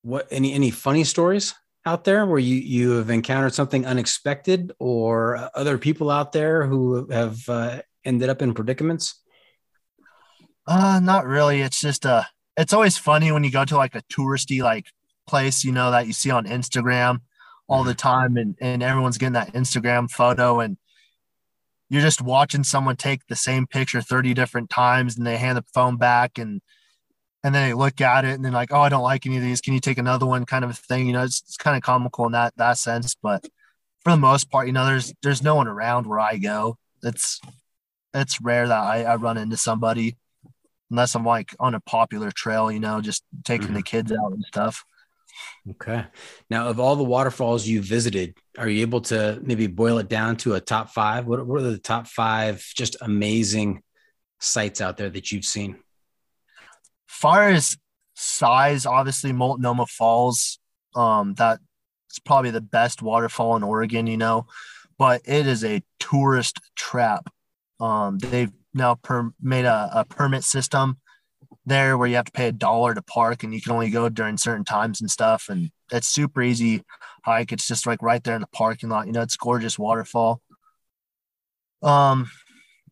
what 0.02 0.28
any 0.30 0.52
any 0.52 0.70
funny 0.70 1.04
stories 1.04 1.54
out 1.84 2.04
there 2.04 2.26
where 2.26 2.38
you 2.38 2.56
you 2.56 2.90
have 2.92 3.10
encountered 3.10 3.54
something 3.54 3.86
unexpected, 3.86 4.72
or 4.78 5.50
other 5.54 5.78
people 5.78 6.10
out 6.10 6.32
there 6.32 6.66
who 6.66 7.08
have 7.10 7.48
uh, 7.48 7.82
ended 8.04 8.28
up 8.28 8.42
in 8.42 8.54
predicaments? 8.54 9.20
Uh, 10.66 11.00
not 11.02 11.26
really. 11.26 11.60
It's 11.62 11.80
just 11.80 12.06
uh, 12.06 12.22
it's 12.56 12.72
always 12.72 12.96
funny 12.98 13.32
when 13.32 13.42
you 13.42 13.50
go 13.50 13.64
to 13.64 13.76
like 13.76 13.96
a 13.96 14.02
touristy 14.02 14.62
like 14.62 14.86
place, 15.26 15.64
you 15.64 15.72
know, 15.72 15.90
that 15.90 16.06
you 16.06 16.12
see 16.12 16.30
on 16.30 16.44
Instagram 16.44 17.20
all 17.68 17.84
the 17.84 17.94
time, 17.94 18.36
and 18.36 18.56
and 18.60 18.82
everyone's 18.82 19.18
getting 19.18 19.34
that 19.34 19.54
Instagram 19.54 20.10
photo, 20.10 20.60
and 20.60 20.76
you're 21.88 22.02
just 22.02 22.22
watching 22.22 22.64
someone 22.64 22.96
take 22.96 23.26
the 23.26 23.36
same 23.36 23.66
picture 23.66 24.00
30 24.00 24.34
different 24.34 24.70
times, 24.70 25.16
and 25.16 25.26
they 25.26 25.36
hand 25.36 25.58
the 25.58 25.64
phone 25.74 25.96
back 25.96 26.38
and 26.38 26.60
and 27.44 27.54
then 27.54 27.68
they 27.68 27.74
look 27.74 28.00
at 28.00 28.24
it 28.24 28.34
and 28.34 28.44
they're 28.44 28.52
like, 28.52 28.72
"Oh, 28.72 28.80
I 28.80 28.88
don't 28.88 29.02
like 29.02 29.26
any 29.26 29.36
of 29.36 29.42
these. 29.42 29.60
Can 29.60 29.74
you 29.74 29.80
take 29.80 29.98
another 29.98 30.26
one?" 30.26 30.46
Kind 30.46 30.64
of 30.64 30.70
a 30.70 30.74
thing. 30.74 31.06
You 31.06 31.12
know, 31.12 31.24
it's, 31.24 31.42
it's 31.42 31.56
kind 31.56 31.76
of 31.76 31.82
comical 31.82 32.26
in 32.26 32.32
that 32.32 32.56
that 32.56 32.78
sense. 32.78 33.16
But 33.20 33.44
for 34.04 34.10
the 34.10 34.16
most 34.16 34.50
part, 34.50 34.66
you 34.66 34.72
know, 34.72 34.86
there's 34.86 35.12
there's 35.22 35.42
no 35.42 35.56
one 35.56 35.66
around 35.66 36.06
where 36.06 36.20
I 36.20 36.36
go. 36.38 36.78
It's 37.02 37.40
it's 38.14 38.40
rare 38.40 38.68
that 38.68 38.78
I, 38.78 39.02
I 39.04 39.16
run 39.16 39.38
into 39.38 39.56
somebody 39.56 40.16
unless 40.90 41.14
I'm 41.14 41.24
like 41.24 41.54
on 41.58 41.74
a 41.74 41.80
popular 41.80 42.30
trail. 42.30 42.70
You 42.70 42.80
know, 42.80 43.00
just 43.00 43.24
taking 43.44 43.68
mm-hmm. 43.68 43.76
the 43.76 43.82
kids 43.82 44.12
out 44.12 44.32
and 44.32 44.44
stuff. 44.44 44.84
Okay. 45.70 46.04
Now, 46.50 46.68
of 46.68 46.80
all 46.80 46.96
the 46.96 47.04
waterfalls 47.04 47.66
you 47.66 47.80
visited, 47.82 48.36
are 48.58 48.68
you 48.68 48.82
able 48.82 49.00
to 49.02 49.40
maybe 49.42 49.66
boil 49.66 49.98
it 49.98 50.08
down 50.08 50.36
to 50.38 50.54
a 50.54 50.60
top 50.60 50.90
five? 50.90 51.26
What, 51.26 51.46
what 51.46 51.60
are 51.60 51.70
the 51.70 51.78
top 51.78 52.06
five 52.06 52.64
just 52.76 52.96
amazing 53.00 53.82
sites 54.40 54.80
out 54.80 54.96
there 54.96 55.10
that 55.10 55.30
you've 55.32 55.44
seen? 55.44 55.78
far 57.22 57.50
as 57.50 57.76
size, 58.14 58.84
obviously 58.84 59.32
Multnomah 59.32 59.86
Falls, 59.86 60.58
um, 60.96 61.34
that's 61.34 61.60
probably 62.24 62.50
the 62.50 62.60
best 62.60 63.00
waterfall 63.00 63.54
in 63.54 63.62
Oregon, 63.62 64.08
you 64.08 64.16
know, 64.16 64.46
but 64.98 65.22
it 65.24 65.46
is 65.46 65.62
a 65.62 65.82
tourist 66.00 66.58
trap. 66.74 67.28
Um, 67.78 68.18
they've 68.18 68.50
now 68.74 68.96
per- 68.96 69.32
made 69.40 69.66
a, 69.66 69.90
a 69.94 70.04
permit 70.04 70.42
system 70.42 70.98
there 71.64 71.96
where 71.96 72.08
you 72.08 72.16
have 72.16 72.24
to 72.24 72.32
pay 72.32 72.48
a 72.48 72.52
dollar 72.52 72.94
to 72.94 73.02
park 73.02 73.42
and 73.42 73.54
you 73.54 73.60
can 73.60 73.72
only 73.72 73.90
go 73.90 74.08
during 74.08 74.36
certain 74.36 74.64
times 74.64 75.00
and 75.00 75.10
stuff. 75.10 75.46
And 75.48 75.70
it's 75.90 76.08
super 76.08 76.42
easy 76.42 76.82
hike. 77.24 77.52
It's 77.52 77.68
just 77.68 77.86
like 77.86 78.02
right 78.02 78.22
there 78.22 78.34
in 78.34 78.40
the 78.40 78.48
parking 78.48 78.88
lot. 78.88 79.06
You 79.06 79.12
know, 79.12 79.22
it's 79.22 79.36
gorgeous 79.36 79.78
waterfall. 79.78 80.40
Um, 81.82 82.30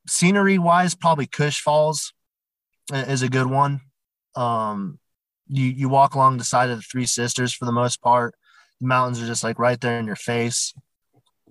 scenery 0.07 0.59
wise, 0.59 0.95
probably 0.95 1.27
Chush 1.27 1.61
Falls 1.61 2.13
is 2.93 3.23
a 3.23 3.29
good 3.29 3.47
one. 3.47 3.81
Um, 4.35 4.99
you 5.49 5.67
you 5.67 5.89
walk 5.89 6.15
along 6.15 6.39
the 6.39 6.45
side 6.45 6.71
of 6.71 6.79
the 6.79 6.83
Three 6.83 7.07
Sisters 7.07 7.53
for 7.53 7.65
the 7.65 7.73
most 7.73 8.01
part. 8.01 8.35
The 8.81 8.87
mountains 8.87 9.21
are 9.21 9.27
just 9.27 9.45
like 9.45 9.59
right 9.59 9.81
there 9.81 9.99
in 9.99 10.07
your 10.07 10.17
face. 10.17 10.73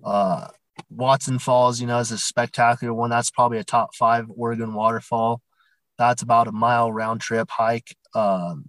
Uh, 0.02 0.48
Watson 0.88 1.38
Falls, 1.38 1.80
you 1.80 1.86
know, 1.86 1.98
is 1.98 2.10
a 2.10 2.18
spectacular 2.18 2.94
one. 2.94 3.10
That's 3.10 3.30
probably 3.30 3.58
a 3.58 3.64
top 3.64 3.94
five 3.94 4.26
Oregon 4.34 4.74
waterfall. 4.74 5.42
That's 6.00 6.22
about 6.22 6.48
a 6.48 6.52
mile 6.52 6.90
round 6.90 7.20
trip 7.20 7.48
hike. 7.48 7.94
Um, 8.14 8.68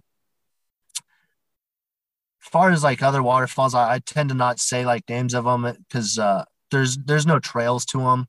as 2.44 2.48
far 2.48 2.70
as 2.70 2.84
like 2.84 3.02
other 3.02 3.22
waterfalls, 3.22 3.74
I, 3.74 3.94
I 3.94 3.98
tend 3.98 4.28
to 4.28 4.36
not 4.36 4.60
say 4.60 4.84
like 4.84 5.08
names 5.08 5.34
of 5.34 5.44
them 5.44 5.62
because 5.88 6.18
uh, 6.18 6.44
there's 6.70 6.96
there's 6.96 7.26
no 7.26 7.40
trails 7.40 7.84
to 7.86 7.98
them. 7.98 8.26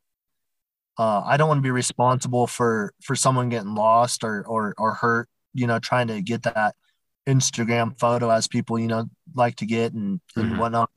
Uh, 0.97 1.21
I 1.25 1.37
don't 1.37 1.47
want 1.47 1.59
to 1.59 1.63
be 1.63 1.71
responsible 1.71 2.47
for 2.47 2.93
for 3.03 3.15
someone 3.15 3.49
getting 3.49 3.75
lost 3.75 4.23
or 4.23 4.43
or 4.47 4.73
or 4.79 4.95
hurt 4.95 5.29
you 5.53 5.67
know, 5.67 5.79
trying 5.79 6.07
to 6.07 6.21
get 6.21 6.43
that 6.43 6.75
Instagram 7.27 7.97
photo 7.97 8.29
as 8.29 8.47
people, 8.47 8.77
you 8.79 8.87
know, 8.87 9.05
like 9.35 9.55
to 9.57 9.65
get 9.65 9.93
and, 9.93 10.19
and 10.35 10.45
mm-hmm. 10.45 10.57
whatnot. 10.57 10.89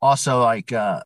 Also, 0.00 0.40
like, 0.40 0.72
uh, 0.72 1.00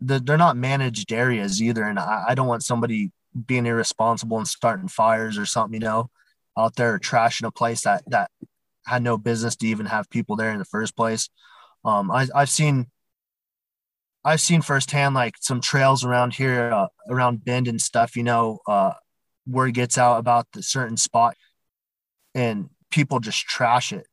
the, 0.00 0.18
they're 0.18 0.36
not 0.36 0.56
managed 0.56 1.12
areas 1.12 1.62
either. 1.62 1.84
And 1.84 1.98
I, 1.98 2.24
I 2.28 2.34
don't 2.34 2.46
want 2.46 2.64
somebody 2.64 3.12
being 3.46 3.66
irresponsible 3.66 4.38
and 4.38 4.48
starting 4.48 4.88
fires 4.88 5.38
or 5.38 5.46
something, 5.46 5.74
you 5.74 5.86
know, 5.86 6.10
out 6.56 6.76
there 6.76 6.98
trashing 6.98 7.46
a 7.46 7.50
place 7.50 7.82
that, 7.82 8.02
that 8.06 8.30
had 8.86 9.02
no 9.02 9.18
business 9.18 9.56
to 9.56 9.66
even 9.66 9.86
have 9.86 10.10
people 10.10 10.36
there 10.36 10.52
in 10.52 10.58
the 10.58 10.64
first 10.64 10.96
place. 10.96 11.28
Um, 11.84 12.10
I, 12.10 12.28
I've 12.34 12.50
seen, 12.50 12.86
I've 14.24 14.40
seen 14.40 14.62
firsthand 14.62 15.14
like 15.14 15.34
some 15.40 15.60
trails 15.60 16.04
around 16.04 16.34
here, 16.34 16.70
uh, 16.72 16.88
around 17.08 17.44
Bend 17.44 17.68
and 17.68 17.80
stuff. 17.80 18.16
You 18.16 18.22
know, 18.22 18.58
uh, 18.66 18.92
word 19.46 19.74
gets 19.74 19.98
out 19.98 20.18
about 20.18 20.46
the 20.52 20.62
certain 20.62 20.96
spot 20.96 21.36
and 22.34 22.70
people 22.90 23.20
just 23.20 23.46
trash 23.46 23.92
it. 23.92 24.06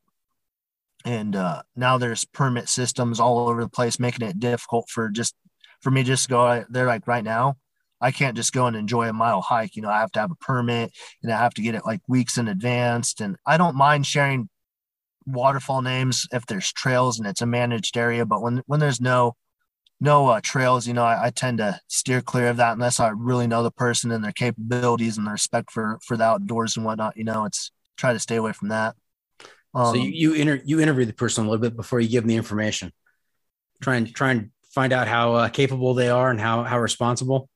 And 1.06 1.36
uh, 1.36 1.64
now 1.76 1.98
there's 1.98 2.26
permit 2.26 2.70
systems 2.70 3.20
all 3.20 3.48
over 3.50 3.62
the 3.62 3.70
place, 3.70 4.00
making 4.00 4.28
it 4.28 4.40
difficult 4.40 4.90
for 4.90 5.10
just 5.10 5.36
for 5.82 5.90
me 5.90 6.04
just 6.04 6.30
go 6.30 6.64
there 6.70 6.86
like 6.86 7.08
right 7.08 7.24
now. 7.24 7.58
I 8.02 8.12
can't 8.12 8.36
just 8.36 8.54
go 8.54 8.66
and 8.66 8.76
enjoy 8.76 9.08
a 9.08 9.14
mile 9.14 9.42
hike. 9.42 9.76
You 9.76 9.82
know, 9.82 9.90
I 9.90 10.00
have 10.00 10.12
to 10.14 10.20
have 10.20 10.32
a 10.32 10.36
permit 10.36 10.92
and 11.22 11.32
I 11.32 11.38
have 11.38 11.54
to 11.56 11.62
get 11.62 11.76
it 11.76 11.86
like 11.86 12.02
weeks 12.08 12.38
in 12.38 12.48
advance. 12.48 13.16
And 13.22 13.38
I 13.46 13.58
don't 13.58 13.76
mind 13.76 14.06
sharing 14.06 14.50
waterfall 15.26 15.82
names 15.82 16.28
if 16.32 16.46
there's 16.46 16.72
trails 16.72 17.20
and 17.20 17.28
it's 17.28 17.42
a 17.42 17.46
managed 17.46 17.96
area. 17.98 18.26
But 18.26 18.42
when 18.42 18.64
when 18.66 18.80
there's 18.80 19.02
no 19.02 19.36
no 20.00 20.28
uh, 20.30 20.42
trails, 20.42 20.88
you 20.88 20.94
know, 20.94 21.04
I, 21.04 21.28
I, 21.28 21.30
tend 21.30 21.60
to 21.60 21.80
steer 21.88 22.22
clear 22.22 22.48
of 22.48 22.58
that 22.58 22.74
unless 22.74 23.00
I 23.00 23.10
really 23.10 23.46
know 23.46 23.62
the 23.62 23.70
person 23.70 24.12
and 24.12 24.24
their 24.24 24.32
capabilities 24.32 25.16
and 25.16 25.28
their 25.28 25.34
respect 25.34 25.72
for 25.72 26.00
for 26.04 26.18
the 26.18 26.24
outdoors 26.24 26.76
and 26.76 26.86
whatnot. 26.86 27.18
You 27.18 27.24
know, 27.24 27.46
it's 27.46 27.72
try 27.98 28.12
to 28.12 28.20
stay 28.20 28.38
away 28.38 28.52
from 28.52 28.70
that. 28.70 28.96
Um, 29.76 29.96
so 29.96 30.02
you 30.02 30.10
you, 30.10 30.34
inter- 30.34 30.62
you 30.66 30.82
interview 30.82 31.06
the 31.06 31.14
person 31.14 31.46
a 31.46 31.50
little 31.50 31.62
bit 31.62 31.76
before 31.76 32.00
you 32.00 32.10
give 32.10 32.24
them 32.24 32.30
the 32.30 32.36
information. 32.36 32.92
Try 33.80 33.98
and 33.98 34.14
try 34.14 34.32
and 34.32 34.50
find 34.74 34.92
out 34.92 35.08
how 35.08 35.34
uh, 35.36 35.50
capable 35.50 35.94
they 35.94 36.10
are 36.10 36.32
and 36.32 36.40
how 36.40 36.64
how 36.64 36.80
responsible. 36.80 37.50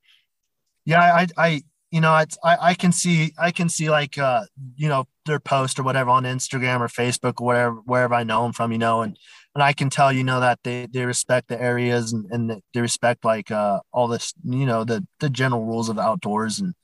Yeah, 0.86 1.00
I 1.02 1.26
I 1.36 1.62
you 1.90 2.00
know 2.00 2.16
it's 2.18 2.38
I 2.44 2.56
I 2.70 2.74
can 2.74 2.92
see 2.92 3.32
I 3.38 3.50
can 3.50 3.68
see 3.68 3.90
like 3.90 4.18
uh 4.18 4.44
you 4.76 4.88
know 4.88 5.06
their 5.26 5.40
post 5.40 5.78
or 5.78 5.82
whatever 5.82 6.10
on 6.10 6.24
Instagram 6.24 6.80
or 6.80 6.88
Facebook 6.88 7.40
or 7.40 7.46
wherever 7.46 7.76
wherever 7.84 8.14
I 8.14 8.24
know 8.24 8.44
them 8.44 8.52
from 8.54 8.72
you 8.72 8.78
know 8.78 9.02
and 9.02 9.18
and 9.54 9.62
I 9.62 9.72
can 9.74 9.90
tell 9.90 10.12
you 10.12 10.24
know 10.24 10.40
that 10.40 10.60
they 10.64 10.86
they 10.86 11.04
respect 11.06 11.48
the 11.48 11.60
areas 11.60 12.12
and, 12.12 12.26
and 12.30 12.62
they 12.74 12.80
respect 12.80 13.24
like 13.24 13.50
uh 13.50 13.80
all 13.92 14.08
this 14.08 14.34
you 14.44 14.66
know 14.66 14.84
the 14.84 15.06
the 15.20 15.30
general 15.30 15.64
rules 15.66 15.88
of 15.90 15.98
outdoors 15.98 16.60
and 16.60 16.74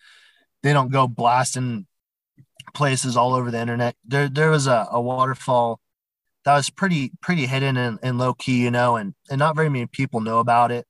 they 0.62 0.72
don't 0.74 0.92
go 0.92 1.08
blasting 1.08 1.86
places 2.74 3.16
all 3.16 3.34
over 3.34 3.50
the 3.50 3.60
internet. 3.60 3.96
There 4.06 4.28
there 4.28 4.50
was 4.50 4.66
a, 4.68 4.88
a 4.92 5.00
waterfall 5.00 5.80
that 6.44 6.54
was 6.56 6.70
pretty 6.70 7.12
pretty 7.22 7.46
hidden 7.46 7.76
and, 7.76 7.98
and 8.02 8.18
low 8.18 8.34
key, 8.34 8.62
you 8.64 8.70
know, 8.72 8.96
and 8.96 9.14
and 9.30 9.38
not 9.40 9.56
very 9.56 9.70
many 9.70 9.86
people 9.86 10.20
know 10.20 10.40
about 10.40 10.72
it 10.72 10.86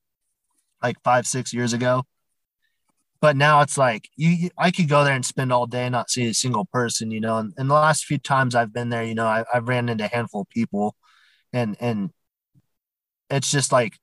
like 0.83 0.97
five, 1.03 1.27
six 1.27 1.53
years 1.53 1.73
ago. 1.73 2.05
But 3.23 3.37
now 3.37 3.61
it's 3.61 3.77
like 3.77 4.09
you, 4.17 4.49
I 4.57 4.69
could 4.69 4.89
go 4.89 5.05
there 5.05 5.13
and 5.13 5.25
spend 5.25 5.53
all 5.53 5.65
day 5.65 5.87
not 5.87 6.09
see 6.09 6.25
a 6.25 6.33
single 6.33 6.65
person, 6.65 7.09
you 7.09 7.21
know. 7.21 7.37
And, 7.37 7.53
and 7.57 7.69
the 7.69 7.73
last 7.73 8.03
few 8.03 8.17
times 8.17 8.53
I've 8.53 8.73
been 8.73 8.89
there, 8.89 9.05
you 9.05 9.15
know, 9.15 9.25
I, 9.25 9.45
I've 9.53 9.69
ran 9.69 9.87
into 9.87 10.03
a 10.03 10.09
handful 10.09 10.41
of 10.41 10.49
people, 10.49 10.97
and 11.53 11.77
and 11.79 12.09
it's 13.29 13.49
just 13.49 13.71
like 13.71 13.97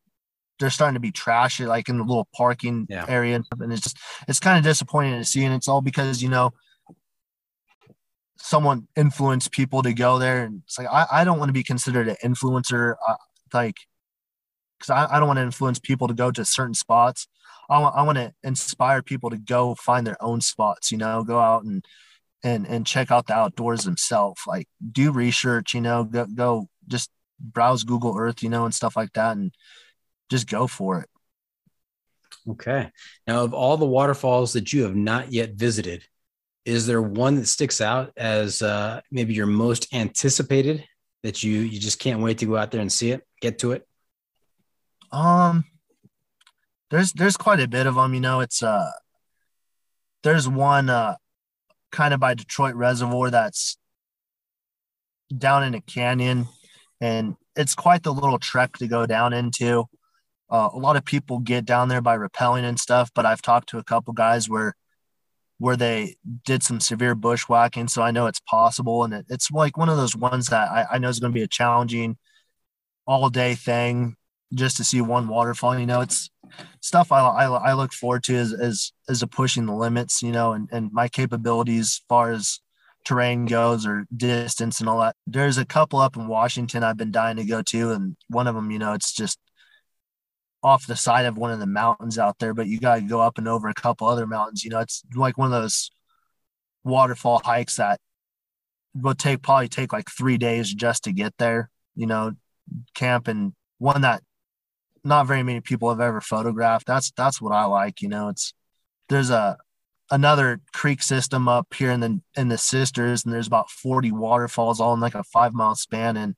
they're 0.59 0.71
starting 0.71 0.95
to 0.95 1.01
be 1.01 1.13
trashy, 1.13 1.67
like 1.67 1.91
in 1.91 1.99
the 1.99 2.05
little 2.05 2.29
parking 2.35 2.87
yeah. 2.89 3.05
area, 3.09 3.43
and 3.61 3.71
it's 3.71 3.83
just 3.83 3.99
it's 4.27 4.41
kind 4.41 4.57
of 4.57 4.65
disappointing 4.65 5.19
to 5.19 5.25
see. 5.27 5.45
And 5.45 5.55
it's 5.55 5.69
all 5.69 5.83
because 5.83 6.23
you 6.23 6.31
know 6.31 6.55
someone 8.39 8.89
influenced 8.97 9.53
people 9.53 9.83
to 9.83 9.93
go 9.93 10.19
there 10.19 10.45
and 10.45 10.63
it's 10.65 10.79
like 10.79 10.89
i, 10.91 11.05
I 11.13 11.25
don't 11.25 11.39
want 11.39 11.51
to 11.51 11.53
be 11.53 11.63
considered 11.63 12.09
an 12.09 12.17
influencer 12.25 12.95
uh, 13.07 13.17
like 13.53 13.77
because 14.81 14.91
I, 14.91 15.17
I 15.17 15.19
don't 15.19 15.29
want 15.29 15.39
to 15.39 15.45
influence 15.45 15.79
people 15.79 16.09
to 16.09 16.15
go 16.15 16.31
to 16.31 16.45
certain 16.45 16.75
spots. 16.75 17.29
I 17.69 17.79
want, 17.79 17.97
I 17.97 18.03
want 18.03 18.19
to 18.19 18.33
inspire 18.43 19.03
people 19.03 19.31
to 19.31 19.39
go 19.39 19.75
find 19.77 20.07
their 20.07 20.23
own 20.23 20.41
spots 20.41 20.91
you 20.91 20.99
know 20.99 21.23
go 21.23 21.39
out 21.39 21.63
and 21.65 21.85
and 22.43 22.67
and 22.67 22.87
check 22.87 23.11
out 23.11 23.27
the 23.27 23.35
outdoors 23.35 23.85
themselves 23.85 24.41
like 24.47 24.67
do 24.91 25.13
research 25.13 25.75
you 25.75 25.81
know 25.81 26.05
go, 26.05 26.27
go 26.27 26.69
just 26.89 27.11
browse 27.39 27.85
google 27.85 28.17
earth 28.19 28.43
you 28.43 28.49
know 28.49 28.65
and 28.65 28.75
stuff 28.75 28.97
like 28.97 29.13
that 29.13 29.37
and 29.37 29.53
just 30.31 30.49
go 30.49 30.67
for 30.67 31.01
it. 31.01 31.09
Okay. 32.49 32.91
Now 33.27 33.45
of 33.45 33.53
all 33.53 33.77
the 33.77 33.87
waterfalls 33.87 34.55
that 34.55 34.73
you 34.73 34.85
have 34.85 34.97
not 34.97 35.33
yet 35.33 35.55
visited 35.55 36.05
is 36.65 36.87
there 36.87 37.03
one 37.03 37.37
that 37.37 37.47
sticks 37.47 37.81
out 37.81 38.13
as 38.17 38.63
uh, 38.63 39.01
maybe 39.11 39.35
your 39.35 39.47
most 39.47 39.93
anticipated 39.93 40.85
that 41.23 41.43
you 41.43 41.59
you 41.59 41.79
just 41.79 41.99
can't 41.99 42.21
wait 42.21 42.39
to 42.39 42.47
go 42.47 42.57
out 42.57 42.71
there 42.71 42.81
and 42.81 42.93
see 42.93 43.11
it, 43.11 43.27
get 43.41 43.59
to 43.59 43.73
it? 43.73 43.87
Um, 45.13 45.65
there's 46.91 47.13
there's 47.13 47.37
quite 47.37 47.61
a 47.61 47.69
bit 47.69 47.87
of 47.87 47.95
them. 47.95 48.15
You 48.15 48.21
know, 48.21 48.41
it's 48.41 48.63
uh, 48.63 48.91
there's 50.23 50.49
one 50.49 50.91
uh, 50.91 51.17
kind 51.93 52.15
of 52.15 52.21
by 52.21 52.35
Detroit 52.35 52.75
Reservoir 52.75 53.31
that's 53.31 53.77
down 55.37 55.65
in 55.65 55.75
a 55.75 55.81
canyon, 55.81 56.47
and 57.01 57.37
it's 57.57 57.75
quite 57.75 58.03
the 58.03 58.13
little 58.13 58.39
trek 58.39 58.77
to 58.79 58.89
go 58.89 59.07
down 59.07 59.33
into. 59.33 59.85
Uh, 60.51 60.69
a 60.73 60.79
lot 60.79 60.97
of 60.97 61.05
people 61.05 61.39
get 61.39 61.65
down 61.65 61.89
there 61.89 62.01
by 62.01 62.17
rappelling 62.17 62.65
and 62.65 62.79
stuff, 62.79 63.11
but 63.15 63.25
I've 63.25 63.43
talked 63.43 63.69
to 63.69 63.79
a 63.79 63.85
couple 63.85 64.13
guys 64.13 64.49
where 64.49 64.75
where 65.61 65.77
they 65.77 66.17
did 66.47 66.63
some 66.63 66.81
severe 66.81 67.15
bushwhacking. 67.15 67.87
So 67.87 68.01
I 68.01 68.13
know 68.13 68.27
it's 68.27 68.41
possible. 68.41 69.05
And 69.05 69.13
it, 69.13 69.27
it's 69.29 69.51
like 69.51 69.77
one 69.77 69.91
of 69.91 69.99
those 69.99 70.17
ones 70.17 70.47
that 70.47 70.71
I, 70.71 70.87
I 70.93 70.99
know 70.99 71.11
is 71.11 71.21
going 71.21 71.33
to 71.33 71.39
be 71.39 71.43
a 71.43 71.49
challenging 71.49 72.17
all 73.07 73.29
day 73.29 73.55
thing 73.55 74.17
just 74.55 74.77
to 74.79 74.85
see 74.85 75.01
one 75.01 75.29
waterfall. 75.29 75.79
You 75.79 75.87
know, 75.87 76.01
it's 76.01 76.31
stuff 76.81 77.13
I, 77.13 77.21
I, 77.21 77.45
I 77.47 77.73
look 77.75 77.93
forward 77.93 78.25
to 78.25 78.37
as, 78.37 78.53
as, 78.53 78.93
as 79.09 79.23
a 79.23 79.27
pushing 79.27 79.67
the 79.67 79.75
limits, 79.75 80.23
you 80.23 80.33
know, 80.33 80.53
and, 80.53 80.69
and 80.73 80.93
my 80.93 81.09
capabilities 81.09 81.87
as 81.87 82.01
far 82.09 82.33
as 82.33 82.61
terrain 83.05 83.47
goes 83.47 83.87
or 83.87 84.07
distance 84.15 84.81
and 84.81 84.89
all 84.89 85.01
that. 85.01 85.17
There's 85.27 85.59
a 85.59 85.65
couple 85.65 86.01
up 86.01 86.17
in 86.17 86.27
Washington 86.27 86.83
I've 86.83 86.97
been 86.97 87.13
dying 87.13 87.37
to 87.37 87.45
go 87.45 87.63
to. 87.63 87.93
And 87.93 88.17
one 88.29 88.47
of 88.47 88.55
them, 88.55 88.71
you 88.71 88.79
know, 88.79 88.93
it's 88.93 89.13
just 89.13 89.39
off 90.63 90.87
the 90.87 90.97
side 90.97 91.25
of 91.27 91.39
one 91.39 91.51
of 91.51 91.59
the 91.59 91.67
mountains 91.67 92.19
out 92.19 92.39
there, 92.39 92.53
but 92.53 92.67
you 92.67 92.79
got 92.79 92.97
to 92.97 93.01
go 93.03 93.21
up 93.21 93.39
and 93.39 93.49
over 93.49 93.69
a 93.69 93.75
couple 93.75 94.07
other 94.07 94.27
mountains. 94.27 94.65
You 94.65 94.71
know, 94.71 94.81
it's 94.81 95.03
like 95.15 95.39
one 95.39 95.53
of 95.53 95.63
those 95.63 95.91
waterfall 96.85 97.41
hikes 97.45 97.77
that 97.77 98.01
will 98.95 99.15
take 99.15 99.43
probably 99.43 99.69
take 99.69 99.93
like 99.93 100.11
three 100.11 100.37
days 100.37 100.73
just 100.73 101.05
to 101.05 101.13
get 101.13 101.35
there. 101.39 101.71
You 101.95 102.07
know, 102.07 102.33
camp 102.95 103.29
and 103.29 103.53
one 103.79 104.03
that 104.03 104.23
not 105.05 105.27
very 105.27 105.43
many 105.43 105.61
people 105.61 105.89
have 105.89 106.01
ever 106.01 106.21
photographed. 106.21 106.87
That's 106.87 107.11
that's 107.13 107.41
what 107.41 107.53
I 107.53 107.65
like. 107.65 108.03
You 108.03 108.09
know, 108.09 108.29
it's 108.29 108.53
there's 109.09 109.31
a 109.31 109.59
another 110.11 110.61
creek 110.73 111.03
system 111.03 111.49
up 111.49 111.73
here 111.75 111.91
in 111.91 112.01
the 112.01 112.21
in 112.37 112.49
the 112.49 112.59
sisters, 112.59 113.25
and 113.25 113.33
there's 113.33 113.47
about 113.47 113.71
40 113.71 114.13
waterfalls 114.13 114.81
all 114.81 114.95
in 114.95 115.01
like 115.01 115.15
a 115.15 115.25
five 115.25 115.55
mile 115.55 115.75
span, 115.75 116.17
and 116.17 116.35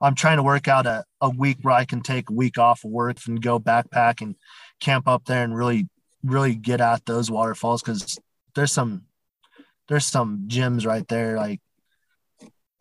I'm 0.00 0.16
trying 0.16 0.38
to 0.38 0.42
work 0.42 0.66
out 0.66 0.86
a, 0.86 1.04
a 1.20 1.30
week 1.30 1.58
where 1.62 1.74
I 1.74 1.84
can 1.84 2.00
take 2.02 2.28
a 2.28 2.34
week 2.34 2.58
off 2.58 2.84
of 2.84 2.90
work 2.90 3.18
and 3.26 3.40
go 3.40 3.60
backpack 3.60 4.20
and 4.20 4.34
camp 4.80 5.06
up 5.06 5.26
there 5.26 5.44
and 5.44 5.56
really, 5.56 5.88
really 6.24 6.56
get 6.56 6.80
at 6.80 7.06
those 7.06 7.30
waterfalls 7.30 7.82
because 7.82 8.18
there's 8.54 8.72
some 8.72 9.02
there's 9.88 10.06
some 10.06 10.44
gems 10.48 10.84
right 10.84 11.06
there. 11.06 11.36
Like 11.36 11.60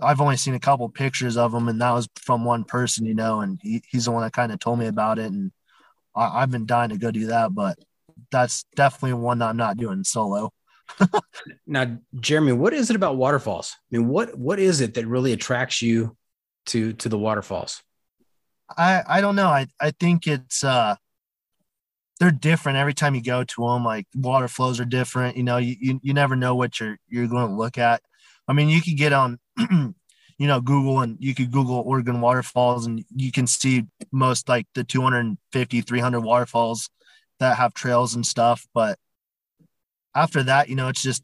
I've 0.01 0.21
only 0.21 0.37
seen 0.37 0.55
a 0.55 0.59
couple 0.59 0.87
pictures 0.89 1.37
of 1.37 1.51
them, 1.51 1.67
and 1.67 1.81
that 1.81 1.91
was 1.91 2.09
from 2.15 2.45
one 2.45 2.63
person, 2.63 3.05
you 3.05 3.13
know, 3.13 3.41
and 3.41 3.59
he, 3.61 3.81
he's 3.89 4.05
the 4.05 4.11
one 4.11 4.23
that 4.23 4.33
kind 4.33 4.51
of 4.51 4.59
told 4.59 4.79
me 4.79 4.87
about 4.87 5.19
it, 5.19 5.31
and 5.31 5.51
I, 6.15 6.41
have 6.41 6.51
been 6.51 6.65
dying 6.65 6.89
to 6.89 6.97
go 6.97 7.11
do 7.11 7.27
that, 7.27 7.53
but 7.53 7.77
that's 8.31 8.65
definitely 8.75 9.13
one 9.13 9.39
that 9.39 9.49
I'm 9.49 9.57
not 9.57 9.77
doing 9.77 10.03
solo. 10.03 10.51
now, 11.67 11.97
Jeremy, 12.19 12.53
what 12.53 12.73
is 12.73 12.89
it 12.89 12.95
about 12.95 13.17
waterfalls? 13.17 13.75
I 13.75 13.97
mean, 13.97 14.07
what 14.07 14.37
what 14.37 14.59
is 14.59 14.81
it 14.81 14.95
that 14.95 15.07
really 15.07 15.31
attracts 15.31 15.81
you 15.81 16.17
to 16.67 16.93
to 16.93 17.09
the 17.09 17.17
waterfalls? 17.17 17.81
I 18.77 19.03
I 19.07 19.21
don't 19.21 19.35
know. 19.35 19.47
I 19.47 19.67
I 19.79 19.91
think 19.91 20.27
it's 20.27 20.63
uh 20.63 20.95
they're 22.19 22.31
different 22.31 22.77
every 22.77 22.93
time 22.93 23.15
you 23.15 23.23
go 23.23 23.43
to 23.43 23.67
them. 23.67 23.83
Like 23.83 24.05
water 24.13 24.47
flows 24.47 24.79
are 24.79 24.85
different. 24.85 25.37
You 25.37 25.43
know, 25.43 25.57
you 25.57 25.75
you, 25.79 25.99
you 26.03 26.13
never 26.13 26.35
know 26.35 26.55
what 26.55 26.79
you're 26.79 26.97
you're 27.07 27.27
going 27.27 27.47
to 27.47 27.55
look 27.55 27.77
at. 27.77 28.01
I 28.47 28.53
mean, 28.53 28.69
you 28.69 28.81
could 28.81 28.97
get 28.97 29.13
on 29.13 29.39
you 29.69 30.47
know 30.47 30.61
google 30.61 31.01
and 31.01 31.17
you 31.19 31.35
could 31.35 31.51
google 31.51 31.83
oregon 31.85 32.21
waterfalls 32.21 32.85
and 32.85 33.03
you 33.15 33.31
can 33.31 33.45
see 33.45 33.85
most 34.11 34.49
like 34.49 34.65
the 34.75 34.83
250 34.83 35.81
300 35.81 36.19
waterfalls 36.21 36.89
that 37.41 37.57
have 37.57 37.73
trails 37.73 38.15
and 38.15 38.25
stuff. 38.25 38.67
But 38.73 38.97
after 40.15 40.43
that 40.43 40.69
you 40.69 40.75
know 40.75 40.87
it's 40.87 41.01
just 41.01 41.23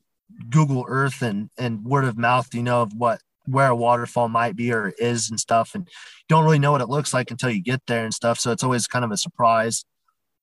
google 0.50 0.86
earth 0.88 1.22
and 1.22 1.50
and 1.58 1.86
word 1.86 2.04
of 2.06 2.18
mouth 2.18 2.54
you 2.54 2.64
know 2.64 2.82
of 2.82 2.94
what 2.94 3.22
where 3.46 3.68
a 3.68 3.76
waterfall 3.76 4.28
might 4.28 4.58
be 4.58 4.74
or 4.74 4.94
is 4.98 5.30
and 5.30 5.40
stuff. 5.40 5.74
And 5.74 5.88
you 5.88 6.26
don't 6.28 6.44
really 6.44 6.60
know 6.60 6.74
what 6.74 6.82
it 6.82 6.90
looks 6.90 7.14
like 7.14 7.32
until 7.32 7.50
you 7.50 7.64
get 7.64 7.82
there 7.88 8.04
and 8.04 8.14
stuff. 8.14 8.40
So 8.40 8.52
it's 8.52 8.64
always 8.64 8.88
kind 8.88 9.06
of 9.06 9.12
a 9.12 9.18
surprise. 9.18 9.86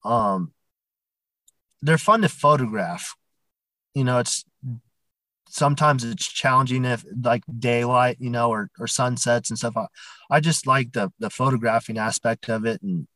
Um 0.05 0.53
they're 1.82 1.99
fun 1.99 2.22
to 2.22 2.30
photograph. 2.30 3.14
You 3.95 4.05
know 4.05 4.20
it's 4.20 4.45
sometimes 5.55 6.05
it's 6.05 6.27
challenging 6.27 6.85
if 6.85 7.05
like 7.23 7.43
daylight 7.59 8.17
you 8.19 8.31
know 8.31 8.51
or, 8.51 8.71
or 8.79 8.87
sunsets 8.87 9.51
and 9.51 9.59
stuff 9.59 9.77
I, 9.77 9.87
I 10.31 10.41
just 10.41 10.67
like 10.67 10.93
the 10.93 11.13
the 11.19 11.31
photographing 11.31 11.99
aspect 11.99 12.49
of 12.49 12.67
it 12.67 12.83
and 12.83 13.07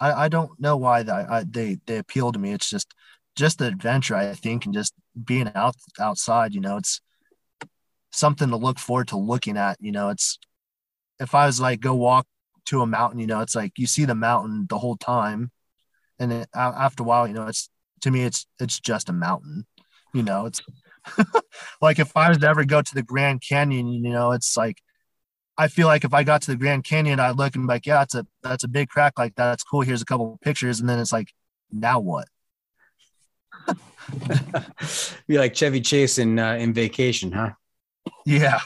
i 0.00 0.24
i 0.24 0.28
don't 0.28 0.58
know 0.58 0.76
why 0.76 1.02
that 1.02 1.30
I, 1.30 1.44
they 1.48 1.78
they 1.86 1.98
appeal 1.98 2.32
to 2.32 2.38
me 2.38 2.52
it's 2.52 2.70
just 2.70 2.94
just 3.36 3.58
the 3.58 3.66
adventure 3.66 4.16
i 4.16 4.32
think 4.34 4.64
and 4.64 4.74
just 4.74 4.94
being 5.24 5.50
out 5.54 5.76
outside 6.00 6.54
you 6.54 6.60
know 6.60 6.78
it's 6.78 7.00
something 8.10 8.48
to 8.50 8.56
look 8.56 8.78
forward 8.78 9.08
to 9.08 9.16
looking 9.16 9.56
at. 9.56 9.78
You 9.80 9.92
know, 9.92 10.10
it's 10.10 10.38
if 11.20 11.34
I 11.34 11.46
was 11.46 11.60
like 11.60 11.80
go 11.80 11.94
walk 11.94 12.26
to 12.66 12.82
a 12.82 12.86
mountain, 12.86 13.20
you 13.20 13.26
know, 13.26 13.40
it's 13.40 13.54
like 13.54 13.72
you 13.78 13.86
see 13.86 14.04
the 14.04 14.14
mountain 14.14 14.66
the 14.68 14.78
whole 14.78 14.96
time, 14.96 15.50
and 16.18 16.46
after 16.54 17.02
a 17.02 17.06
while, 17.06 17.26
you 17.26 17.34
know, 17.34 17.46
it's 17.46 17.68
to 18.02 18.10
me, 18.10 18.24
it's 18.24 18.46
it's 18.60 18.80
just 18.80 19.08
a 19.08 19.12
mountain. 19.12 19.66
You 20.14 20.22
know, 20.22 20.46
it's 20.46 20.60
like 21.80 21.98
if 21.98 22.16
I 22.16 22.28
was 22.28 22.38
to 22.38 22.48
ever 22.48 22.64
go 22.64 22.82
to 22.82 22.94
the 22.94 23.02
Grand 23.02 23.42
Canyon, 23.46 23.92
you 23.92 24.10
know, 24.10 24.32
it's 24.32 24.56
like 24.56 24.78
I 25.56 25.68
feel 25.68 25.88
like 25.88 26.04
if 26.04 26.14
I 26.14 26.22
got 26.22 26.42
to 26.42 26.52
the 26.52 26.56
Grand 26.56 26.84
Canyon, 26.84 27.18
I'd 27.18 27.36
look 27.36 27.56
and 27.56 27.66
be 27.66 27.74
like, 27.74 27.86
yeah, 27.86 27.98
that's 27.98 28.14
a 28.14 28.26
that's 28.42 28.64
a 28.64 28.68
big 28.68 28.88
crack 28.88 29.18
like. 29.18 29.34
That's 29.34 29.64
cool. 29.64 29.80
Here's 29.80 30.02
a 30.02 30.06
couple 30.06 30.34
of 30.34 30.40
pictures, 30.40 30.80
and 30.80 30.88
then 30.88 30.98
it's 30.98 31.12
like, 31.12 31.32
now 31.72 31.98
what? 31.98 32.28
be 35.26 35.38
like 35.38 35.54
Chevy 35.54 35.80
Chase 35.80 36.18
in 36.18 36.38
uh, 36.38 36.54
in 36.54 36.72
Vacation, 36.72 37.32
huh? 37.32 37.50
Yeah. 38.24 38.60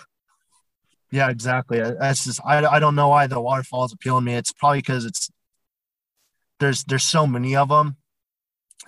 Yeah, 1.11 1.29
exactly. 1.29 1.79
That's 1.79 2.25
just 2.25 2.41
I, 2.45 2.65
I 2.65 2.79
don't 2.79 2.95
know 2.95 3.09
why 3.09 3.27
the 3.27 3.41
waterfalls 3.41 3.93
appeal 3.93 4.17
to 4.19 4.23
me. 4.23 4.35
It's 4.35 4.53
probably 4.53 4.79
because 4.79 5.05
it's 5.05 5.31
there's 6.59 6.85
there's 6.85 7.05
so 7.05 7.27
many 7.27 7.57
of 7.57 7.69
them 7.69 7.97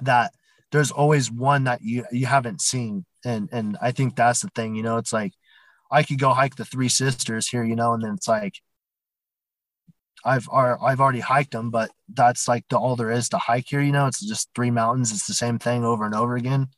that 0.01 0.33
there's 0.73 0.91
always 0.91 1.31
one 1.31 1.65
that 1.65 1.83
you 1.83 2.05
you 2.11 2.27
haven't 2.27 2.61
seen, 2.61 3.05
and 3.25 3.49
and 3.53 3.77
I 3.81 3.93
think 3.93 4.17
that's 4.17 4.43
the 4.43 4.51
thing. 4.55 4.75
You 4.75 4.83
know, 4.83 4.97
it's 4.99 5.13
like 5.13 5.33
I 5.91 6.03
could 6.03 6.19
go 6.19 6.31
hike 6.31 6.57
the 6.57 6.65
Three 6.65 6.89
Sisters 6.89 7.49
here, 7.49 7.65
you 7.65 7.77
know, 7.77 7.93
and 7.95 8.03
then 8.03 8.15
it's 8.15 8.29
like 8.29 8.55
I've 10.25 10.49
I've 10.51 11.01
already 11.01 11.21
hiked 11.21 11.53
them, 11.53 11.71
but 11.71 11.91
that's 12.13 12.49
like 12.49 12.65
the 12.71 12.79
all 12.79 12.97
there 12.97 13.11
is 13.11 13.29
to 13.31 13.39
hike 13.39 13.67
here. 13.69 13.83
You 13.83 13.93
know, 13.93 14.07
it's 14.07 14.27
just 14.27 14.49
three 14.55 14.71
mountains. 14.71 15.13
It's 15.13 15.27
the 15.27 15.35
same 15.35 15.59
thing 15.59 15.85
over 15.85 16.07
and 16.07 16.15
over 16.15 16.37
again. 16.37 16.69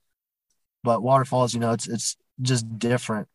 But 0.82 1.02
waterfalls, 1.02 1.54
you 1.54 1.60
know, 1.60 1.72
it's 1.72 1.88
it's 1.88 2.16
just 2.42 2.78
different. 2.78 3.28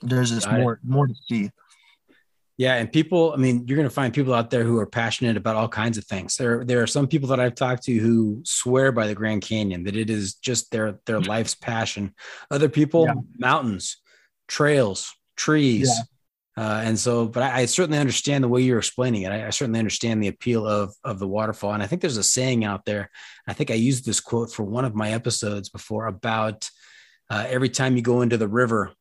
There's 0.00 0.30
just 0.30 0.46
Got 0.46 0.60
more 0.60 0.72
it. 0.74 0.78
more 0.84 1.06
to 1.06 1.14
see. 1.28 1.50
Yeah, 2.58 2.74
and 2.74 2.92
people, 2.92 3.32
I 3.32 3.36
mean, 3.36 3.66
you're 3.68 3.76
going 3.76 3.88
to 3.88 3.94
find 3.94 4.12
people 4.12 4.34
out 4.34 4.50
there 4.50 4.64
who 4.64 4.78
are 4.78 4.86
passionate 4.86 5.36
about 5.36 5.54
all 5.54 5.68
kinds 5.68 5.96
of 5.96 6.04
things. 6.04 6.36
There, 6.36 6.64
there 6.64 6.82
are 6.82 6.88
some 6.88 7.06
people 7.06 7.28
that 7.28 7.38
I've 7.38 7.54
talked 7.54 7.84
to 7.84 7.94
who 7.94 8.42
swear 8.44 8.90
by 8.90 9.06
the 9.06 9.14
Grand 9.14 9.42
Canyon 9.42 9.84
that 9.84 9.96
it 9.96 10.10
is 10.10 10.34
just 10.34 10.72
their 10.72 10.98
their 11.06 11.20
life's 11.20 11.54
passion. 11.54 12.14
Other 12.50 12.68
people, 12.68 13.04
yeah. 13.06 13.14
mountains, 13.38 13.98
trails, 14.48 15.14
trees, 15.36 15.88
yeah. 15.88 16.02
Uh, 16.58 16.82
and 16.84 16.98
so, 16.98 17.28
but 17.28 17.44
I, 17.44 17.60
I, 17.60 17.64
certainly 17.66 18.00
understand 18.00 18.42
the 18.42 18.48
way 18.48 18.62
you're 18.62 18.78
explaining 18.78 19.22
it. 19.22 19.30
I, 19.30 19.46
I, 19.46 19.50
certainly 19.50 19.78
understand 19.78 20.20
the 20.20 20.26
appeal 20.26 20.66
of 20.66 20.92
of 21.04 21.20
the 21.20 21.28
waterfall. 21.28 21.72
And 21.72 21.84
I 21.84 21.86
think 21.86 22.00
there's 22.00 22.16
a 22.16 22.24
saying 22.24 22.64
out 22.64 22.84
there. 22.84 23.10
I 23.46 23.52
think 23.52 23.70
I 23.70 23.74
used 23.74 24.04
this 24.04 24.18
quote 24.18 24.50
for 24.50 24.64
one 24.64 24.84
of 24.84 24.92
my 24.92 25.12
episodes 25.12 25.68
before 25.68 26.08
about 26.08 26.68
uh, 27.30 27.44
every 27.46 27.68
time 27.68 27.94
you 27.94 28.02
go 28.02 28.22
into 28.22 28.36
the 28.36 28.48
river, 28.48 28.92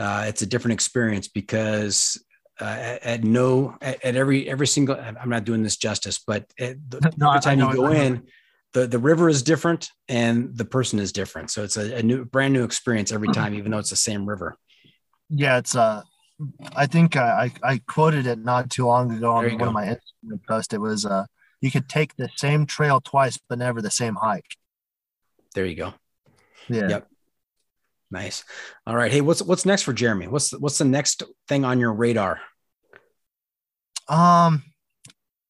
uh, 0.00 0.24
it's 0.26 0.42
a 0.42 0.46
different 0.46 0.72
experience 0.72 1.28
because 1.28 2.20
uh, 2.60 2.64
at, 2.64 3.02
at, 3.02 3.24
no 3.24 3.76
at, 3.80 4.04
at, 4.04 4.16
every 4.16 4.48
every 4.48 4.66
single 4.66 4.96
I'm 4.96 5.30
not 5.30 5.44
doing 5.44 5.62
this 5.62 5.76
justice, 5.76 6.18
but 6.18 6.46
the, 6.58 7.12
no, 7.16 7.30
every 7.30 7.40
time 7.40 7.58
you 7.58 7.74
go 7.74 7.88
in, 7.88 8.26
the 8.72 8.86
the 8.86 8.98
river 8.98 9.28
is 9.28 9.42
different 9.42 9.90
and 10.08 10.56
the 10.56 10.64
person 10.64 10.98
is 10.98 11.12
different. 11.12 11.50
So 11.50 11.64
it's 11.64 11.76
a, 11.76 11.96
a 11.96 12.02
new 12.02 12.24
brand 12.24 12.52
new 12.52 12.64
experience 12.64 13.12
every 13.12 13.28
time, 13.28 13.54
even 13.54 13.72
though 13.72 13.78
it's 13.78 13.90
the 13.90 13.96
same 13.96 14.28
river. 14.28 14.56
Yeah, 15.28 15.58
it's 15.58 15.74
uh 15.74 16.02
I 16.74 16.86
think 16.86 17.16
I 17.16 17.52
I 17.62 17.80
quoted 17.86 18.26
it 18.26 18.38
not 18.38 18.70
too 18.70 18.86
long 18.86 19.12
ago 19.12 19.32
on 19.32 19.44
one 19.44 19.58
go. 19.58 19.66
of 19.66 19.72
my 19.72 19.86
Instagram 19.86 20.46
posts. 20.46 20.72
It 20.72 20.80
was 20.80 21.04
uh 21.06 21.26
you 21.60 21.70
could 21.70 21.88
take 21.88 22.16
the 22.16 22.30
same 22.36 22.66
trail 22.66 23.00
twice, 23.00 23.38
but 23.48 23.58
never 23.58 23.82
the 23.82 23.90
same 23.90 24.16
hike. 24.16 24.56
There 25.54 25.66
you 25.66 25.74
go. 25.74 25.94
Yeah. 26.68 26.88
Yep. 26.88 27.08
Nice. 28.10 28.44
All 28.86 28.96
right. 28.96 29.12
Hey, 29.12 29.20
what's 29.20 29.42
what's 29.42 29.66
next 29.66 29.82
for 29.82 29.92
Jeremy? 29.92 30.26
What's 30.28 30.52
what's 30.52 30.78
the 30.78 30.84
next 30.84 31.22
thing 31.48 31.64
on 31.64 31.78
your 31.78 31.92
radar? 31.92 32.40
Um, 34.10 34.62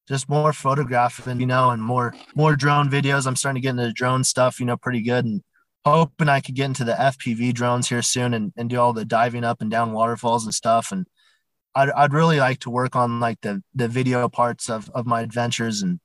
just 0.07 0.29
more 0.29 0.53
photographing, 0.53 1.41
you 1.41 1.47
know, 1.47 1.71
and 1.71 1.83
more 1.83 2.15
more 2.35 2.57
drone 2.57 2.91
videos. 2.91 3.27
I'm 3.27 3.37
starting 3.37 3.63
to 3.63 3.67
get 3.67 3.71
into 3.71 3.93
drone 3.93 4.25
stuff, 4.25 4.61
you 4.61 4.67
know, 4.67 4.77
pretty 4.77 5.03
good, 5.03 5.25
and 5.25 5.43
hoping 5.85 6.29
I 6.29 6.41
could 6.41 6.55
get 6.55 6.67
into 6.67 6.85
the 6.85 6.93
FPV 6.93 7.55
drones 7.55 7.89
here 7.89 8.03
soon 8.03 8.35
and, 8.35 8.53
and 8.57 8.69
do 8.69 8.79
all 8.79 8.93
the 8.93 9.05
diving 9.05 9.45
up 9.45 9.61
and 9.61 9.71
down 9.71 9.93
waterfalls 9.93 10.45
and 10.45 10.55
stuff. 10.55 10.93
And 10.93 11.07
I'd 11.75 11.91
I'd 11.91 12.13
really 12.13 12.39
like 12.39 12.61
to 12.61 12.71
work 12.71 12.97
on 12.97 13.21
like 13.21 13.41
the 13.41 13.63
the 13.75 13.89
video 13.89 14.29
parts 14.29 14.69
of 14.69 14.91
of 14.91 15.07
my 15.07 15.23
adventures 15.23 15.83
and 15.83 16.01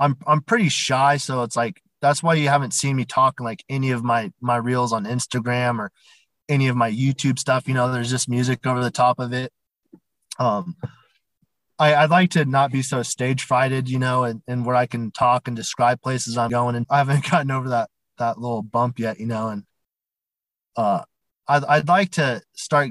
I'm 0.00 0.16
I'm 0.26 0.42
pretty 0.42 0.70
shy, 0.70 1.18
so 1.18 1.42
it's 1.42 1.56
like 1.56 1.82
that's 2.00 2.22
why 2.22 2.34
you 2.34 2.48
haven't 2.48 2.74
seen 2.74 2.96
me 2.96 3.04
talking 3.04 3.44
like 3.44 3.62
any 3.68 3.90
of 3.90 4.02
my 4.02 4.32
my 4.40 4.56
reels 4.56 4.92
on 4.92 5.04
Instagram 5.04 5.78
or 5.78 5.92
any 6.48 6.68
of 6.68 6.76
my 6.76 6.90
YouTube 6.90 7.38
stuff. 7.38 7.68
You 7.68 7.74
know, 7.74 7.92
there's 7.92 8.10
just 8.10 8.28
music 8.28 8.66
over 8.66 8.82
the 8.82 8.90
top 8.90 9.18
of 9.18 9.32
it. 9.34 9.52
Um, 10.38 10.74
I, 11.80 11.94
I'd 11.94 12.10
like 12.10 12.30
to 12.32 12.44
not 12.44 12.70
be 12.70 12.82
so 12.82 13.02
stage 13.02 13.42
frighted, 13.42 13.88
you 13.88 13.98
know, 13.98 14.24
and, 14.24 14.42
and 14.46 14.66
where 14.66 14.76
I 14.76 14.86
can 14.86 15.10
talk 15.10 15.48
and 15.48 15.56
describe 15.56 16.02
places 16.02 16.36
I'm 16.36 16.50
going. 16.50 16.76
And 16.76 16.86
I 16.90 16.98
haven't 16.98 17.24
gotten 17.30 17.50
over 17.50 17.70
that 17.70 17.88
that 18.18 18.38
little 18.38 18.62
bump 18.62 18.98
yet, 18.98 19.18
you 19.18 19.26
know, 19.26 19.48
and 19.48 19.64
uh, 20.76 21.02
I'd, 21.48 21.64
I'd 21.64 21.88
like 21.88 22.10
to 22.12 22.42
start 22.54 22.90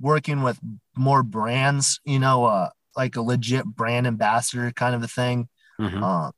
working 0.00 0.42
with 0.42 0.58
more 0.96 1.22
brands, 1.22 2.00
you 2.04 2.18
know, 2.18 2.44
uh, 2.44 2.70
like 2.96 3.14
a 3.14 3.22
legit 3.22 3.64
brand 3.64 4.06
ambassador 4.06 4.72
kind 4.72 4.96
of 4.96 5.02
a 5.04 5.08
thing. 5.08 5.48
Mhm. 5.80 6.02
Uh, 6.02 6.32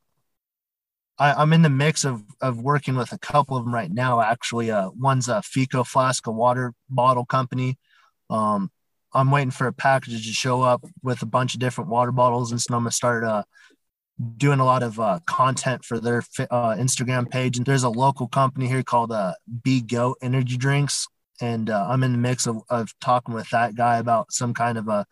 I, 1.19 1.33
I'm 1.33 1.55
in 1.55 1.63
the 1.63 1.71
mix 1.71 2.05
of 2.05 2.23
of 2.43 2.61
working 2.61 2.95
with 2.95 3.13
a 3.13 3.19
couple 3.19 3.57
of 3.57 3.65
them 3.65 3.75
right 3.75 3.91
now. 3.91 4.21
Actually, 4.21 4.71
uh, 4.71 4.91
one's 4.91 5.29
a 5.29 5.41
Fico 5.41 5.83
Flask, 5.83 6.27
a 6.27 6.31
water 6.31 6.75
bottle 6.91 7.25
company. 7.25 7.79
Um, 8.29 8.71
I'm 9.13 9.31
waiting 9.31 9.51
for 9.51 9.67
a 9.67 9.73
package 9.73 10.27
to 10.27 10.33
show 10.33 10.63
up 10.63 10.85
with 11.03 11.23
a 11.23 11.27
bunch 11.27 11.55
of 11.55 11.61
different 11.61 11.91
water 11.91 12.13
bottles, 12.13 12.53
and 12.53 12.61
so 12.61 12.75
I'm 12.75 12.83
gonna 12.83 12.93
start 12.93 13.25
uh, 13.25 13.43
doing 14.37 14.61
a 14.61 14.65
lot 14.65 14.83
of 14.83 15.01
uh, 15.01 15.19
content 15.27 15.85
for 15.85 15.99
their 15.99 16.23
uh, 16.51 16.75
Instagram 16.75 17.29
page. 17.29 17.57
And 17.57 17.67
there's 17.67 17.83
a 17.83 17.89
local 17.89 18.29
company 18.29 18.69
here 18.69 18.83
called 18.83 19.13
uh, 19.13 19.35
Be 19.63 19.81
Goat 19.81 20.19
Energy 20.23 20.57
Drinks, 20.57 21.09
and 21.41 21.71
uh, 21.71 21.87
I'm 21.89 22.03
in 22.03 22.13
the 22.13 22.19
mix 22.19 22.47
of, 22.47 22.63
of 22.69 22.93
talking 23.01 23.35
with 23.35 23.49
that 23.51 23.75
guy 23.75 23.99
about 23.99 24.33
some 24.33 24.55
kind 24.55 24.79
of 24.79 24.89
a 24.89 25.07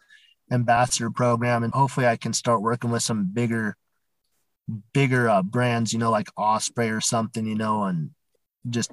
ambassador 0.50 1.10
program, 1.10 1.62
and 1.62 1.72
hopefully 1.72 2.06
I 2.06 2.16
can 2.16 2.32
start 2.32 2.62
working 2.62 2.90
with 2.90 3.02
some 3.02 3.30
bigger, 3.32 3.76
bigger 4.92 5.28
uh, 5.28 5.42
brands, 5.42 5.92
you 5.92 5.98
know, 5.98 6.10
like 6.10 6.28
Osprey 6.36 6.90
or 6.90 7.00
something, 7.00 7.46
you 7.46 7.54
know, 7.54 7.84
and 7.84 8.10
just 8.68 8.92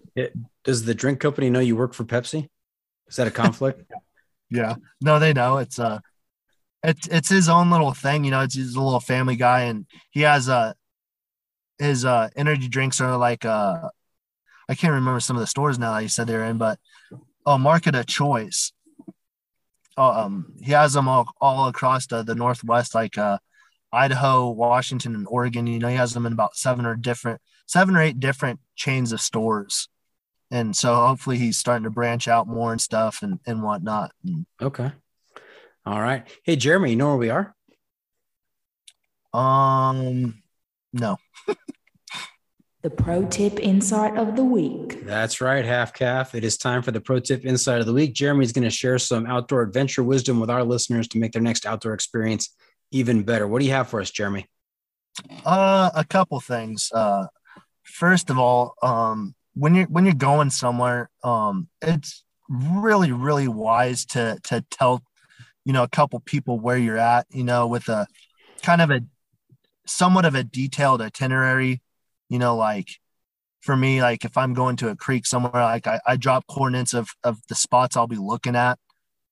Does 0.64 0.86
the 0.86 0.96
drink 0.96 1.20
company 1.20 1.50
know 1.50 1.60
you 1.60 1.76
work 1.76 1.94
for 1.94 2.06
Pepsi? 2.06 2.48
Is 3.08 3.18
that 3.18 3.28
a 3.28 3.32
conflict? 3.32 3.92
Yeah. 4.50 4.76
No, 5.02 5.20
they 5.20 5.34
know 5.34 5.58
it's 5.58 5.80
uh 5.80 6.00
it's 6.84 7.08
it's 7.08 7.30
his 7.30 7.50
own 7.50 7.72
little 7.72 7.94
thing, 7.94 8.24
you 8.24 8.32
know, 8.32 8.42
it's 8.42 8.56
he's 8.56 8.76
a 8.76 8.82
little 8.82 9.00
family 9.00 9.36
guy 9.36 9.62
and 9.62 9.86
he 10.12 10.22
has 10.22 10.50
uh 10.50 10.74
his 11.80 12.06
uh 12.06 12.30
energy 12.36 12.68
drinks 12.68 13.02
are 13.02 13.18
like 13.18 13.46
uh 13.46 13.90
I 14.68 14.76
can't 14.76 14.94
remember 14.94 15.20
some 15.20 15.36
of 15.36 15.42
the 15.42 15.48
stores 15.48 15.78
now 15.78 16.00
that 16.00 16.10
said 16.10 16.28
they're 16.28 16.46
in, 16.46 16.58
but 16.58 16.80
oh 17.46 17.58
market 17.58 17.96
of 17.96 18.06
choice. 18.06 18.72
Oh, 19.98 20.10
um 20.10 20.54
he 20.62 20.72
has 20.74 20.94
them 20.94 21.08
all 21.08 21.28
all 21.42 21.68
across 21.68 22.08
the, 22.08 22.24
the 22.24 22.36
northwest, 22.36 22.96
like 22.96 23.18
uh 23.18 23.40
Idaho, 23.92 24.50
Washington, 24.50 25.16
and 25.16 25.28
Oregon. 25.30 25.68
You 25.68 25.80
know, 25.80 25.88
he 25.88 25.96
has 25.96 26.14
them 26.14 26.26
in 26.26 26.34
about 26.34 26.58
seven 26.58 26.86
or 26.86 26.96
different 26.96 27.42
seven 27.66 27.96
or 27.96 28.02
eight 28.02 28.20
different 28.20 28.60
chains 28.76 29.12
of 29.12 29.22
stores. 29.22 29.88
And 30.56 30.74
so 30.74 30.96
hopefully 30.96 31.38
he's 31.38 31.58
starting 31.58 31.84
to 31.84 31.90
branch 31.90 32.30
out 32.30 32.48
more 32.48 32.72
and 32.72 32.80
stuff 32.80 33.24
and, 33.24 33.42
and 33.46 33.62
whatnot. 33.62 34.12
Okay. 34.62 34.90
All 35.86 36.02
right. 36.02 36.26
Hey, 36.44 36.56
Jeremy, 36.56 36.92
you 36.92 36.96
know 36.96 37.10
where 37.10 37.18
we 37.18 37.30
are? 37.30 37.54
Um, 39.34 40.42
no. 40.94 41.18
The 42.84 42.92
pro 42.92 43.26
tip 43.26 43.58
insight 43.60 44.16
of 44.16 44.36
the 44.36 44.44
week. 44.44 45.08
That's 45.08 45.42
right, 45.42 45.66
half 45.66 45.92
calf. 45.92 46.36
It 46.36 46.44
is 46.44 46.56
time 46.56 46.84
for 46.84 46.92
the 46.92 47.02
pro 47.02 47.20
tip 47.20 47.44
insight 47.44 47.80
of 47.80 47.88
the 47.88 47.94
week. 47.94 48.14
Jeremy's 48.14 48.52
going 48.52 48.64
to 48.64 48.70
share 48.70 49.00
some 49.00 49.26
outdoor 49.26 49.64
adventure 49.64 50.04
wisdom 50.04 50.40
with 50.40 50.52
our 50.52 50.64
listeners 50.64 51.08
to 51.08 51.18
make 51.18 51.32
their 51.32 51.42
next 51.42 51.66
outdoor 51.66 51.96
experience 51.96 52.56
even 52.92 53.24
better. 53.24 53.48
What 53.48 53.62
do 53.62 53.66
you 53.66 53.72
have 53.72 53.88
for 53.88 54.02
us, 54.02 54.12
Jeremy? 54.12 54.46
Uh, 55.44 55.90
a 55.96 56.06
couple 56.06 56.40
things. 56.40 56.92
Uh, 56.94 57.26
first 57.82 58.30
of 58.30 58.38
all, 58.38 58.76
um, 58.84 59.34
when 59.56 59.76
you're 59.76 59.88
when 59.88 60.06
you're 60.06 60.14
going 60.14 60.50
somewhere, 60.50 61.10
um, 61.24 61.68
it's 61.82 62.24
really 62.50 63.12
really 63.12 63.48
wise 63.48 64.06
to 64.06 64.38
to 64.44 64.64
tell, 64.70 65.04
you 65.66 65.74
know, 65.74 65.84
a 65.84 65.90
couple 65.90 66.20
people 66.20 66.60
where 66.60 66.78
you're 66.78 66.98
at. 66.98 67.26
You 67.30 67.44
know, 67.44 67.68
with 67.68 67.90
a 67.90 68.08
kind 68.62 68.82
of 68.82 68.92
a 68.92 69.02
somewhat 69.88 70.26
of 70.26 70.36
a 70.36 70.44
detailed 70.44 71.02
itinerary. 71.02 71.82
You 72.30 72.40
know, 72.40 72.56
like 72.56 72.90
for 73.62 73.76
me, 73.76 74.02
like 74.02 74.26
if 74.26 74.38
I'm 74.38 74.54
going 74.54 74.76
to 74.78 74.90
a 74.90 74.96
creek 74.96 75.26
somewhere, 75.26 75.64
like 75.64 75.88
I, 75.88 76.00
I 76.06 76.18
drop 76.18 76.46
coordinates 76.48 76.94
of 76.94 77.10
of 77.24 77.40
the 77.50 77.56
spots 77.56 77.98
I'll 77.98 78.08
be 78.08 78.18
looking 78.18 78.56
at 78.56 78.78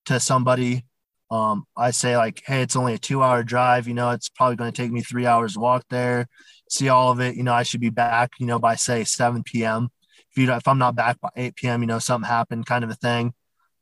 to 0.06 0.20
somebody 0.20 0.84
um, 1.30 1.64
I 1.76 1.90
say 1.90 2.16
like, 2.16 2.42
hey, 2.46 2.62
it's 2.62 2.76
only 2.76 2.94
a 2.94 2.98
two 2.98 3.22
hour 3.22 3.42
drive. 3.42 3.88
You 3.88 3.94
know, 3.94 4.10
it's 4.10 4.28
probably 4.28 4.56
going 4.56 4.70
to 4.72 4.82
take 4.82 4.92
me 4.92 5.00
three 5.00 5.26
hours 5.26 5.54
to 5.54 5.60
walk 5.60 5.84
there, 5.90 6.28
see 6.70 6.88
all 6.88 7.10
of 7.10 7.20
it. 7.20 7.34
You 7.34 7.42
know, 7.42 7.52
I 7.52 7.64
should 7.64 7.80
be 7.80 7.90
back. 7.90 8.32
You 8.38 8.46
know, 8.46 8.58
by 8.58 8.76
say 8.76 9.04
7 9.04 9.42
p.m. 9.42 9.88
If 10.34 10.42
you 10.42 10.52
if 10.52 10.66
I'm 10.66 10.78
not 10.78 10.96
back 10.96 11.20
by 11.20 11.30
8 11.36 11.56
p.m., 11.56 11.82
you 11.82 11.86
know, 11.86 11.98
something 11.98 12.28
happened, 12.28 12.66
kind 12.66 12.84
of 12.84 12.90
a 12.90 12.94
thing. 12.94 13.34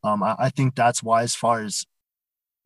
Um, 0.05 0.23
I, 0.23 0.37
I 0.39 0.51
think 0.51 0.75
that's 0.75 1.03
why, 1.03 1.23
as 1.23 1.35
far 1.35 1.63
as 1.63 1.85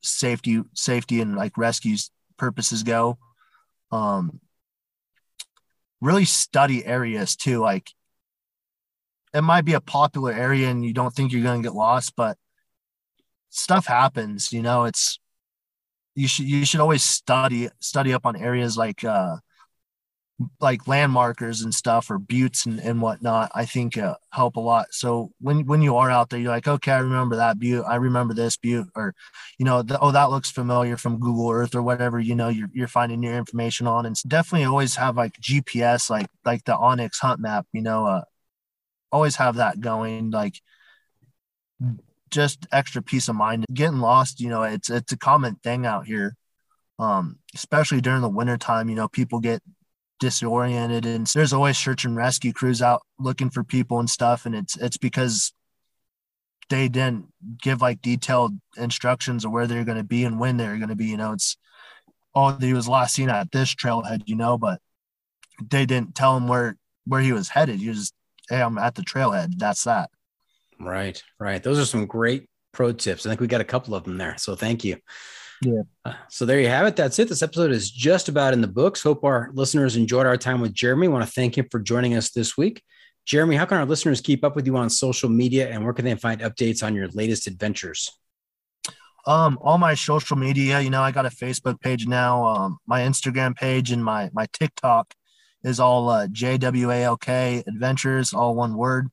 safety, 0.03 0.62
safety 0.74 1.20
and 1.20 1.37
like 1.37 1.57
rescues 1.57 2.11
purposes 2.37 2.82
go. 2.82 3.18
Um, 3.93 4.41
really 6.01 6.24
study 6.24 6.84
areas 6.84 7.37
too. 7.37 7.61
Like, 7.61 7.91
it 9.32 9.43
might 9.43 9.64
be 9.64 9.74
a 9.74 9.80
popular 9.80 10.32
area 10.32 10.68
and 10.68 10.84
you 10.84 10.93
don't 10.93 11.14
think 11.14 11.32
you're 11.32 11.43
going 11.43 11.62
to 11.62 11.68
get 11.68 11.74
lost, 11.76 12.14
but 12.16 12.39
stuff 13.57 13.87
happens 13.87 14.53
you 14.53 14.62
know 14.62 14.84
it's 14.84 15.18
you 16.14 16.28
should 16.28 16.47
you 16.47 16.64
should 16.64 16.80
always 16.80 17.03
study 17.03 17.68
study 17.80 18.12
up 18.12 18.26
on 18.26 18.37
areas 18.37 18.76
like 18.76 19.03
uh 19.03 19.37
like 20.61 20.87
landmarkers 20.87 21.62
and 21.62 21.74
stuff 21.74 22.11
or 22.11 22.18
buttes 22.18 22.66
and, 22.66 22.78
and 22.80 23.01
whatnot 23.01 23.51
i 23.55 23.64
think 23.64 23.97
uh, 23.97 24.14
help 24.30 24.57
a 24.57 24.61
lot 24.61 24.87
so 24.91 25.30
when 25.41 25.64
when 25.64 25.80
you 25.80 25.97
are 25.97 26.11
out 26.11 26.28
there 26.28 26.39
you're 26.39 26.51
like 26.51 26.68
okay 26.68 26.93
i 26.93 26.99
remember 26.99 27.37
that 27.37 27.59
butte 27.59 27.84
i 27.89 27.97
remember 27.97 28.34
this 28.34 28.59
butte 28.59 28.87
or 28.95 29.14
you 29.59 29.64
know 29.64 29.80
the, 29.80 29.99
oh 30.01 30.11
that 30.11 30.28
looks 30.28 30.51
familiar 30.51 30.99
from 30.99 31.18
google 31.18 31.51
earth 31.51 31.74
or 31.74 31.82
whatever 31.82 32.20
you 32.20 32.34
know 32.34 32.49
you're, 32.49 32.68
you're 32.74 32.87
finding 32.87 33.22
your 33.22 33.34
information 33.34 33.87
on 33.87 34.05
and 34.05 34.16
definitely 34.28 34.66
always 34.66 34.97
have 34.97 35.16
like 35.16 35.32
gps 35.41 36.11
like 36.11 36.26
like 36.45 36.62
the 36.64 36.72
onX 36.72 37.18
hunt 37.18 37.41
map 37.41 37.66
you 37.72 37.80
know 37.80 38.07
uh 38.07 38.22
always 39.11 39.37
have 39.37 39.57
that 39.57 39.80
going 39.80 40.30
like 40.30 40.61
just 42.30 42.66
extra 42.72 43.03
peace 43.03 43.28
of 43.28 43.37
mind. 43.37 43.64
Getting 43.72 43.99
lost, 44.01 44.41
you 44.41 44.49
know, 44.49 44.62
it's 44.62 44.91
it's 44.91 45.12
a 45.12 45.16
common 45.16 45.57
thing 45.57 45.87
out 45.87 46.07
here. 46.07 46.37
Um, 46.99 47.39
especially 47.55 48.01
during 48.01 48.22
the 48.22 48.28
winter 48.28 48.57
time, 48.57 48.89
you 48.89 48.95
know, 48.95 49.09
people 49.09 49.41
get 49.41 49.62
disoriented 50.19 51.05
and 51.07 51.27
there's 51.29 51.53
always 51.53 51.77
search 51.77 52.05
and 52.05 52.17
rescue 52.17 52.53
crews 52.53 52.81
out 52.83 53.03
looking 53.19 53.51
for 53.51 53.64
people 53.64 53.99
and 53.99 54.09
stuff. 54.09 54.47
And 54.47 54.55
it's 54.55 54.77
it's 54.77 54.97
because 54.97 55.53
they 56.69 56.89
didn't 56.89 57.27
give 57.61 57.81
like 57.81 58.03
detailed 58.03 58.59
instructions 58.77 59.45
of 59.45 59.53
where 59.53 59.67
they're 59.67 59.85
gonna 59.85 60.05
be 60.05 60.25
and 60.25 60.41
when 60.41 60.57
they're 60.57 60.79
gonna 60.79 60.97
be. 60.97 61.07
You 61.07 61.17
know, 61.17 61.33
it's 61.33 61.57
oh, 62.35 62.57
he 62.59 62.73
was 62.73 62.89
last 62.89 63.14
seen 63.14 63.31
at 63.31 63.53
this 63.53 63.75
trailhead, 63.75 64.23
you 64.27 64.37
know, 64.37 64.59
but 64.59 64.81
they 65.71 65.87
didn't 65.87 66.14
tell 66.14 66.37
him 66.37 66.49
where 66.49 66.77
where 67.07 67.21
he 67.21 67.33
was 67.33 67.49
headed. 67.49 67.81
He 67.81 67.89
was 67.89 67.99
just, 67.99 68.14
hey, 68.49 68.61
I'm 68.61 68.79
at 68.79 68.95
the 68.95 69.03
trailhead. 69.03 69.59
That's 69.59 69.85
that. 69.85 70.11
Right, 70.79 71.23
right. 71.39 71.62
Those 71.62 71.79
are 71.79 71.85
some 71.85 72.07
great 72.07 72.49
pro 72.73 72.93
tips. 72.93 73.25
I 73.25 73.31
think 73.31 73.41
we 73.41 73.47
got 73.47 73.61
a 73.61 73.64
couple 73.64 73.95
of 73.95 74.05
them 74.05 74.19
there. 74.19 74.37
So 74.39 74.55
thank 74.55 74.85
you. 74.85 74.99
Yeah. 75.62 75.82
Uh, 76.04 76.14
so 76.28 76.44
there 76.44 76.61
you 76.61 76.68
have 76.68 76.86
it. 76.86 76.96
That's 76.96 77.18
it. 77.18 77.28
This 77.28 77.42
episode 77.42 77.72
is 77.72 77.90
just 77.90 78.28
about 78.28 78.52
in 78.52 78.61
the 78.61 78.68
books. 78.68 79.02
Hope 79.02 79.24
our 79.24 79.50
listeners 79.54 79.96
enjoyed 79.96 80.26
our 80.26 80.36
time 80.36 80.61
with 80.61 80.74
Jeremy. 80.74 81.09
want 81.09 81.24
to 81.24 81.30
thank 81.30 81.57
him 81.57 81.66
for 81.70 81.80
joining 81.80 82.14
us 82.14 82.30
this 82.30 82.57
week. 82.57 82.82
Jeremy, 83.24 83.57
how 83.57 83.64
can 83.64 83.78
our 83.78 83.86
listeners 83.86 84.20
keep 84.20 84.44
up 84.44 84.54
with 84.54 84.66
you 84.66 84.76
on 84.76 84.90
social 84.90 85.28
media 85.28 85.68
and 85.68 85.84
where 85.84 85.92
can 85.92 86.04
they 86.04 86.14
find 86.14 86.40
updates 86.42 86.84
on 86.84 86.94
your 86.94 87.09
latest 87.09 87.46
adventures? 87.46 88.12
Um, 89.26 89.59
all 89.61 89.78
my 89.78 89.94
social 89.94 90.36
media, 90.36 90.80
you 90.80 90.90
know, 90.90 91.02
I 91.02 91.11
got 91.11 91.26
a 91.26 91.30
Facebook 91.30 91.80
page 91.80 92.07
now, 92.07 92.46
um, 92.46 92.78
my 92.86 93.00
Instagram 93.00 93.57
page 93.57 93.90
and 93.90 94.04
my 94.04 94.30
my 94.32 94.46
TikTok 94.52 95.12
is 95.64 95.80
all 95.80 96.09
uh, 96.09 96.28
JWALK 96.28 97.66
Adventures, 97.66 98.32
all 98.32 98.54
one 98.54 98.76
word 98.76 99.09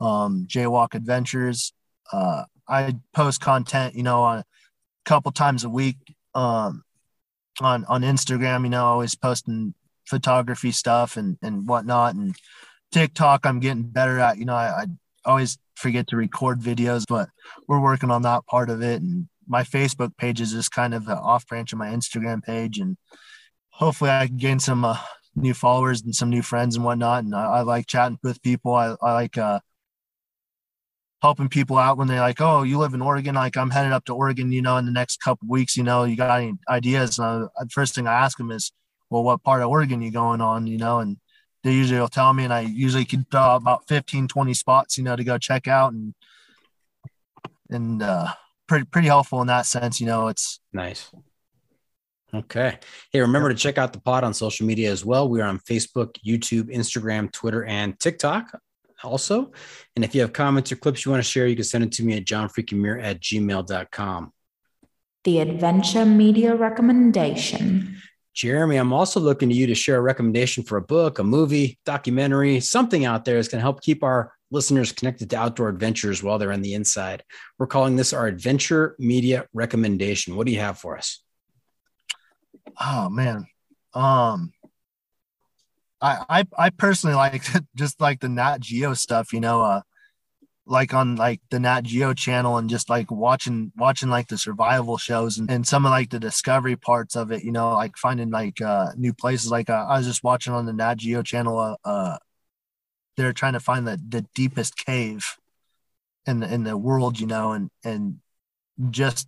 um, 0.00 0.46
Jaywalk 0.48 0.94
Adventures. 0.94 1.72
Uh, 2.12 2.44
I 2.68 2.96
post 3.14 3.40
content, 3.40 3.94
you 3.94 4.02
know, 4.02 4.22
on 4.22 4.44
couple 5.08 5.32
times 5.32 5.64
a 5.64 5.70
week 5.70 5.96
um, 6.34 6.84
on 7.60 7.84
on 7.86 8.02
Instagram. 8.02 8.64
You 8.64 8.70
know, 8.70 8.84
always 8.84 9.14
posting 9.14 9.74
photography 10.06 10.70
stuff 10.70 11.16
and 11.16 11.38
and 11.42 11.66
whatnot. 11.66 12.14
And 12.14 12.36
TikTok, 12.92 13.46
I'm 13.46 13.58
getting 13.58 13.84
better 13.84 14.18
at. 14.18 14.36
You 14.38 14.44
know, 14.44 14.54
I, 14.54 14.82
I 14.82 14.86
always 15.24 15.58
forget 15.76 16.06
to 16.08 16.16
record 16.16 16.60
videos, 16.60 17.04
but 17.08 17.30
we're 17.66 17.80
working 17.80 18.10
on 18.10 18.22
that 18.22 18.46
part 18.46 18.68
of 18.68 18.82
it. 18.82 19.00
And 19.00 19.28
my 19.48 19.62
Facebook 19.62 20.16
page 20.18 20.40
is 20.40 20.52
just 20.52 20.72
kind 20.72 20.92
of 20.92 21.08
an 21.08 21.16
off 21.16 21.46
branch 21.46 21.72
of 21.72 21.78
my 21.78 21.88
Instagram 21.88 22.42
page, 22.42 22.78
and 22.78 22.98
hopefully, 23.70 24.10
I 24.10 24.26
can 24.26 24.36
gain 24.36 24.60
some. 24.60 24.84
Uh, 24.84 24.98
new 25.36 25.54
followers 25.54 26.02
and 26.02 26.16
some 26.16 26.30
new 26.30 26.42
friends 26.42 26.74
and 26.74 26.84
whatnot 26.84 27.22
and 27.22 27.32
I, 27.32 27.44
I 27.44 27.60
like 27.60 27.86
chatting 27.86 28.18
with 28.24 28.42
people 28.42 28.74
I, 28.74 28.96
I 29.00 29.12
like 29.12 29.38
uh 29.38 29.60
helping 31.20 31.48
people 31.48 31.78
out 31.78 31.98
when 31.98 32.08
they're 32.08 32.20
like, 32.20 32.40
"Oh, 32.40 32.62
you 32.62 32.78
live 32.78 32.94
in 32.94 33.02
Oregon? 33.02 33.34
Like 33.34 33.56
I'm 33.56 33.70
headed 33.70 33.92
up 33.92 34.04
to 34.06 34.14
Oregon, 34.14 34.52
you 34.52 34.62
know, 34.62 34.76
in 34.76 34.86
the 34.86 34.92
next 34.92 35.18
couple 35.18 35.48
weeks. 35.48 35.76
You 35.76 35.82
know, 35.82 36.04
you 36.04 36.16
got 36.16 36.40
any 36.40 36.54
ideas?" 36.68 37.18
Uh, 37.18 37.46
first 37.70 37.94
thing 37.94 38.06
I 38.06 38.14
ask 38.14 38.38
them 38.38 38.50
is, 38.50 38.72
"Well, 39.10 39.24
what 39.24 39.42
part 39.42 39.62
of 39.62 39.68
Oregon 39.68 40.02
you 40.02 40.10
going 40.10 40.40
on?" 40.40 40.66
You 40.66 40.78
know, 40.78 41.00
and 41.00 41.16
they 41.64 41.72
usually 41.72 42.00
will 42.00 42.08
tell 42.08 42.32
me, 42.32 42.44
and 42.44 42.52
I 42.52 42.60
usually 42.60 43.04
can 43.04 43.26
about 43.32 43.88
15, 43.88 44.28
20 44.28 44.54
spots, 44.54 44.96
you 44.96 45.04
know, 45.04 45.16
to 45.16 45.24
go 45.24 45.38
check 45.38 45.66
out, 45.66 45.92
and 45.92 46.14
and 47.70 48.02
uh, 48.02 48.28
pretty 48.66 48.84
pretty 48.84 49.08
helpful 49.08 49.40
in 49.40 49.48
that 49.48 49.66
sense. 49.66 50.00
You 50.00 50.06
know, 50.06 50.28
it's 50.28 50.60
nice. 50.72 51.10
Okay. 52.32 52.78
Hey, 53.10 53.20
remember 53.22 53.48
to 53.48 53.54
check 53.54 53.78
out 53.78 53.94
the 53.94 54.00
pod 54.00 54.22
on 54.22 54.34
social 54.34 54.66
media 54.66 54.92
as 54.92 55.02
well. 55.02 55.30
We 55.30 55.40
are 55.40 55.48
on 55.48 55.60
Facebook, 55.60 56.16
YouTube, 56.26 56.64
Instagram, 56.64 57.32
Twitter, 57.32 57.64
and 57.64 57.98
TikTok 57.98 58.60
also. 59.02 59.52
And 59.96 60.04
if 60.04 60.14
you 60.14 60.20
have 60.20 60.32
comments 60.32 60.72
or 60.72 60.76
clips 60.76 61.04
you 61.04 61.10
want 61.10 61.22
to 61.22 61.28
share, 61.28 61.46
you 61.46 61.56
can 61.56 61.64
send 61.64 61.84
it 61.84 61.92
to 61.92 62.04
me 62.04 62.16
at 62.16 62.24
johnfreakinmuir 62.24 63.02
at 63.02 63.20
gmail.com. 63.20 64.32
The 65.24 65.40
Adventure 65.40 66.06
Media 66.06 66.54
Recommendation. 66.54 68.00
Jeremy, 68.34 68.76
I'm 68.76 68.92
also 68.92 69.18
looking 69.18 69.48
to 69.48 69.54
you 69.54 69.66
to 69.66 69.74
share 69.74 69.96
a 69.96 70.00
recommendation 70.00 70.62
for 70.62 70.78
a 70.78 70.82
book, 70.82 71.18
a 71.18 71.24
movie, 71.24 71.78
documentary, 71.84 72.60
something 72.60 73.04
out 73.04 73.24
there 73.24 73.34
that's 73.34 73.48
going 73.48 73.58
to 73.58 73.62
help 73.62 73.82
keep 73.82 74.04
our 74.04 74.32
listeners 74.50 74.92
connected 74.92 75.30
to 75.30 75.36
outdoor 75.36 75.68
adventures 75.68 76.22
while 76.22 76.38
they're 76.38 76.52
on 76.52 76.62
the 76.62 76.74
inside. 76.74 77.24
We're 77.58 77.66
calling 77.66 77.96
this 77.96 78.12
our 78.12 78.26
Adventure 78.26 78.94
Media 78.98 79.46
Recommendation. 79.52 80.36
What 80.36 80.46
do 80.46 80.52
you 80.52 80.60
have 80.60 80.78
for 80.78 80.96
us? 80.96 81.22
Oh 82.80 83.08
man. 83.10 83.46
Um 83.94 84.52
I 86.00 86.24
I 86.28 86.44
I 86.66 86.70
personally 86.70 87.16
like 87.16 87.44
just 87.74 88.00
like 88.00 88.20
the 88.20 88.28
Nat 88.28 88.60
Geo 88.60 88.94
stuff, 88.94 89.32
you 89.32 89.40
know, 89.40 89.62
uh 89.62 89.82
like 90.66 90.92
on 90.92 91.16
like 91.16 91.40
the 91.50 91.58
Nat 91.58 91.82
Geo 91.82 92.12
channel 92.12 92.58
and 92.58 92.68
just 92.68 92.90
like 92.90 93.10
watching 93.10 93.72
watching 93.76 94.10
like 94.10 94.28
the 94.28 94.36
survival 94.36 94.98
shows 94.98 95.38
and, 95.38 95.50
and 95.50 95.66
some 95.66 95.86
of 95.86 95.90
like 95.90 96.10
the 96.10 96.20
discovery 96.20 96.76
parts 96.76 97.16
of 97.16 97.32
it, 97.32 97.42
you 97.42 97.52
know, 97.52 97.72
like 97.72 97.96
finding 97.96 98.30
like 98.30 98.60
uh 98.60 98.92
new 98.96 99.14
places. 99.14 99.50
Like 99.50 99.70
uh, 99.70 99.86
I 99.88 99.98
was 99.98 100.06
just 100.06 100.22
watching 100.24 100.52
on 100.52 100.66
the 100.66 100.72
Nat 100.72 100.96
Geo 100.96 101.22
channel 101.22 101.58
uh, 101.58 101.76
uh 101.84 102.18
they're 103.16 103.32
trying 103.32 103.54
to 103.54 103.60
find 103.60 103.86
the 103.86 104.00
the 104.08 104.24
deepest 104.34 104.76
cave 104.76 105.24
in 106.26 106.40
the 106.40 106.52
in 106.52 106.64
the 106.64 106.76
world, 106.76 107.18
you 107.18 107.26
know, 107.26 107.52
and 107.52 107.70
and 107.84 108.18
just 108.90 109.26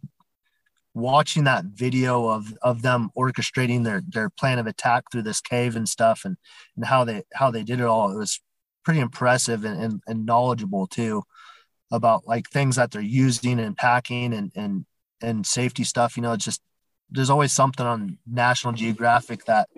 watching 0.95 1.45
that 1.45 1.64
video 1.66 2.28
of 2.28 2.53
of 2.62 2.82
them 2.82 3.11
orchestrating 3.16 3.84
their 3.84 4.03
their 4.09 4.28
plan 4.28 4.59
of 4.59 4.66
attack 4.66 5.05
through 5.11 5.22
this 5.22 5.41
cave 5.41 5.76
and 5.76 5.88
stuff 5.88 6.22
and 6.24 6.36
and 6.76 6.84
how 6.84 7.05
they 7.05 7.22
how 7.34 7.51
they 7.51 7.62
did 7.62 7.80
it 7.80 7.86
all 7.86 8.11
it 8.11 8.18
was 8.18 8.41
pretty 8.84 9.01
impressive 9.01 9.64
and, 9.64 9.80
and, 9.80 10.03
and 10.07 10.26
knowledgeable 10.26 10.86
too 10.86 11.22
about 11.93 12.26
like 12.26 12.49
things 12.49 12.76
that 12.76 12.91
they're 12.91 13.01
using 13.03 13.61
and 13.61 13.76
packing 13.76 14.32
and 14.32 14.51
and 14.57 14.84
and 15.22 15.47
safety 15.47 15.84
stuff 15.84 16.16
you 16.16 16.22
know 16.22 16.32
it's 16.32 16.45
just 16.45 16.61
there's 17.11 17.30
always 17.30 17.53
something 17.53 17.86
on 17.86 18.18
national 18.26 18.72
geographic 18.72 19.45
that 19.45 19.68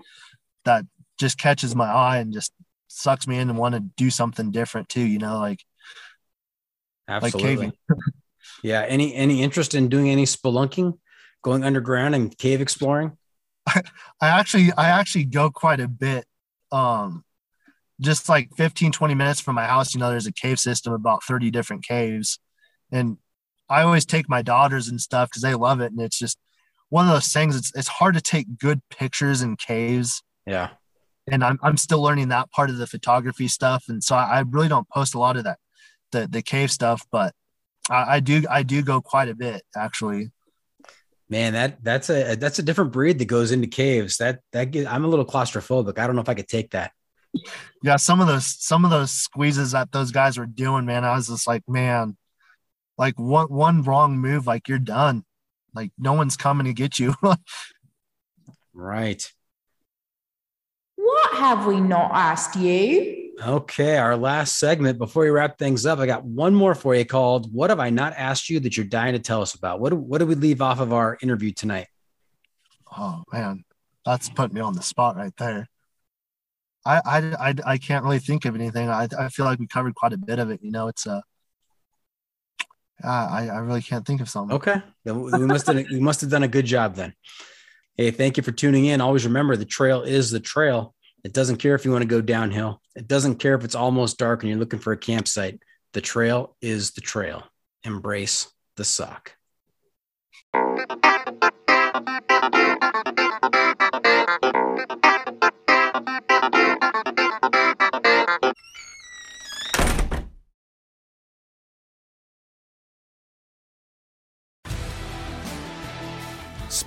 that 0.64 0.84
just 1.18 1.38
catches 1.38 1.74
my 1.74 1.86
eye 1.86 2.18
and 2.18 2.32
just 2.32 2.52
sucks 2.88 3.26
me 3.26 3.38
in 3.38 3.48
and 3.50 3.58
want 3.58 3.74
to 3.74 3.80
do 3.80 4.08
something 4.10 4.50
different 4.50 4.88
too 4.88 5.02
you 5.02 5.18
know 5.18 5.38
like 5.38 5.60
absolutely. 7.08 7.66
like 7.66 7.74
yeah 8.62 8.82
any 8.88 9.14
any 9.14 9.42
interest 9.42 9.74
in 9.74 9.88
doing 9.88 10.08
any 10.08 10.24
spelunking 10.24 10.98
going 11.42 11.64
underground 11.64 12.14
and 12.14 12.36
cave 12.36 12.60
exploring? 12.60 13.16
I, 13.66 13.82
I 14.20 14.28
actually 14.28 14.72
I 14.76 14.88
actually 14.88 15.24
go 15.24 15.50
quite 15.50 15.80
a 15.80 15.88
bit. 15.88 16.24
Um 16.70 17.24
just 18.00 18.28
like 18.28 18.50
15 18.56 18.92
20 18.92 19.14
minutes 19.14 19.40
from 19.40 19.54
my 19.54 19.66
house, 19.66 19.94
you 19.94 20.00
know, 20.00 20.10
there's 20.10 20.26
a 20.26 20.32
cave 20.32 20.58
system 20.58 20.92
about 20.92 21.22
30 21.22 21.50
different 21.50 21.86
caves. 21.86 22.38
And 22.90 23.18
I 23.68 23.82
always 23.82 24.04
take 24.04 24.28
my 24.28 24.42
daughters 24.42 24.88
and 24.88 25.00
stuff 25.00 25.30
because 25.30 25.42
they 25.42 25.54
love 25.54 25.80
it. 25.80 25.92
And 25.92 26.00
it's 26.00 26.18
just 26.18 26.38
one 26.88 27.06
of 27.06 27.12
those 27.12 27.28
things, 27.28 27.56
it's 27.56 27.72
it's 27.74 27.88
hard 27.88 28.14
to 28.14 28.20
take 28.20 28.58
good 28.58 28.80
pictures 28.90 29.42
in 29.42 29.56
caves. 29.56 30.22
Yeah. 30.46 30.70
And 31.30 31.44
I'm 31.44 31.58
I'm 31.62 31.76
still 31.76 32.02
learning 32.02 32.28
that 32.28 32.50
part 32.50 32.70
of 32.70 32.78
the 32.78 32.86
photography 32.86 33.48
stuff. 33.48 33.84
And 33.88 34.02
so 34.02 34.16
I, 34.16 34.38
I 34.38 34.44
really 34.48 34.68
don't 34.68 34.88
post 34.88 35.14
a 35.14 35.18
lot 35.18 35.36
of 35.36 35.44
that 35.44 35.58
the 36.10 36.28
the 36.28 36.42
cave 36.42 36.70
stuff, 36.70 37.06
but 37.10 37.34
I, 37.90 38.16
I 38.16 38.20
do 38.20 38.44
I 38.50 38.62
do 38.62 38.82
go 38.82 39.00
quite 39.00 39.28
a 39.28 39.34
bit 39.34 39.62
actually 39.76 40.30
man 41.32 41.54
that 41.54 41.82
that's 41.82 42.10
a 42.10 42.36
that's 42.36 42.60
a 42.60 42.62
different 42.62 42.92
breed 42.92 43.18
that 43.18 43.24
goes 43.24 43.50
into 43.50 43.66
caves. 43.66 44.18
That 44.18 44.40
that 44.52 44.70
get, 44.70 44.86
i'm 44.86 45.04
a 45.04 45.08
little 45.08 45.26
claustrophobic. 45.26 45.98
I 45.98 46.06
don't 46.06 46.14
know 46.14 46.22
if 46.22 46.28
i 46.28 46.34
could 46.34 46.48
take 46.48 46.70
that. 46.70 46.92
Yeah 47.82 47.96
some 47.96 48.20
of 48.20 48.28
those 48.28 48.46
some 48.46 48.84
of 48.84 48.92
those 48.92 49.10
squeezes 49.10 49.72
that 49.72 49.90
those 49.90 50.12
guys 50.12 50.38
were 50.38 50.46
doing 50.46 50.84
man 50.84 51.02
i 51.02 51.16
was 51.16 51.28
just 51.28 51.46
like 51.46 51.62
man 51.66 52.16
like 52.98 53.18
one 53.18 53.46
one 53.48 53.82
wrong 53.82 54.18
move 54.18 54.46
like 54.46 54.68
you're 54.68 54.78
done. 54.78 55.24
Like 55.74 55.90
no 55.98 56.12
one's 56.12 56.36
coming 56.36 56.66
to 56.66 56.72
get 56.72 56.98
you. 56.98 57.14
Right. 58.74 59.30
What 60.96 61.34
have 61.34 61.66
we 61.66 61.78
not 61.78 62.10
asked 62.14 62.56
you 62.56 63.21
Okay, 63.44 63.96
our 63.96 64.16
last 64.16 64.58
segment 64.58 64.98
before 64.98 65.24
we 65.24 65.30
wrap 65.30 65.58
things 65.58 65.84
up, 65.84 65.98
I 65.98 66.06
got 66.06 66.24
one 66.24 66.54
more 66.54 66.74
for 66.74 66.94
you 66.94 67.04
called 67.04 67.52
"What 67.52 67.70
Have 67.70 67.80
I 67.80 67.90
Not 67.90 68.12
Asked 68.16 68.48
You 68.48 68.60
That 68.60 68.76
You're 68.76 68.86
Dying 68.86 69.14
to 69.14 69.18
Tell 69.18 69.42
Us 69.42 69.54
About?" 69.54 69.80
What 69.80 69.92
what 69.94 70.18
did 70.18 70.28
we 70.28 70.36
leave 70.36 70.62
off 70.62 70.78
of 70.78 70.92
our 70.92 71.18
interview 71.22 71.50
tonight? 71.50 71.88
Oh 72.96 73.24
man, 73.32 73.64
that's 74.04 74.28
putting 74.28 74.54
me 74.54 74.60
on 74.60 74.74
the 74.74 74.82
spot 74.82 75.16
right 75.16 75.32
there. 75.38 75.68
I 76.86 77.00
I 77.04 77.18
I, 77.48 77.54
I 77.66 77.78
can't 77.78 78.04
really 78.04 78.20
think 78.20 78.44
of 78.44 78.54
anything. 78.54 78.88
I 78.88 79.08
I 79.18 79.28
feel 79.28 79.44
like 79.44 79.58
we 79.58 79.66
covered 79.66 79.94
quite 79.94 80.12
a 80.12 80.18
bit 80.18 80.38
of 80.38 80.50
it. 80.50 80.60
You 80.62 80.70
know, 80.70 80.88
it's 80.88 81.06
a. 81.06 81.22
Uh, 83.02 83.28
I, 83.32 83.48
I 83.48 83.58
really 83.58 83.82
can't 83.82 84.06
think 84.06 84.20
of 84.20 84.28
something. 84.28 84.54
Okay, 84.54 84.80
we 85.04 85.12
must 85.46 85.66
have, 85.66 85.74
we 85.74 85.98
must 85.98 86.20
have 86.20 86.30
done 86.30 86.44
a 86.44 86.48
good 86.48 86.66
job 86.66 86.94
then. 86.94 87.14
Hey, 87.96 88.12
thank 88.12 88.36
you 88.36 88.44
for 88.44 88.52
tuning 88.52 88.84
in. 88.84 89.00
Always 89.00 89.24
remember 89.24 89.56
the 89.56 89.64
trail 89.64 90.02
is 90.02 90.30
the 90.30 90.38
trail. 90.38 90.94
It 91.24 91.32
doesn't 91.32 91.56
care 91.56 91.74
if 91.74 91.84
you 91.84 91.90
want 91.90 92.02
to 92.02 92.08
go 92.08 92.20
downhill. 92.20 92.81
It 92.94 93.08
doesn't 93.08 93.36
care 93.36 93.54
if 93.54 93.64
it's 93.64 93.74
almost 93.74 94.18
dark 94.18 94.42
and 94.42 94.50
you're 94.50 94.58
looking 94.58 94.78
for 94.78 94.92
a 94.92 94.98
campsite. 94.98 95.62
The 95.92 96.00
trail 96.00 96.56
is 96.60 96.92
the 96.92 97.00
trail. 97.00 97.44
Embrace 97.84 98.52
the 98.76 98.84
suck. 98.84 99.34